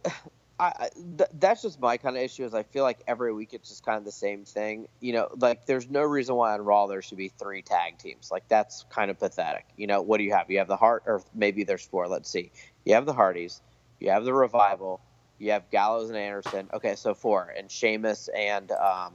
I, 0.60 0.90
th- 1.18 1.30
that's 1.40 1.62
just 1.64 1.80
my 1.82 1.98
kind 1.98 2.16
of 2.16 2.22
issue. 2.24 2.46
Is 2.46 2.54
I 2.54 2.64
feel 2.64 2.84
like 2.84 3.00
every 3.08 3.34
week 3.34 3.54
it's 3.54 3.70
just 3.70 3.84
kind 3.84 3.98
of 3.98 4.06
the 4.06 4.12
same 4.12 4.46
thing. 4.46 4.88
You 5.02 5.14
know, 5.14 5.28
like 5.38 5.66
there's 5.66 5.90
no 5.90 6.04
reason 6.04 6.36
why 6.36 6.54
on 6.54 6.62
Raw 6.62 6.86
there 6.88 7.02
should 7.02 7.18
be 7.18 7.30
three 7.30 7.62
tag 7.64 7.98
teams. 7.98 8.30
Like 8.32 8.48
that's 8.48 8.86
kind 8.90 9.10
of 9.12 9.20
pathetic. 9.20 9.66
You 9.78 9.88
know, 9.88 10.02
what 10.02 10.20
do 10.20 10.24
you 10.24 10.34
have? 10.34 10.50
You 10.52 10.60
have 10.60 10.68
the 10.68 10.78
Heart, 10.78 11.04
or 11.08 11.22
maybe 11.34 11.64
there's 11.64 11.86
four. 11.86 12.08
Let's 12.08 12.30
see. 12.30 12.52
You 12.86 12.94
have 12.94 13.06
the 13.06 13.14
Hardys. 13.14 13.62
You 14.00 14.12
have 14.12 14.26
the 14.26 14.34
Revival. 14.34 15.02
You 15.40 15.52
have 15.52 15.70
Gallows 15.72 16.10
and 16.10 16.18
Anderson. 16.18 16.70
Okay, 16.74 16.96
so 16.96 17.14
four, 17.14 17.54
and 17.58 17.70
Sheamus 17.70 18.30
and 18.34 18.72
um, 18.72 19.14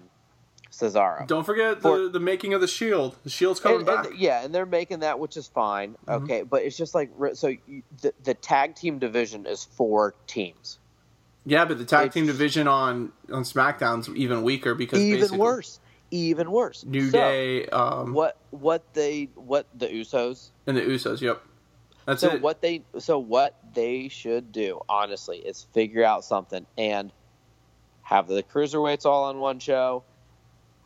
Cesaro. 0.73 1.27
Don't 1.27 1.45
forget 1.45 1.81
the, 1.81 2.11
the 2.13 2.21
making 2.21 2.53
of 2.53 2.61
the 2.61 2.67
Shield. 2.69 3.17
The 3.25 3.31
Shield's 3.31 3.61
coming 3.61 3.81
And- 3.81 3.89
and- 3.89 4.03
back. 4.11 4.13
yeah, 4.17 4.45
and 4.45 4.55
they're 4.55 4.67
making 4.67 5.01
that, 5.01 5.19
which 5.19 5.37
is 5.37 5.47
fine. 5.49 5.97
Mhm. 6.07 6.25
Okay, 6.25 6.43
but 6.43 6.63
it's 6.65 6.77
just 6.77 6.95
like 6.95 7.11
so 7.35 7.49
you, 7.49 7.83
the 8.03 8.13
the 8.25 8.35
tag 8.35 8.75
team 8.75 8.99
division 8.99 9.47
is 9.47 9.65
four 9.65 10.15
teams. 10.27 10.79
Yeah, 11.49 11.65
but 11.65 11.79
the 11.79 11.85
tag 11.85 12.07
It's- 12.09 12.15
team 12.15 12.27
division 12.27 12.69
on 12.69 13.13
on 13.33 13.43
SmackDown's 13.45 14.09
even 14.11 14.43
weaker 14.43 14.75
because 14.75 14.99
Even 15.01 15.21
basically 15.21 15.39
worse, 15.39 15.81
even 16.11 16.51
worse. 16.51 16.85
New 16.85 17.07
So, 17.11 17.13
Day 17.19 17.67
um, 17.67 18.13
What 18.13 18.37
what 18.51 18.83
they 18.95 19.31
what 19.35 19.67
the 19.77 19.87
Usos. 19.89 20.51
and 20.67 20.77
the 20.77 20.83
Usos. 20.83 21.21
Yep, 21.23 21.43
that's 22.05 22.21
So 22.21 22.33
it. 22.35 22.43
what 22.43 22.61
they 22.61 22.83
so 22.99 23.19
what 23.19 23.55
they 23.75 24.09
should 24.09 24.53
do 24.53 24.83
honestly 24.89 25.39
is 25.39 25.67
figure 25.73 26.05
out 26.05 26.25
something 26.25 26.67
and 26.77 27.11
have 28.03 28.27
the 28.27 28.43
cruiserweights 28.43 29.07
all 29.07 29.25
on 29.25 29.39
one 29.39 29.59
show, 29.59 30.05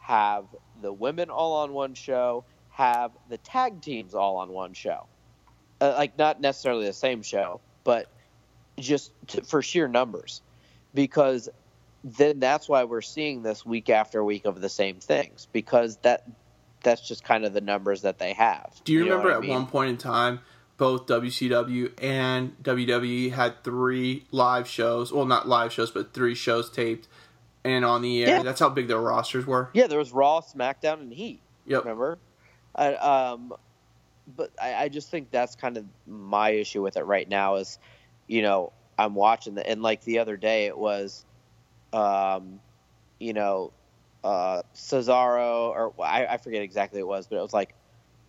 have 0.00 0.44
the 0.80 0.92
women 0.92 1.28
all 1.30 1.54
on 1.54 1.72
one 1.72 1.94
show, 1.94 2.44
have 2.70 3.10
the 3.28 3.38
tag 3.38 3.80
teams 3.80 4.14
all 4.14 4.36
on 4.36 4.50
one 4.50 4.74
show. 4.74 5.06
Uh, 5.80 5.94
like 5.96 6.16
not 6.18 6.40
necessarily 6.40 6.86
the 6.86 6.92
same 6.92 7.22
show, 7.22 7.60
but 7.82 8.06
just 8.78 9.10
to, 9.28 9.42
for 9.42 9.62
sheer 9.62 9.86
numbers, 9.88 10.40
because 10.94 11.48
then 12.04 12.40
that's 12.40 12.68
why 12.68 12.84
we're 12.84 13.00
seeing 13.00 13.42
this 13.42 13.64
week 13.64 13.88
after 13.88 14.22
week 14.24 14.44
of 14.44 14.60
the 14.60 14.68
same 14.68 14.98
things 14.98 15.46
because 15.52 15.96
that 15.98 16.26
that's 16.82 17.06
just 17.06 17.22
kind 17.22 17.44
of 17.44 17.52
the 17.52 17.60
numbers 17.60 18.02
that 18.02 18.18
they 18.18 18.32
have. 18.32 18.80
Do 18.84 18.92
you, 18.92 19.00
know 19.00 19.16
remember 19.16 19.28
what 19.28 19.34
I 19.34 19.36
at 19.36 19.42
mean? 19.42 19.50
one 19.50 19.66
point 19.66 19.90
in 19.90 19.96
time, 19.98 20.40
both 20.78 21.06
WCW 21.06 21.92
and 22.02 22.60
WWE 22.62 23.32
had 23.32 23.62
three 23.62 24.26
live 24.32 24.66
shows? 24.66 25.12
Well, 25.12 25.24
not 25.24 25.46
live 25.46 25.72
shows, 25.72 25.90
but 25.90 26.12
three 26.12 26.34
shows 26.34 26.68
taped 26.70 27.08
and 27.64 27.84
on 27.84 28.02
the 28.02 28.24
air. 28.24 28.28
Yeah. 28.38 28.42
That's 28.42 28.60
how 28.60 28.68
big 28.68 28.88
their 28.88 29.00
rosters 29.00 29.46
were. 29.46 29.70
Yeah, 29.72 29.86
there 29.86 29.98
was 29.98 30.12
Raw, 30.12 30.40
SmackDown, 30.40 31.00
and 31.00 31.12
Heat. 31.12 31.40
Yep. 31.66 31.84
Remember? 31.84 32.18
I, 32.74 32.94
um, 32.94 33.52
but 34.36 34.50
I, 34.60 34.74
I 34.74 34.88
just 34.88 35.10
think 35.10 35.30
that's 35.30 35.54
kind 35.54 35.76
of 35.76 35.84
my 36.06 36.50
issue 36.50 36.82
with 36.82 36.96
it 36.96 37.04
right 37.04 37.28
now 37.28 37.56
is, 37.56 37.78
you 38.26 38.42
know, 38.42 38.72
I'm 39.02 39.14
watching 39.14 39.54
the 39.54 39.68
and 39.68 39.82
like 39.82 40.04
the 40.04 40.20
other 40.20 40.36
day 40.36 40.66
it 40.66 40.78
was, 40.78 41.24
um, 41.92 42.60
you 43.18 43.32
know, 43.32 43.72
uh, 44.22 44.62
Cesaro 44.74 45.70
or 45.70 45.92
I, 46.00 46.26
I 46.26 46.36
forget 46.36 46.62
exactly 46.62 47.02
what 47.02 47.14
it 47.14 47.18
was, 47.18 47.26
but 47.26 47.36
it 47.36 47.42
was 47.42 47.52
like 47.52 47.74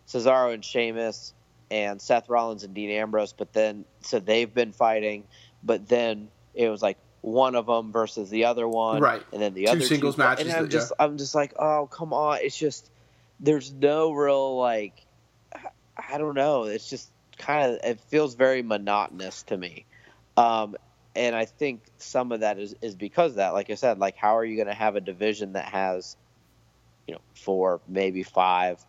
Cesaro 0.08 0.54
and 0.54 0.66
Sheamus 0.66 1.34
and 1.70 2.02
Seth 2.02 2.28
Rollins 2.28 2.64
and 2.64 2.74
Dean 2.74 2.90
Ambrose. 2.90 3.34
But 3.34 3.54
then 3.54 3.86
so 4.02 4.20
they've 4.20 4.52
been 4.52 4.72
fighting, 4.72 5.26
but 5.64 5.88
then 5.88 6.30
it 6.56 6.70
was 6.70 6.82
like 6.82 6.98
one 7.22 7.56
of 7.56 7.68
them 7.68 7.92
versus 7.92 8.30
the 8.32 8.46
other 8.46 8.68
one, 8.68 9.02
Right. 9.02 9.24
And 9.32 9.42
then 9.42 9.54
the 9.54 9.66
Two 9.66 9.72
other 9.72 9.82
singles 9.82 10.16
two, 10.16 10.24
matches 10.24 10.48
And 10.48 10.56
I'm 10.56 10.64
that- 10.64 10.72
just 10.72 10.92
I'm 10.98 11.18
just 11.20 11.36
like, 11.36 11.54
oh 11.60 11.88
come 11.92 12.14
on, 12.14 12.40
it's 12.42 12.58
just 12.58 12.90
there's 13.40 13.72
no 13.72 14.12
real 14.12 14.58
like 14.58 15.06
I 16.10 16.18
don't 16.18 16.34
know. 16.34 16.64
It's 16.64 16.90
just 16.90 17.12
kind 17.38 17.72
of 17.72 17.80
it 17.84 18.00
feels 18.00 18.34
very 18.34 18.64
monotonous 18.64 19.44
to 19.44 19.58
me. 19.58 19.86
Um, 20.38 20.76
and 21.16 21.36
I 21.36 21.46
think 21.46 21.84
some 21.98 22.32
of 22.32 22.40
that 22.40 22.58
is, 22.60 22.76
is 22.82 22.96
because 22.96 23.32
of 23.32 23.38
that. 23.38 23.54
Like 23.54 23.70
I 23.70 23.76
said, 23.76 24.00
like 24.00 24.18
how 24.18 24.38
are 24.38 24.46
you 24.46 24.56
going 24.56 24.68
to 24.68 24.74
have 24.74 24.96
a 24.96 25.02
division 25.02 25.54
that 25.54 25.66
has, 25.66 26.18
you 27.08 27.14
know, 27.14 27.22
four, 27.36 27.82
maybe 27.88 28.24
five, 28.24 28.84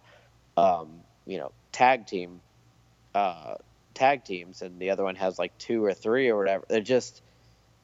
um, 0.56 1.00
you 1.26 1.38
know, 1.38 1.52
tag 1.72 2.06
team, 2.06 2.40
uh, 3.14 3.56
tag 3.92 4.24
teams, 4.24 4.62
and 4.62 4.78
the 4.78 4.90
other 4.90 5.04
one 5.04 5.16
has 5.16 5.38
like 5.38 5.56
two 5.58 5.84
or 5.84 5.92
three 5.92 6.28
or 6.28 6.38
whatever. 6.38 6.64
They're 6.68 6.80
just, 6.80 7.22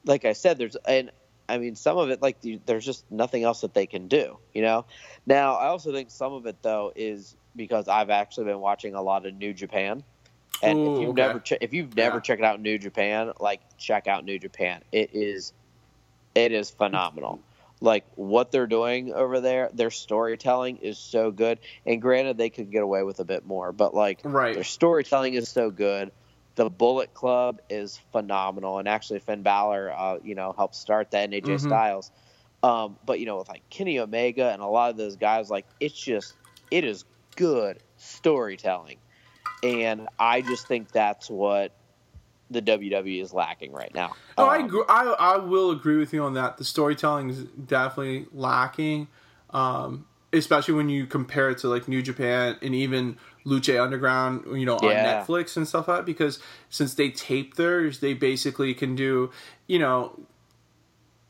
like 0.05 0.25
I 0.25 0.33
said, 0.33 0.57
there's 0.57 0.75
and 0.75 1.11
I 1.47 1.57
mean 1.57 1.75
some 1.75 1.97
of 1.97 2.09
it 2.09 2.21
like 2.21 2.41
the, 2.41 2.59
there's 2.65 2.85
just 2.85 3.09
nothing 3.11 3.43
else 3.43 3.61
that 3.61 3.73
they 3.73 3.85
can 3.85 4.07
do. 4.07 4.37
You 4.53 4.61
know. 4.61 4.85
Now 5.25 5.55
I 5.55 5.67
also 5.67 5.91
think 5.91 6.09
some 6.09 6.33
of 6.33 6.45
it 6.45 6.57
though 6.61 6.91
is 6.95 7.35
because 7.55 7.87
I've 7.87 8.09
actually 8.09 8.45
been 8.45 8.59
watching 8.59 8.95
a 8.95 9.01
lot 9.01 9.25
of 9.25 9.35
New 9.35 9.53
Japan. 9.53 10.03
And 10.63 10.77
Ooh, 10.77 10.93
if 10.95 11.01
you've 11.01 11.09
okay. 11.11 11.21
never 11.27 11.39
che- 11.39 11.57
if 11.61 11.73
you've 11.73 11.95
never 11.95 12.17
Yeah. 12.17 12.21
checked 12.21 12.43
out 12.43 12.61
New 12.61 12.77
Japan, 12.77 13.31
like 13.39 13.61
check 13.77 14.07
out 14.07 14.23
New 14.25 14.39
Japan. 14.39 14.81
It 14.91 15.11
is 15.13 15.53
it 16.35 16.51
is 16.51 16.69
phenomenal. 16.69 17.39
Like 17.81 18.05
what 18.15 18.51
they're 18.51 18.67
doing 18.67 19.11
over 19.11 19.39
there, 19.41 19.69
their 19.73 19.89
storytelling 19.89 20.77
is 20.77 20.99
so 20.99 21.31
good. 21.31 21.59
And 21.85 22.01
granted, 22.01 22.37
they 22.37 22.49
could 22.51 22.71
get 22.71 22.83
away 22.83 23.03
with 23.03 23.19
a 23.19 23.25
bit 23.25 23.45
more, 23.45 23.71
but 23.71 23.93
like 23.95 24.19
right. 24.23 24.53
their 24.53 24.63
storytelling 24.63 25.33
is 25.33 25.49
so 25.49 25.71
good. 25.71 26.11
The 26.55 26.69
Bullet 26.69 27.13
Club 27.13 27.59
is 27.69 27.97
phenomenal, 28.11 28.77
and 28.77 28.87
actually 28.87 29.19
Finn 29.19 29.41
Balor, 29.41 29.91
uh, 29.91 30.17
you 30.23 30.35
know, 30.35 30.53
helped 30.55 30.75
start 30.75 31.11
that 31.11 31.23
and 31.23 31.33
AJ 31.33 31.55
Mhm. 31.55 31.59
Styles. 31.59 32.11
Um, 32.61 32.99
but 33.05 33.19
you 33.19 33.25
know, 33.25 33.37
with 33.37 33.49
like 33.49 33.67
Kenny 33.69 33.97
Omega 33.99 34.51
and 34.51 34.61
a 34.61 34.67
lot 34.67 34.91
of 34.91 34.97
those 34.97 35.15
guys, 35.15 35.49
like 35.49 35.65
it's 35.79 35.99
just 35.99 36.35
it 36.69 36.83
is 36.83 37.03
good 37.35 37.79
storytelling, 37.97 38.97
and 39.63 40.07
I 40.19 40.41
just 40.41 40.67
think 40.67 40.91
that's 40.91 41.29
what 41.29 41.73
the 42.49 42.61
WWE 42.61 43.21
is 43.21 43.33
lacking 43.33 43.71
right 43.71 43.93
now. 43.93 44.13
Oh, 44.37 44.45
I, 44.45 44.57
Um, 44.57 44.65
agree, 44.65 44.83
I 44.89 45.03
I 45.19 45.37
will 45.37 45.71
agree 45.71 45.97
with 45.97 46.13
you 46.13 46.23
on 46.23 46.33
that. 46.33 46.57
The 46.57 46.65
storytelling 46.65 47.29
is 47.29 47.43
definitely 47.43 48.27
lacking, 48.33 49.07
um, 49.51 50.05
especially 50.33 50.73
when 50.73 50.89
you 50.89 51.05
compare 51.05 51.49
it 51.49 51.59
to 51.59 51.67
like 51.67 51.87
New 51.87 52.01
Japan 52.01 52.57
and 52.61 52.75
even 52.75 53.17
Lucha 53.45 53.81
Underground, 53.81 54.45
you 54.59 54.65
know, 54.65 54.77
on 54.77 54.95
Netflix 55.05 55.55
and 55.55 55.67
stuff 55.67 55.87
like 55.87 55.99
that. 55.99 56.05
Because 56.05 56.39
since 56.69 56.93
they 56.93 57.09
tape 57.09 57.55
theirs, 57.55 57.99
they 57.99 58.13
basically 58.13 58.73
can 58.73 58.95
do, 58.95 59.31
you 59.67 59.79
know, 59.79 60.19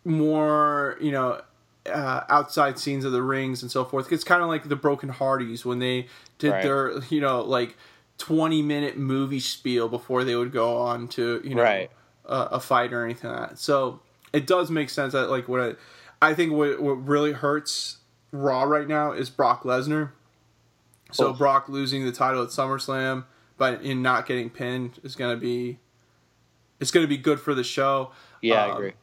more, 0.04 0.98
you 1.00 1.12
know, 1.12 1.42
uh, 1.86 2.22
outside 2.30 2.78
scenes 2.80 3.06
of 3.06 3.12
the 3.12 3.22
rings 3.22 3.62
and 3.62 3.72
so 3.72 3.84
forth. 3.86 4.12
It's 4.12 4.24
kind 4.24 4.42
of 4.42 4.48
like 4.48 4.70
the 4.70 4.76
Broken 4.76 5.10
Hardys 5.10 5.66
when 5.66 5.80
they 5.80 6.08
did 6.38 6.52
Right. 6.52 6.64
their, 6.64 7.00
you 7.10 7.22
know, 7.22 7.42
like 7.42 7.76
twenty 8.22 8.62
minute 8.62 8.98
movie 8.98 9.40
spiel 9.40 9.90
before 9.90 10.24
they 10.24 10.36
would 10.36 10.52
go 10.52 10.78
on 10.78 11.08
to, 11.10 11.42
you 11.44 11.56
know, 11.56 11.64
Right. 11.64 11.90
a, 12.26 12.36
a 12.54 12.60
fight 12.60 12.94
or 12.94 13.04
anything 13.04 13.32
like 13.32 13.50
that. 13.50 13.60
So 13.60 14.00
it 14.32 14.46
does 14.46 14.70
make 14.70 14.90
sense 14.90 15.14
that 15.14 15.30
like 15.30 15.48
what 15.48 15.60
I, 16.22 16.30
I 16.30 16.34
think 16.36 16.54
what 16.54 16.80
what 16.82 17.08
really 17.08 17.32
hurts 17.32 17.98
Raw 18.32 18.64
right 18.64 18.88
now 18.88 19.12
is 19.12 19.30
Brock 19.30 19.64
Lesnar. 19.64 20.12
So 21.12 21.28
Oh. 21.30 21.34
Brock 21.34 21.68
losing 21.68 22.06
the 22.06 22.12
title 22.12 22.42
at 22.44 22.50
SummerSlam, 22.50 23.26
but 23.58 23.82
in 23.82 24.02
not 24.02 24.26
getting 24.28 24.50
pinned 24.50 25.00
is 25.04 25.16
gonna 25.16 25.36
be, 25.36 25.80
it's 26.80 26.92
gonna 26.92 27.08
be 27.08 27.18
good 27.18 27.40
for 27.40 27.54
the 27.54 27.64
show. 27.64 28.12
yeah, 28.42 28.66
I 28.66 28.70
Um, 28.70 28.76
agree. 28.78 28.94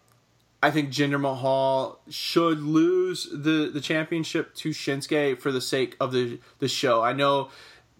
I 0.62 0.70
think 0.72 0.90
Jinder 0.90 1.20
Mahal 1.20 2.00
should 2.08 2.60
lose 2.60 3.28
the, 3.30 3.70
the 3.72 3.80
championship 3.80 4.54
to 4.56 4.70
Shinsuke 4.70 5.38
for 5.40 5.52
the 5.52 5.60
sake 5.60 5.96
of 6.00 6.10
the 6.12 6.40
the 6.58 6.66
show. 6.68 7.02
I 7.02 7.12
know 7.12 7.50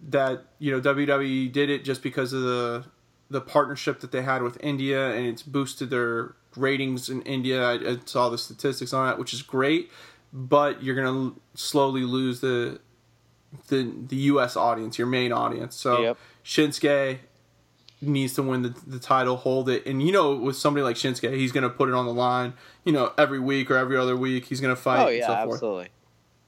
that 0.07 0.43
you 0.59 0.71
know 0.71 0.79
WWE 0.81 1.51
did 1.51 1.69
it 1.69 1.83
just 1.83 2.01
because 2.01 2.31
of 2.33 2.41
the 2.41 2.85
the 3.29 3.41
partnership 3.41 3.99
that 3.99 4.11
they 4.11 4.21
had 4.23 4.41
with 4.41 4.57
India 4.63 5.11
and 5.13 5.25
it's 5.27 5.43
boosted 5.43 5.89
their 5.89 6.35
ratings 6.55 7.09
in 7.09 7.21
India. 7.23 7.63
I, 7.63 7.73
I 7.73 7.97
saw 8.05 8.29
the 8.29 8.37
statistics 8.37 8.91
on 8.93 9.05
that, 9.07 9.19
which 9.19 9.33
is 9.33 9.41
great. 9.41 9.91
But 10.31 10.83
you're 10.83 10.95
gonna 10.95 11.25
l- 11.27 11.35
slowly 11.55 12.01
lose 12.01 12.39
the 12.39 12.79
the 13.67 13.91
the 14.07 14.15
U.S. 14.15 14.55
audience, 14.55 14.97
your 14.97 15.07
main 15.07 15.31
audience. 15.31 15.75
So 15.75 16.01
Yep. 16.01 16.17
Shinsuke 16.45 17.17
needs 18.01 18.33
to 18.35 18.43
win 18.43 18.61
the, 18.61 18.69
the 18.87 18.99
title, 18.99 19.35
hold 19.37 19.69
it, 19.69 19.85
and 19.85 20.01
you 20.05 20.11
know 20.11 20.35
with 20.35 20.55
somebody 20.55 20.83
like 20.83 20.95
Shinsuke, 20.95 21.33
he's 21.33 21.51
gonna 21.51 21.69
put 21.69 21.89
it 21.89 21.95
on 21.95 22.05
the 22.05 22.13
line. 22.13 22.53
You 22.83 22.93
know 22.93 23.11
every 23.17 23.39
week 23.39 23.69
or 23.71 23.75
every 23.77 23.97
other 23.97 24.15
week, 24.15 24.45
he's 24.45 24.61
gonna 24.61 24.75
fight. 24.75 25.05
Oh 25.05 25.09
yeah, 25.09 25.27
so 25.27 25.33
absolutely. 25.33 25.89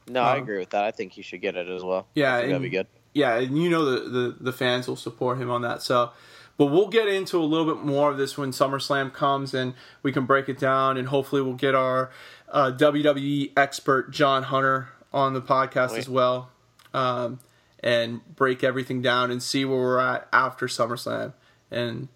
No, 0.08 0.22
I 0.22 0.38
Um, 0.38 0.44
agree 0.44 0.58
with 0.60 0.70
that. 0.72 0.84
I 0.84 0.92
think 0.92 1.14
he 1.14 1.22
should 1.22 1.42
get 1.42 1.56
it 1.56 1.68
as 1.68 1.84
well. 1.84 2.08
Yeah, 2.16 2.42
that'd 2.42 2.62
be 2.62 2.70
good. 2.70 2.88
Yeah, 3.14 3.38
and 3.38 3.62
you 3.62 3.70
know 3.70 3.86
the, 3.86 4.10
the 4.10 4.36
the 4.40 4.54
fans 4.54 4.88
will 4.88 4.96
support 4.96 5.38
him 5.38 5.50
on 5.50 5.62
that. 5.64 5.82
So, 5.82 6.12
but 6.58 6.68
we'll 6.68 6.88
get 6.88 7.08
into 7.08 7.38
a 7.38 7.44
little 7.44 7.66
bit 7.74 7.84
more 7.84 8.10
of 8.12 8.18
this 8.18 8.38
when 8.38 8.52
SummerSlam 8.52 9.14
comes 9.14 9.54
and 9.54 9.74
we 10.02 10.12
can 10.12 10.26
break 10.26 10.48
it 10.48 10.58
down. 10.58 10.98
And 10.98 11.10
hopefully, 11.10 11.42
we'll 11.42 11.54
get 11.54 11.76
our 11.76 12.10
uh, 12.50 12.72
WWE 12.72 13.52
expert, 13.58 14.12
John 14.12 14.44
Hunter, 14.44 14.90
on 15.14 15.34
the 15.34 15.42
podcast 15.42 15.98
as 15.98 16.08
well 16.08 16.50
um, 16.94 17.40
and 17.82 18.22
break 18.36 18.64
everything 18.64 19.02
down 19.02 19.32
and 19.32 19.42
see 19.42 19.66
where 19.66 19.78
we're 19.78 20.00
at 20.00 20.28
after 20.32 20.68
SummerSlam 20.68 21.34
and 21.70 22.08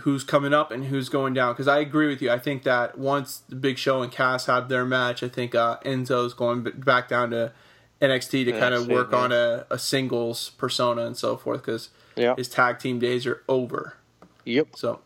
who's 0.00 0.24
coming 0.24 0.52
up 0.52 0.70
and 0.70 0.86
who's 0.86 1.08
going 1.08 1.34
down. 1.34 1.52
Because 1.52 1.68
I 1.68 1.78
agree 1.78 2.08
with 2.08 2.20
you. 2.20 2.30
I 2.30 2.38
think 2.38 2.64
that 2.64 2.98
once 2.98 3.42
the 3.48 3.56
Big 3.56 3.78
Show 3.78 4.02
and 4.02 4.10
Cass 4.10 4.46
have 4.46 4.68
their 4.68 4.84
match, 4.84 5.22
I 5.22 5.28
think 5.28 5.54
uh, 5.54 5.78
Enzo's 5.84 6.34
going 6.34 6.62
back 6.62 7.08
down 7.08 7.30
to 7.30 7.52
NXT 8.00 8.44
to 8.44 8.52
NXT, 8.52 8.58
kind 8.58 8.74
of 8.74 8.88
work 8.88 9.10
yeah. 9.12 9.18
on 9.18 9.32
a, 9.32 9.66
a, 9.70 9.78
singles 9.78 10.50
persona 10.50 11.06
and 11.06 11.16
so 11.16 11.36
forth 11.36 11.62
because 11.62 11.90
yep. 12.16 12.36
his 12.36 12.48
tag 12.48 12.78
team 12.78 12.98
days 12.98 13.26
are 13.26 13.42
over. 13.48 13.96
Yep. 14.44 14.76
So, 14.76 15.00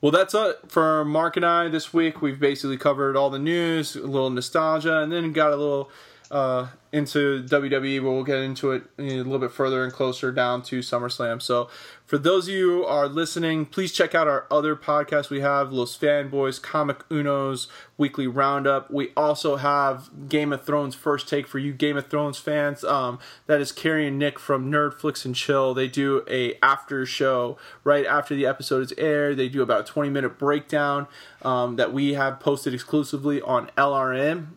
well, 0.00 0.12
that's 0.12 0.34
it 0.34 0.60
for 0.68 1.04
Mark 1.04 1.36
and 1.36 1.46
I 1.46 1.68
this 1.68 1.94
week. 1.94 2.20
We've 2.20 2.38
basically 2.38 2.76
covered 2.76 3.16
all 3.16 3.30
the 3.30 3.38
news, 3.38 3.96
a 3.96 4.00
little 4.00 4.30
nostalgia, 4.30 5.00
and 5.00 5.12
then 5.12 5.32
got 5.32 5.52
a 5.52 5.56
little 5.56 5.90
uh, 6.30 6.68
into 6.92 7.42
WWE, 7.42 8.02
but 8.02 8.10
we'll 8.10 8.24
get 8.24 8.38
into 8.38 8.72
it 8.72 8.84
a 8.98 9.02
little 9.02 9.38
bit 9.38 9.50
further 9.50 9.84
and 9.84 9.92
closer 9.92 10.32
down 10.32 10.62
to 10.62 10.78
SummerSlam. 10.78 11.42
So, 11.42 11.68
for 12.06 12.18
those 12.18 12.48
of 12.48 12.54
you 12.54 12.84
are 12.84 13.08
listening, 13.08 13.66
please 13.66 13.92
check 13.92 14.14
out 14.14 14.28
our 14.28 14.46
other 14.50 14.76
podcasts 14.76 15.30
we 15.30 15.40
have 15.40 15.72
Los 15.72 15.96
Fanboys, 15.96 16.60
Comic 16.60 16.98
Uno's 17.10 17.66
Weekly 17.98 18.26
Roundup. 18.26 18.90
We 18.90 19.08
also 19.16 19.56
have 19.56 20.28
Game 20.28 20.52
of 20.52 20.64
Thrones 20.64 20.94
First 20.94 21.28
Take 21.28 21.46
for 21.46 21.58
you 21.58 21.72
Game 21.72 21.96
of 21.96 22.08
Thrones 22.08 22.38
fans. 22.38 22.84
Um, 22.84 23.18
that 23.46 23.60
is 23.60 23.72
Carrie 23.72 24.08
and 24.08 24.18
Nick 24.18 24.38
from 24.38 24.70
Nerdflix 24.70 25.24
and 25.24 25.34
Chill. 25.34 25.74
They 25.74 25.88
do 25.88 26.24
a 26.28 26.54
after 26.62 27.04
show 27.06 27.58
right 27.82 28.06
after 28.06 28.34
the 28.34 28.46
episode 28.46 28.82
is 28.82 28.94
aired. 28.96 29.36
They 29.36 29.48
do 29.48 29.62
about 29.62 29.80
a 29.80 29.84
20 29.84 30.10
minute 30.10 30.38
breakdown 30.38 31.06
um, 31.42 31.76
that 31.76 31.92
we 31.92 32.14
have 32.14 32.38
posted 32.38 32.72
exclusively 32.72 33.40
on 33.42 33.70
LRM 33.76 34.48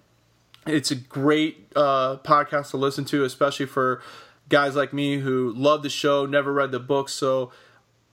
it's 0.68 0.92
a 0.92 0.96
great 0.96 1.72
uh, 1.76 2.18
podcast 2.18 2.72
to 2.72 2.78
listen 2.78 3.06
to, 3.06 3.24
especially 3.24 3.66
for 3.66 4.02
guys 4.50 4.76
like 4.76 4.94
me 4.94 5.20
who 5.20 5.54
love 5.56 5.84
the 5.84 5.90
show, 5.90 6.26
never 6.26 6.54
read 6.54 6.72
the 6.72 6.80
book, 6.80 7.10
so 7.10 7.52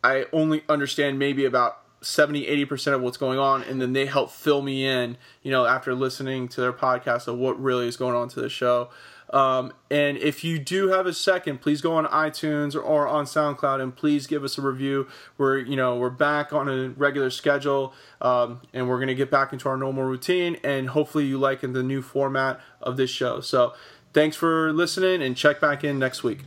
I 0.02 0.26
only 0.32 0.62
understand 0.68 1.18
maybe 1.18 1.44
about 1.44 1.80
70 2.02 2.46
80% 2.66 2.94
of 2.94 3.00
what's 3.00 3.16
going 3.16 3.38
on 3.38 3.62
and 3.62 3.80
then 3.80 3.94
they 3.94 4.04
help 4.04 4.30
fill 4.30 4.60
me 4.60 4.86
in 4.86 5.16
you 5.42 5.50
know 5.50 5.64
after 5.64 5.94
listening 5.94 6.48
to 6.48 6.60
their 6.60 6.72
podcast 6.72 7.26
of 7.28 7.38
what 7.38 7.58
really 7.58 7.88
is 7.88 7.96
going 7.96 8.14
on 8.14 8.28
to 8.28 8.42
the 8.42 8.50
show 8.50 8.90
um, 9.34 9.72
and 9.90 10.16
if 10.16 10.44
you 10.44 10.60
do 10.60 10.88
have 10.88 11.06
a 11.06 11.12
second, 11.12 11.60
please 11.60 11.80
go 11.80 11.94
on 11.96 12.06
iTunes 12.06 12.76
or, 12.76 12.80
or, 12.80 13.08
on 13.08 13.24
SoundCloud 13.24 13.82
and 13.82 13.94
please 13.94 14.28
give 14.28 14.44
us 14.44 14.56
a 14.58 14.62
review. 14.62 15.08
We're 15.36 15.58
you 15.58 15.74
know 15.74 15.96
we're 15.96 16.08
back 16.08 16.52
on 16.52 16.68
a 16.68 16.90
regular 16.90 17.30
schedule 17.30 17.92
um, 18.20 18.60
and 18.72 18.88
we're 18.88 19.00
gonna 19.00 19.14
get 19.14 19.32
back 19.32 19.52
into 19.52 19.68
our 19.68 19.76
normal 19.76 20.04
routine 20.04 20.56
and 20.62 20.90
hopefully 20.90 21.24
you 21.26 21.36
like 21.36 21.62
the 21.62 21.82
new 21.82 22.00
format 22.00 22.60
of 22.80 22.96
this 22.96 23.10
show. 23.10 23.40
So 23.40 23.74
thanks 24.12 24.36
for 24.36 24.72
listening 24.72 25.20
and 25.20 25.36
check 25.36 25.60
back 25.60 25.82
in 25.82 25.98
next 25.98 26.22
week. 26.22 26.40